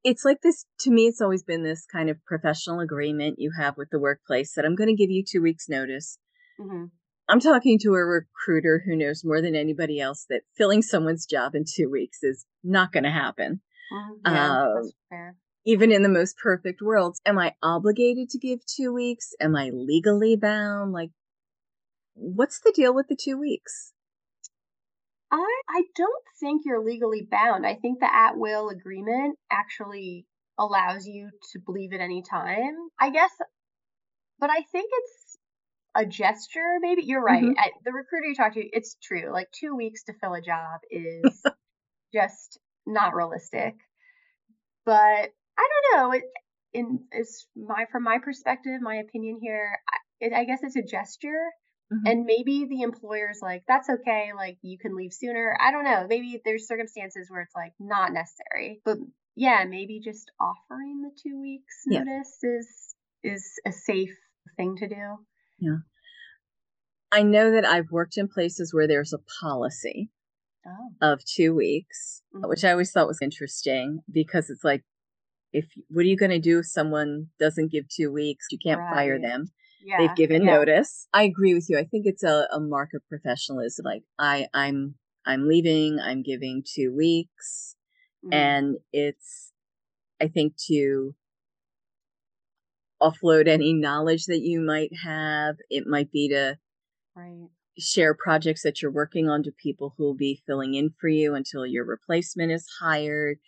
it's 0.04 0.24
like 0.24 0.40
this 0.42 0.64
to 0.80 0.90
me 0.90 1.06
it's 1.06 1.20
always 1.20 1.42
been 1.42 1.62
this 1.62 1.86
kind 1.90 2.10
of 2.10 2.24
professional 2.24 2.80
agreement 2.80 3.36
you 3.38 3.52
have 3.58 3.76
with 3.76 3.88
the 3.90 4.00
workplace 4.00 4.54
that 4.54 4.64
i'm 4.64 4.74
going 4.74 4.88
to 4.88 4.96
give 4.96 5.10
you 5.10 5.24
two 5.26 5.42
weeks 5.42 5.68
notice. 5.68 6.18
Mm-hmm. 6.60 6.86
i'm 7.28 7.40
talking 7.40 7.78
to 7.80 7.94
a 7.94 8.04
recruiter 8.04 8.82
who 8.84 8.96
knows 8.96 9.22
more 9.24 9.40
than 9.40 9.54
anybody 9.54 10.00
else 10.00 10.26
that 10.28 10.42
filling 10.56 10.82
someone's 10.82 11.26
job 11.26 11.54
in 11.54 11.64
two 11.64 11.90
weeks 11.90 12.22
is 12.22 12.44
not 12.62 12.92
going 12.92 13.04
to 13.04 13.10
happen 13.10 13.60
yeah, 14.24 14.64
uh, 15.12 15.16
even 15.64 15.92
in 15.92 16.02
the 16.02 16.08
most 16.08 16.36
perfect 16.42 16.80
worlds 16.82 17.20
am 17.26 17.38
i 17.38 17.54
obligated 17.62 18.28
to 18.30 18.38
give 18.38 18.60
two 18.66 18.92
weeks? 18.92 19.30
Am 19.40 19.56
i 19.56 19.70
legally 19.72 20.36
bound? 20.36 20.92
Like 20.92 21.10
what's 22.14 22.60
the 22.60 22.72
deal 22.74 22.94
with 22.94 23.08
the 23.08 23.16
two 23.16 23.38
weeks 23.38 23.92
I 25.32 25.62
I 25.68 25.82
don't 25.96 26.24
think 26.40 26.62
you're 26.64 26.84
legally 26.84 27.26
bound. 27.28 27.66
I 27.66 27.74
think 27.74 28.00
the 28.00 28.14
at 28.14 28.36
will 28.36 28.68
agreement 28.68 29.38
actually 29.50 30.26
allows 30.58 31.06
you 31.06 31.30
to 31.52 31.60
leave 31.68 31.92
at 31.94 32.00
any 32.00 32.22
time. 32.22 32.76
I 33.00 33.10
guess, 33.10 33.30
but 34.38 34.50
I 34.50 34.62
think 34.70 34.90
it's 34.92 35.38
a 35.94 36.04
gesture. 36.04 36.78
Maybe 36.80 37.02
you're 37.04 37.22
right. 37.22 37.42
Mm-hmm. 37.42 37.58
I, 37.58 37.70
the 37.84 37.92
recruiter 37.92 38.26
you 38.26 38.34
talked 38.34 38.54
to, 38.54 38.60
it's 38.60 38.96
true. 39.02 39.32
Like 39.32 39.48
two 39.52 39.74
weeks 39.74 40.04
to 40.04 40.12
fill 40.20 40.34
a 40.34 40.42
job 40.42 40.80
is 40.90 41.42
just 42.14 42.58
not 42.86 43.14
realistic. 43.14 43.74
But 44.84 44.94
I 44.94 45.68
don't 45.68 45.96
know. 45.96 46.12
It 46.12 46.24
in 46.74 47.00
is 47.12 47.46
my 47.56 47.86
from 47.90 48.04
my 48.04 48.18
perspective, 48.18 48.80
my 48.82 48.96
opinion 48.96 49.38
here. 49.40 49.78
I, 49.88 50.26
it, 50.26 50.32
I 50.34 50.44
guess 50.44 50.60
it's 50.62 50.76
a 50.76 50.82
gesture 50.82 51.50
Mm-hmm. 51.92 52.06
And 52.06 52.24
maybe 52.24 52.66
the 52.68 52.82
employer's 52.82 53.40
like, 53.42 53.64
that's 53.68 53.88
okay, 53.88 54.30
like 54.36 54.58
you 54.62 54.78
can 54.78 54.96
leave 54.96 55.12
sooner. 55.12 55.56
I 55.60 55.70
don't 55.70 55.84
know. 55.84 56.06
Maybe 56.08 56.40
there's 56.44 56.66
circumstances 56.66 57.28
where 57.28 57.42
it's 57.42 57.54
like 57.54 57.72
not 57.78 58.12
necessary. 58.12 58.80
But 58.84 58.98
yeah, 59.36 59.64
maybe 59.68 60.00
just 60.02 60.30
offering 60.40 61.02
the 61.02 61.10
two 61.22 61.40
weeks 61.40 61.82
notice 61.86 62.38
yeah. 62.42 62.50
is 62.58 62.94
is 63.24 63.52
a 63.66 63.72
safe 63.72 64.16
thing 64.56 64.76
to 64.76 64.88
do. 64.88 65.18
Yeah. 65.58 65.76
I 67.10 67.22
know 67.22 67.50
that 67.50 67.66
I've 67.66 67.90
worked 67.90 68.16
in 68.16 68.26
places 68.28 68.72
where 68.72 68.88
there's 68.88 69.12
a 69.12 69.18
policy 69.40 70.10
oh. 70.66 71.12
of 71.12 71.24
two 71.24 71.54
weeks, 71.54 72.22
mm-hmm. 72.34 72.48
which 72.48 72.64
I 72.64 72.72
always 72.72 72.90
thought 72.90 73.06
was 73.06 73.20
interesting 73.20 74.00
because 74.10 74.48
it's 74.48 74.64
like, 74.64 74.82
if 75.52 75.66
what 75.88 76.02
are 76.02 76.08
you 76.08 76.16
going 76.16 76.30
to 76.30 76.40
do 76.40 76.60
if 76.60 76.66
someone 76.66 77.26
doesn't 77.38 77.70
give 77.70 77.84
two 77.88 78.10
weeks? 78.10 78.46
You 78.50 78.58
can't 78.64 78.80
right. 78.80 78.94
fire 78.94 79.20
them 79.20 79.52
yeah, 79.84 79.98
they've 79.98 80.16
given 80.16 80.44
yeah. 80.44 80.56
notice. 80.56 81.06
I 81.12 81.24
agree 81.24 81.54
with 81.54 81.66
you. 81.68 81.78
I 81.78 81.84
think 81.84 82.06
it's 82.06 82.22
a, 82.22 82.46
a 82.52 82.60
mark 82.60 82.90
of 82.94 83.02
professionalism. 83.08 83.84
Like 83.84 84.02
I, 84.18 84.46
I'm, 84.54 84.94
I'm 85.26 85.46
leaving. 85.48 85.98
I'm 86.00 86.22
giving 86.22 86.62
two 86.66 86.94
weeks, 86.94 87.76
mm-hmm. 88.24 88.32
and 88.34 88.76
it's, 88.92 89.52
I 90.20 90.28
think 90.28 90.54
to 90.68 91.14
offload 93.02 93.48
any 93.48 93.72
knowledge 93.72 94.26
that 94.26 94.40
you 94.40 94.60
might 94.60 94.90
have. 95.04 95.56
It 95.68 95.86
might 95.86 96.10
be 96.12 96.28
to 96.28 96.56
right. 97.16 97.48
share 97.78 98.14
projects 98.14 98.62
that 98.62 98.80
you're 98.80 98.92
working 98.92 99.28
on 99.28 99.42
to 99.42 99.52
people 99.52 99.94
who 99.96 100.04
will 100.04 100.16
be 100.16 100.42
filling 100.46 100.74
in 100.74 100.90
for 101.00 101.08
you 101.08 101.34
until 101.34 101.66
your 101.66 101.84
replacement 101.84 102.52
is 102.52 102.66
hired. 102.80 103.38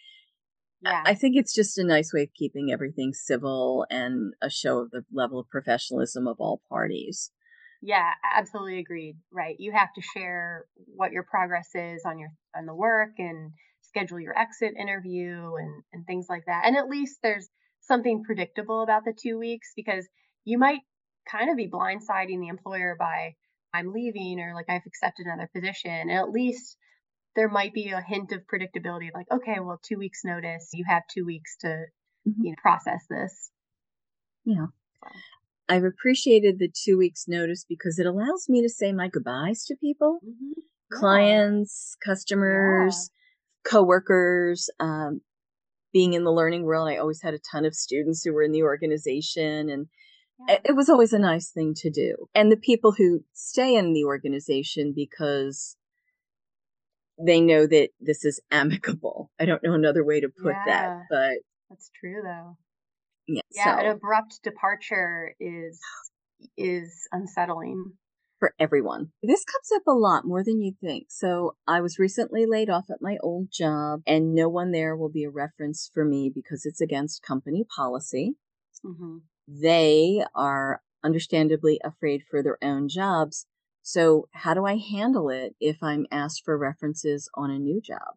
Yeah. 0.84 1.02
I 1.06 1.14
think 1.14 1.34
it's 1.36 1.54
just 1.54 1.78
a 1.78 1.84
nice 1.84 2.12
way 2.12 2.24
of 2.24 2.34
keeping 2.34 2.70
everything 2.70 3.14
civil 3.14 3.86
and 3.90 4.34
a 4.42 4.50
show 4.50 4.80
of 4.80 4.90
the 4.90 5.04
level 5.10 5.40
of 5.40 5.48
professionalism 5.48 6.26
of 6.28 6.36
all 6.38 6.60
parties. 6.68 7.30
Yeah, 7.80 8.10
absolutely 8.34 8.78
agreed. 8.78 9.16
Right. 9.32 9.56
You 9.58 9.72
have 9.72 9.92
to 9.94 10.02
share 10.14 10.66
what 10.94 11.12
your 11.12 11.22
progress 11.22 11.70
is 11.74 12.02
on 12.04 12.18
your 12.18 12.30
on 12.54 12.66
the 12.66 12.74
work 12.74 13.12
and 13.18 13.52
schedule 13.80 14.20
your 14.20 14.38
exit 14.38 14.74
interview 14.78 15.52
and 15.58 15.82
and 15.92 16.06
things 16.06 16.26
like 16.28 16.44
that. 16.46 16.64
And 16.66 16.76
at 16.76 16.88
least 16.88 17.18
there's 17.22 17.48
something 17.80 18.22
predictable 18.24 18.82
about 18.82 19.04
the 19.04 19.14
2 19.18 19.38
weeks 19.38 19.72
because 19.76 20.06
you 20.44 20.58
might 20.58 20.80
kind 21.30 21.50
of 21.50 21.56
be 21.56 21.68
blindsiding 21.68 22.40
the 22.40 22.48
employer 22.48 22.96
by 22.98 23.34
I'm 23.72 23.92
leaving 23.92 24.38
or 24.40 24.54
like 24.54 24.66
I've 24.68 24.86
accepted 24.86 25.26
another 25.26 25.48
position. 25.54 25.90
And 25.90 26.12
at 26.12 26.30
least 26.30 26.76
there 27.36 27.48
might 27.48 27.72
be 27.72 27.90
a 27.90 28.00
hint 28.00 28.32
of 28.32 28.42
predictability 28.42 29.08
like 29.12 29.26
okay 29.32 29.56
well 29.60 29.80
two 29.82 29.98
weeks 29.98 30.20
notice 30.24 30.70
you 30.72 30.84
have 30.86 31.02
two 31.12 31.24
weeks 31.24 31.56
to 31.60 31.66
mm-hmm. 31.68 32.42
you 32.44 32.50
know 32.50 32.56
process 32.60 33.04
this 33.10 33.50
yeah 34.44 34.66
so. 35.02 35.10
i've 35.68 35.84
appreciated 35.84 36.58
the 36.58 36.70
two 36.72 36.96
weeks 36.96 37.24
notice 37.26 37.64
because 37.68 37.98
it 37.98 38.06
allows 38.06 38.46
me 38.48 38.62
to 38.62 38.68
say 38.68 38.92
my 38.92 39.08
goodbyes 39.08 39.64
to 39.64 39.74
people 39.76 40.18
mm-hmm. 40.24 40.52
yeah. 40.56 40.98
clients 40.98 41.96
customers 42.04 43.10
yeah. 43.10 43.70
coworkers 43.70 44.70
um, 44.80 45.20
being 45.92 46.14
in 46.14 46.24
the 46.24 46.32
learning 46.32 46.64
world 46.64 46.88
i 46.88 46.96
always 46.96 47.22
had 47.22 47.34
a 47.34 47.40
ton 47.50 47.64
of 47.64 47.74
students 47.74 48.22
who 48.24 48.32
were 48.32 48.42
in 48.42 48.52
the 48.52 48.62
organization 48.62 49.68
and 49.68 49.86
yeah. 50.48 50.58
it 50.64 50.76
was 50.76 50.88
always 50.88 51.12
a 51.12 51.18
nice 51.18 51.50
thing 51.50 51.74
to 51.74 51.90
do 51.90 52.28
and 52.34 52.50
the 52.50 52.56
people 52.56 52.92
who 52.92 53.24
stay 53.32 53.74
in 53.74 53.92
the 53.92 54.04
organization 54.04 54.92
because 54.94 55.76
they 57.18 57.40
know 57.40 57.66
that 57.66 57.90
this 58.00 58.24
is 58.24 58.40
amicable. 58.50 59.30
I 59.40 59.44
don't 59.44 59.62
know 59.62 59.74
another 59.74 60.04
way 60.04 60.20
to 60.20 60.28
put 60.28 60.52
yeah, 60.52 60.64
that, 60.66 61.02
but 61.10 61.36
that's 61.70 61.90
true 62.00 62.20
though. 62.22 62.56
Yeah, 63.26 63.42
yeah, 63.52 63.76
so, 63.76 63.84
an 63.84 63.90
abrupt 63.92 64.40
departure 64.42 65.34
is 65.40 65.80
is 66.56 67.08
unsettling 67.12 67.92
for 68.38 68.52
everyone. 68.58 69.12
This 69.22 69.44
comes 69.44 69.70
up 69.74 69.86
a 69.86 69.96
lot 69.96 70.26
more 70.26 70.44
than 70.44 70.60
you 70.60 70.74
think. 70.80 71.06
So, 71.08 71.56
I 71.66 71.80
was 71.80 71.98
recently 71.98 72.44
laid 72.46 72.68
off 72.68 72.90
at 72.90 73.00
my 73.00 73.16
old 73.22 73.48
job, 73.50 74.02
and 74.06 74.34
no 74.34 74.48
one 74.48 74.72
there 74.72 74.96
will 74.96 75.10
be 75.10 75.24
a 75.24 75.30
reference 75.30 75.90
for 75.92 76.04
me 76.04 76.30
because 76.34 76.66
it's 76.66 76.80
against 76.80 77.22
company 77.22 77.64
policy. 77.76 78.34
Mm-hmm. 78.84 79.18
They 79.48 80.22
are 80.34 80.82
understandably 81.02 81.80
afraid 81.84 82.22
for 82.28 82.42
their 82.42 82.58
own 82.62 82.88
jobs. 82.88 83.46
So, 83.86 84.28
how 84.32 84.54
do 84.54 84.64
I 84.64 84.78
handle 84.78 85.28
it 85.28 85.54
if 85.60 85.82
I'm 85.82 86.06
asked 86.10 86.42
for 86.42 86.56
references 86.56 87.28
on 87.34 87.50
a 87.50 87.58
new 87.58 87.82
job? 87.82 88.16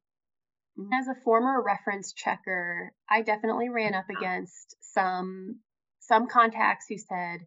Mm. 0.80 0.88
As 0.98 1.10
a 1.10 1.22
former 1.26 1.62
reference 1.62 2.14
checker, 2.14 2.94
I 3.10 3.22
definitely 3.22 3.68
ran 3.68 3.94
up 3.94 4.10
against 4.10 4.78
some 4.82 5.60
some 6.00 6.28
contacts 6.28 6.86
who 6.88 6.98
said 6.98 7.42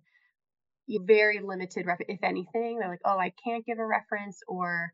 very 1.07 1.41
limited 1.41 1.87
ref- 1.87 2.01
if 2.09 2.23
anything 2.23 2.79
they're 2.79 2.89
like 2.89 3.01
oh 3.05 3.16
i 3.16 3.33
can't 3.45 3.64
give 3.64 3.79
a 3.79 3.87
reference 3.87 4.41
or 4.49 4.93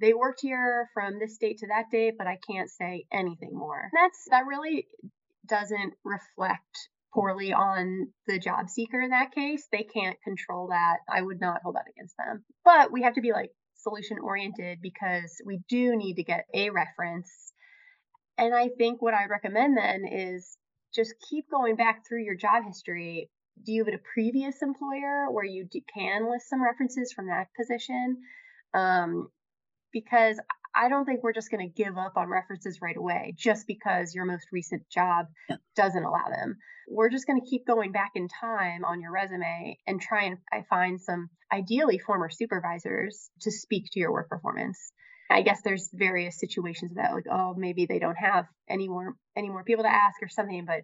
they 0.00 0.14
worked 0.14 0.40
here 0.40 0.88
from 0.94 1.18
this 1.18 1.36
date 1.36 1.58
to 1.58 1.66
that 1.66 1.84
date 1.92 2.14
but 2.18 2.26
i 2.26 2.38
can't 2.50 2.70
say 2.70 3.04
anything 3.12 3.50
more. 3.52 3.90
That's 3.92 4.26
that 4.30 4.46
really 4.46 4.86
doesn't 5.46 5.92
reflect 6.04 6.88
poorly 7.16 7.52
on 7.52 8.08
the 8.26 8.38
job 8.38 8.68
seeker 8.68 9.00
in 9.00 9.10
that 9.10 9.32
case. 9.32 9.66
They 9.72 9.82
can't 9.82 10.20
control 10.22 10.68
that. 10.68 10.98
I 11.08 11.22
would 11.22 11.40
not 11.40 11.62
hold 11.62 11.76
that 11.76 11.90
against 11.90 12.14
them. 12.18 12.44
But 12.64 12.92
we 12.92 13.02
have 13.02 13.14
to 13.14 13.22
be 13.22 13.32
like 13.32 13.50
solution 13.76 14.18
oriented 14.22 14.78
because 14.82 15.40
we 15.44 15.60
do 15.68 15.96
need 15.96 16.16
to 16.16 16.24
get 16.24 16.44
a 16.52 16.70
reference. 16.70 17.30
And 18.36 18.54
I 18.54 18.68
think 18.76 19.00
what 19.00 19.14
I'd 19.14 19.30
recommend 19.30 19.78
then 19.78 20.04
is 20.06 20.58
just 20.94 21.14
keep 21.28 21.50
going 21.50 21.76
back 21.76 22.02
through 22.06 22.22
your 22.22 22.36
job 22.36 22.64
history. 22.66 23.30
Do 23.64 23.72
you 23.72 23.84
have 23.84 23.94
a 23.94 23.98
previous 24.12 24.60
employer 24.60 25.30
where 25.30 25.44
you 25.44 25.66
can 25.94 26.30
list 26.30 26.50
some 26.50 26.62
references 26.62 27.12
from 27.14 27.28
that 27.28 27.48
position? 27.58 28.18
Um, 28.74 29.30
because 29.90 30.38
I 30.76 30.90
don't 30.90 31.06
think 31.06 31.22
we're 31.22 31.32
just 31.32 31.50
going 31.50 31.66
to 31.66 31.74
give 31.74 31.96
up 31.96 32.16
on 32.16 32.28
references 32.28 32.80
right 32.82 32.96
away 32.96 33.34
just 33.36 33.66
because 33.66 34.14
your 34.14 34.26
most 34.26 34.46
recent 34.52 34.88
job 34.90 35.26
doesn't 35.74 36.04
allow 36.04 36.28
them. 36.28 36.56
We're 36.88 37.08
just 37.08 37.26
going 37.26 37.40
to 37.40 37.46
keep 37.46 37.66
going 37.66 37.92
back 37.92 38.12
in 38.14 38.28
time 38.28 38.84
on 38.84 39.00
your 39.00 39.10
resume 39.10 39.78
and 39.86 40.00
try 40.00 40.24
and 40.24 40.38
I 40.52 40.64
find 40.68 41.00
some 41.00 41.30
ideally 41.52 41.98
former 41.98 42.28
supervisors 42.28 43.30
to 43.40 43.50
speak 43.50 43.86
to 43.92 44.00
your 44.00 44.12
work 44.12 44.28
performance. 44.28 44.92
I 45.30 45.42
guess 45.42 45.62
there's 45.62 45.90
various 45.92 46.38
situations 46.38 46.92
that 46.94 47.12
like 47.12 47.26
oh 47.28 47.54
maybe 47.56 47.86
they 47.86 47.98
don't 47.98 48.16
have 48.16 48.46
any 48.68 48.88
more 48.88 49.16
any 49.34 49.48
more 49.48 49.64
people 49.64 49.82
to 49.82 49.92
ask 49.92 50.22
or 50.22 50.28
something, 50.28 50.64
but 50.66 50.82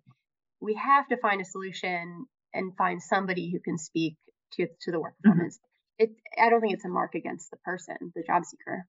we 0.61 0.75
have 0.75 1.07
to 1.09 1.17
find 1.17 1.41
a 1.41 1.45
solution 1.45 2.27
and 2.53 2.77
find 2.77 3.01
somebody 3.01 3.53
who 3.53 3.61
can 3.61 3.79
speak 3.79 4.17
to 4.55 4.67
to 4.81 4.91
the 4.91 4.99
work 4.99 5.13
mm-hmm. 5.15 5.31
performance. 5.31 5.59
Mm-hmm. 6.01 6.13
It 6.13 6.43
I 6.43 6.51
don't 6.51 6.61
think 6.61 6.75
it's 6.75 6.85
a 6.85 6.89
mark 6.89 7.15
against 7.15 7.51
the 7.51 7.59
person, 7.59 7.97
the 8.15 8.25
job 8.27 8.45
seeker. 8.45 8.87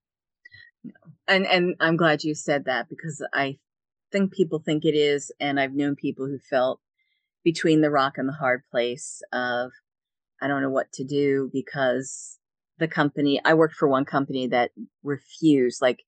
And 1.27 1.45
and 1.47 1.75
I'm 1.79 1.97
glad 1.97 2.23
you 2.23 2.35
said 2.35 2.65
that 2.65 2.89
because 2.89 3.25
I 3.33 3.57
think 4.11 4.33
people 4.33 4.59
think 4.59 4.85
it 4.85 4.95
is, 4.95 5.31
and 5.39 5.59
I've 5.59 5.73
known 5.73 5.95
people 5.95 6.27
who 6.27 6.37
felt 6.37 6.79
between 7.43 7.81
the 7.81 7.91
rock 7.91 8.17
and 8.17 8.27
the 8.27 8.33
hard 8.33 8.63
place 8.71 9.21
of 9.31 9.71
I 10.41 10.47
don't 10.47 10.61
know 10.61 10.69
what 10.69 10.91
to 10.93 11.03
do 11.03 11.49
because 11.53 12.37
the 12.79 12.87
company, 12.87 13.39
I 13.45 13.53
worked 13.53 13.75
for 13.75 13.87
one 13.87 14.05
company 14.05 14.47
that 14.47 14.71
refused, 15.03 15.81
like, 15.81 16.03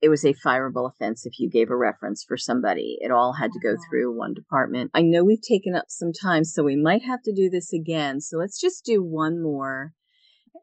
it 0.00 0.08
was 0.08 0.24
a 0.24 0.34
fireable 0.34 0.88
offense 0.88 1.26
if 1.26 1.40
you 1.40 1.50
gave 1.50 1.70
a 1.70 1.76
reference 1.76 2.22
for 2.22 2.36
somebody. 2.36 2.98
It 3.00 3.10
all 3.10 3.32
had 3.32 3.50
to 3.52 3.60
go 3.60 3.70
uh-huh. 3.70 3.82
through 3.88 4.16
one 4.16 4.34
department. 4.34 4.90
I 4.94 5.02
know 5.02 5.24
we've 5.24 5.42
taken 5.42 5.74
up 5.74 5.86
some 5.88 6.12
time, 6.12 6.44
so 6.44 6.62
we 6.62 6.76
might 6.76 7.02
have 7.02 7.22
to 7.22 7.32
do 7.32 7.50
this 7.50 7.72
again. 7.72 8.20
So 8.20 8.36
let's 8.36 8.60
just 8.60 8.84
do 8.84 9.02
one 9.02 9.42
more. 9.42 9.92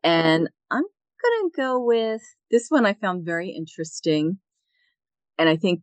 And 0.03 0.49
I'm 0.72 0.84
going 1.26 1.51
to 1.51 1.57
go 1.57 1.80
with 1.84 2.21
this 2.51 2.67
one 2.69 2.86
I 2.86 2.93
found 2.93 3.26
very 3.26 3.49
interesting. 3.49 4.39
And 5.38 5.49
I 5.49 5.55
think 5.55 5.82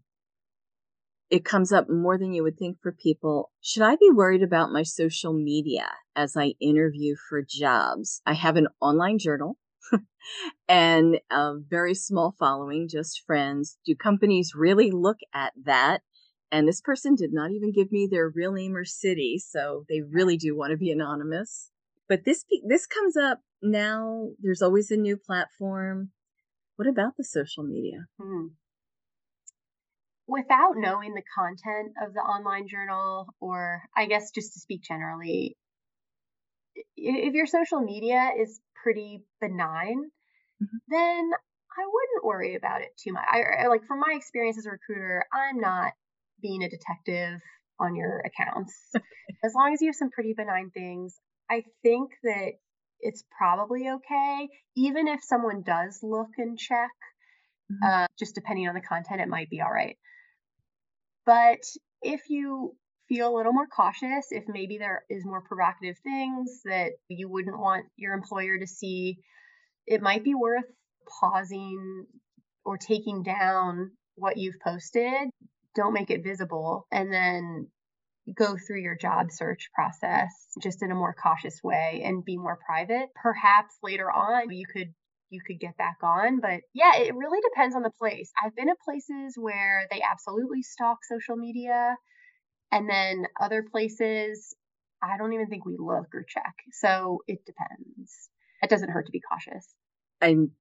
it 1.30 1.44
comes 1.44 1.72
up 1.72 1.88
more 1.88 2.18
than 2.18 2.32
you 2.32 2.42
would 2.42 2.58
think 2.58 2.78
for 2.82 2.92
people. 2.92 3.50
Should 3.60 3.82
I 3.82 3.96
be 3.96 4.10
worried 4.10 4.42
about 4.42 4.72
my 4.72 4.82
social 4.82 5.32
media 5.32 5.88
as 6.14 6.36
I 6.36 6.54
interview 6.60 7.16
for 7.28 7.42
jobs? 7.42 8.20
I 8.26 8.34
have 8.34 8.56
an 8.56 8.68
online 8.80 9.18
journal 9.18 9.56
and 10.68 11.20
a 11.30 11.54
very 11.58 11.94
small 11.94 12.34
following, 12.38 12.86
just 12.88 13.22
friends. 13.26 13.78
Do 13.86 13.94
companies 13.94 14.52
really 14.54 14.90
look 14.90 15.18
at 15.34 15.54
that? 15.64 16.02
And 16.50 16.68
this 16.68 16.82
person 16.82 17.14
did 17.14 17.32
not 17.32 17.50
even 17.50 17.72
give 17.72 17.90
me 17.90 18.06
their 18.10 18.28
real 18.28 18.52
name 18.52 18.76
or 18.76 18.84
city, 18.84 19.38
so 19.38 19.86
they 19.88 20.02
really 20.02 20.36
do 20.36 20.54
want 20.54 20.72
to 20.72 20.76
be 20.76 20.90
anonymous. 20.90 21.70
But 22.10 22.26
this 22.26 22.44
this 22.68 22.86
comes 22.86 23.16
up 23.16 23.40
now. 23.62 24.28
There's 24.40 24.62
always 24.62 24.90
a 24.90 24.96
new 24.96 25.16
platform. 25.16 26.10
What 26.76 26.88
about 26.88 27.16
the 27.16 27.24
social 27.24 27.64
media? 27.64 28.06
Hmm 28.20 28.48
without 30.32 30.74
knowing 30.76 31.14
the 31.14 31.22
content 31.36 31.92
of 32.02 32.14
the 32.14 32.20
online 32.20 32.66
journal, 32.68 33.26
or 33.40 33.82
I 33.96 34.06
guess 34.06 34.30
just 34.30 34.54
to 34.54 34.60
speak 34.60 34.82
generally, 34.82 35.56
if 36.96 37.34
your 37.34 37.46
social 37.46 37.80
media 37.80 38.30
is 38.38 38.60
pretty 38.82 39.24
benign, 39.40 40.10
mm-hmm. 40.62 40.76
then 40.88 41.30
I 41.76 41.84
wouldn't 41.84 42.24
worry 42.24 42.54
about 42.54 42.82
it 42.82 42.90
too 43.02 43.12
much. 43.12 43.24
I, 43.30 43.66
like 43.68 43.84
from 43.86 44.00
my 44.00 44.14
experience 44.16 44.58
as 44.58 44.66
a 44.66 44.70
recruiter, 44.70 45.24
I'm 45.32 45.60
not 45.60 45.92
being 46.40 46.62
a 46.62 46.70
detective 46.70 47.40
on 47.78 47.96
your 47.96 48.22
accounts. 48.24 48.74
as 49.44 49.52
long 49.54 49.72
as 49.72 49.82
you 49.82 49.88
have 49.88 49.96
some 49.96 50.10
pretty 50.10 50.34
benign 50.36 50.70
things, 50.70 51.14
I 51.50 51.64
think 51.82 52.10
that 52.22 52.52
it's 53.02 53.24
probably 53.36 53.88
okay. 53.88 54.48
Even 54.76 55.08
if 55.08 55.22
someone 55.22 55.62
does 55.62 55.98
look 56.02 56.30
and 56.38 56.58
check, 56.58 56.90
mm-hmm. 57.70 57.84
uh, 57.84 58.06
just 58.18 58.34
depending 58.34 58.68
on 58.68 58.74
the 58.74 58.80
content, 58.80 59.20
it 59.20 59.28
might 59.28 59.50
be 59.50 59.60
all 59.60 59.70
right. 59.70 59.96
But 61.26 61.60
if 62.00 62.22
you 62.28 62.74
feel 63.08 63.34
a 63.34 63.36
little 63.36 63.52
more 63.52 63.66
cautious, 63.66 64.28
if 64.30 64.44
maybe 64.48 64.78
there 64.78 65.04
is 65.10 65.24
more 65.24 65.42
provocative 65.42 65.96
things 66.02 66.62
that 66.64 66.92
you 67.08 67.28
wouldn't 67.28 67.58
want 67.58 67.86
your 67.96 68.14
employer 68.14 68.58
to 68.58 68.66
see, 68.66 69.18
it 69.86 70.00
might 70.00 70.24
be 70.24 70.34
worth 70.34 70.64
pausing 71.20 72.06
or 72.64 72.78
taking 72.78 73.22
down 73.22 73.90
what 74.14 74.36
you've 74.36 74.60
posted. 74.64 75.28
Don't 75.74 75.94
make 75.94 76.10
it 76.10 76.22
visible 76.22 76.86
and 76.92 77.12
then 77.12 77.68
go 78.36 78.56
through 78.56 78.80
your 78.80 78.96
job 78.96 79.30
search 79.30 79.68
process 79.74 80.30
just 80.62 80.82
in 80.82 80.90
a 80.90 80.94
more 80.94 81.14
cautious 81.20 81.60
way 81.62 82.02
and 82.04 82.24
be 82.24 82.36
more 82.36 82.58
private. 82.64 83.08
Perhaps 83.20 83.74
later 83.82 84.10
on 84.10 84.50
you 84.50 84.64
could 84.72 84.94
you 85.30 85.40
could 85.44 85.58
get 85.58 85.76
back 85.76 85.96
on. 86.02 86.40
But 86.40 86.60
yeah, 86.74 86.96
it 86.96 87.14
really 87.14 87.40
depends 87.50 87.74
on 87.74 87.82
the 87.82 87.90
place. 87.90 88.30
I've 88.42 88.54
been 88.54 88.68
at 88.68 88.76
places 88.84 89.34
where 89.36 89.86
they 89.90 90.02
absolutely 90.02 90.62
stalk 90.62 90.98
social 91.08 91.36
media, 91.36 91.96
and 92.70 92.88
then 92.88 93.24
other 93.40 93.64
places, 93.68 94.54
I 95.02 95.16
don't 95.16 95.32
even 95.32 95.48
think 95.48 95.64
we 95.64 95.76
look 95.78 96.14
or 96.14 96.24
check. 96.28 96.54
So 96.72 97.22
it 97.26 97.44
depends. 97.46 98.28
It 98.62 98.70
doesn't 98.70 98.90
hurt 98.90 99.06
to 99.06 99.12
be 99.12 99.20
cautious. 99.20 99.66
I'm 100.20 100.52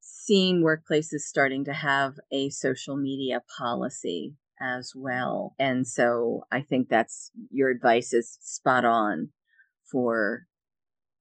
seeing 0.00 0.62
workplaces 0.62 1.20
starting 1.20 1.64
to 1.64 1.72
have 1.72 2.14
a 2.30 2.50
social 2.50 2.96
media 2.96 3.42
policy 3.58 4.34
as 4.60 4.92
well. 4.94 5.54
And 5.58 5.86
so 5.86 6.44
I 6.50 6.62
think 6.62 6.88
that's 6.88 7.30
your 7.50 7.70
advice 7.70 8.12
is 8.12 8.38
spot 8.40 8.84
on 8.84 9.30
for 9.90 10.46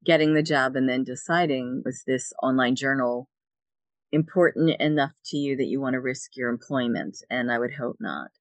getting 0.06 0.34
the 0.34 0.44
job 0.44 0.76
and 0.76 0.88
then 0.90 1.04
deciding 1.04 1.84
was 1.86 2.04
this 2.06 2.34
online 2.42 2.76
journal 2.76 3.30
important 4.12 4.80
enough 4.80 5.12
to 5.26 5.38
you 5.38 5.56
that 5.58 5.68
you 5.68 5.80
want 5.80 5.94
to 5.94 6.02
risk 6.02 6.36
your 6.36 6.50
employment? 6.50 7.18
And 7.30 7.52
I 7.52 7.60
would 7.60 7.76
hope 7.80 7.98
not, 8.00 8.32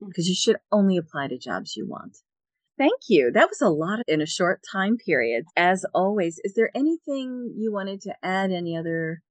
because 0.00 0.26
mm. 0.26 0.30
you 0.30 0.34
should 0.34 0.56
only 0.70 0.96
apply 0.96 1.28
to 1.28 1.38
jobs 1.38 1.76
you 1.76 1.86
want. 1.88 2.18
Thank 2.78 3.00
you. 3.08 3.30
That 3.32 3.48
was 3.48 3.62
a 3.62 3.70
lot 3.70 4.00
in 4.06 4.20
a 4.20 4.26
short 4.26 4.60
time 4.70 4.98
period. 4.98 5.46
As 5.56 5.86
always, 5.94 6.38
is 6.44 6.54
there 6.54 6.70
anything 6.74 7.54
you 7.56 7.72
wanted 7.72 8.02
to 8.02 8.14
add? 8.22 8.52
Any 8.52 8.76
other 8.76 9.22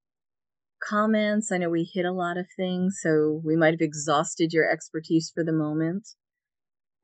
comments? 0.79 1.51
I 1.51 1.57
know 1.57 1.69
we 1.69 1.89
hit 1.91 2.05
a 2.05 2.11
lot 2.11 2.37
of 2.37 2.47
things, 2.55 2.99
so 3.01 3.41
we 3.43 3.55
might 3.55 3.73
have 3.73 3.81
exhausted 3.81 4.53
your 4.53 4.69
expertise 4.69 5.31
for 5.33 5.43
the 5.43 5.53
moment. 5.53 6.09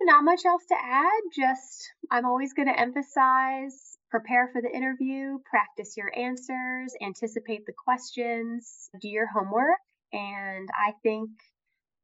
Not 0.02 0.24
much 0.24 0.42
else 0.46 0.64
to 0.70 0.76
add. 0.76 1.22
Just, 1.36 1.92
I'm 2.10 2.26
always 2.26 2.54
going 2.54 2.68
to 2.68 2.80
emphasize 2.80 3.92
Prepare 4.12 4.50
for 4.52 4.62
the 4.62 4.70
interview, 4.76 5.38
practice 5.50 5.96
your 5.96 6.12
answers, 6.14 6.94
anticipate 7.02 7.66
the 7.66 7.72
questions, 7.72 8.90
do 9.00 9.08
your 9.08 9.28
homework, 9.34 9.80
and 10.12 10.68
I 10.76 10.92
think 11.02 11.30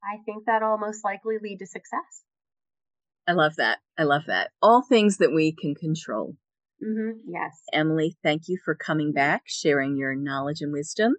I 0.01 0.23
think 0.25 0.45
that'll 0.45 0.77
most 0.77 1.03
likely 1.03 1.35
lead 1.41 1.57
to 1.57 1.67
success. 1.67 2.23
I 3.27 3.33
love 3.33 3.57
that. 3.57 3.79
I 3.97 4.03
love 4.03 4.21
that. 4.27 4.51
All 4.61 4.85
things 4.87 5.17
that 5.17 5.33
we 5.33 5.51
can 5.51 5.75
control. 5.75 6.37
Mm-hmm. 6.81 7.29
Yes. 7.29 7.61
Emily, 7.73 8.15
thank 8.23 8.43
you 8.47 8.57
for 8.63 8.73
coming 8.73 9.11
back, 9.11 9.41
sharing 9.45 9.97
your 9.97 10.15
knowledge 10.15 10.61
and 10.61 10.71
wisdom. 10.71 11.15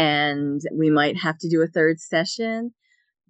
And 0.00 0.62
we 0.72 0.88
might 0.88 1.18
have 1.18 1.36
to 1.40 1.48
do 1.50 1.60
a 1.60 1.66
third 1.66 2.00
session, 2.00 2.72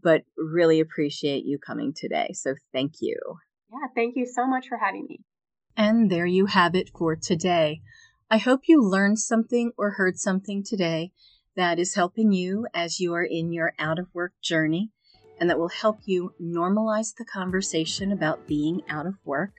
but 0.00 0.22
really 0.36 0.78
appreciate 0.78 1.44
you 1.44 1.58
coming 1.58 1.92
today. 1.92 2.30
So 2.34 2.54
thank 2.72 2.94
you. 3.00 3.16
Yeah, 3.72 3.88
thank 3.94 4.14
you 4.16 4.24
so 4.24 4.46
much 4.46 4.68
for 4.68 4.78
having 4.78 5.06
me. 5.08 5.20
And 5.76 6.10
there 6.10 6.26
you 6.26 6.46
have 6.46 6.76
it 6.76 6.90
for 6.96 7.16
today. 7.16 7.80
I 8.30 8.38
hope 8.38 8.62
you 8.68 8.80
learned 8.80 9.18
something 9.18 9.72
or 9.76 9.90
heard 9.90 10.16
something 10.16 10.62
today 10.62 11.10
that 11.56 11.80
is 11.80 11.96
helping 11.96 12.30
you 12.30 12.68
as 12.72 13.00
you 13.00 13.14
are 13.14 13.24
in 13.24 13.52
your 13.52 13.72
out 13.76 13.98
of 13.98 14.06
work 14.14 14.34
journey 14.40 14.90
and 15.40 15.50
that 15.50 15.58
will 15.58 15.70
help 15.70 15.98
you 16.04 16.34
normalize 16.40 17.14
the 17.16 17.24
conversation 17.24 18.12
about 18.12 18.46
being 18.46 18.82
out 18.88 19.06
of 19.06 19.14
work. 19.24 19.54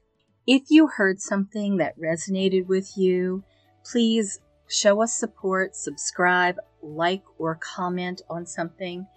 If 0.48 0.64
you 0.70 0.88
heard 0.88 1.20
something 1.20 1.76
that 1.78 2.00
resonated 2.00 2.68
with 2.68 2.98
you, 2.98 3.44
please 3.84 4.40
show 4.72 5.02
us 5.02 5.14
support, 5.14 5.76
subscribe, 5.76 6.58
like, 6.82 7.24
or 7.38 7.56
comment 7.56 8.22
on 8.30 8.46
something. 8.46 9.08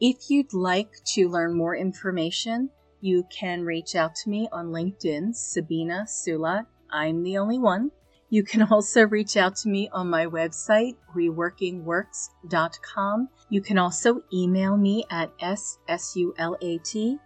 If 0.00 0.28
you'd 0.28 0.52
like 0.52 0.90
to 1.14 1.28
learn 1.28 1.54
more 1.54 1.76
information, 1.76 2.70
you 3.00 3.26
can 3.30 3.64
reach 3.64 3.94
out 3.94 4.16
to 4.16 4.30
me 4.30 4.48
on 4.52 4.66
LinkedIn, 4.68 5.34
Sabina 5.34 6.06
Sulat. 6.08 6.66
I'm 6.90 7.22
the 7.22 7.38
only 7.38 7.58
one. 7.58 7.92
You 8.30 8.42
can 8.42 8.62
also 8.70 9.06
reach 9.06 9.36
out 9.36 9.56
to 9.56 9.68
me 9.68 9.90
on 9.92 10.08
my 10.10 10.26
website, 10.26 10.96
reworkingworks.com. 11.14 13.28
You 13.48 13.60
can 13.60 13.78
also 13.78 14.22
email 14.32 14.76
me 14.76 15.04
at 15.10 15.36
ssulat 15.38 17.18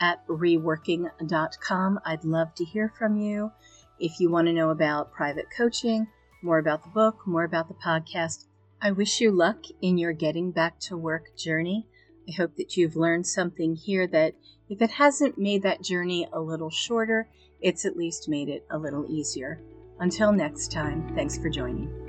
at 0.00 0.26
reworking.com. 0.26 2.00
I'd 2.04 2.24
love 2.24 2.52
to 2.54 2.64
hear 2.64 2.92
from 2.98 3.16
you. 3.16 3.52
If 3.98 4.20
you 4.20 4.30
want 4.30 4.48
to 4.48 4.52
know 4.52 4.70
about 4.70 5.12
private 5.12 5.46
coaching, 5.56 6.08
more 6.44 6.58
about 6.58 6.84
the 6.84 6.90
book, 6.90 7.26
more 7.26 7.44
about 7.44 7.68
the 7.68 7.74
podcast, 7.74 8.44
I 8.80 8.92
wish 8.92 9.20
you 9.20 9.30
luck 9.30 9.64
in 9.80 9.96
your 9.96 10.12
getting 10.12 10.50
back 10.50 10.78
to 10.80 10.96
work 10.96 11.36
journey. 11.36 11.86
I 12.28 12.32
hope 12.32 12.56
that 12.56 12.76
you've 12.76 12.96
learned 12.96 13.26
something 13.26 13.74
here 13.74 14.06
that 14.08 14.34
if 14.68 14.82
it 14.82 14.90
hasn't 14.90 15.38
made 15.38 15.62
that 15.62 15.82
journey 15.82 16.28
a 16.32 16.40
little 16.40 16.70
shorter, 16.70 17.28
it's 17.60 17.84
at 17.84 17.96
least 17.96 18.28
made 18.28 18.48
it 18.48 18.66
a 18.70 18.78
little 18.78 19.06
easier. 19.08 19.60
Until 19.98 20.32
next 20.32 20.70
time, 20.70 21.14
thanks 21.14 21.38
for 21.38 21.48
joining. 21.48 22.03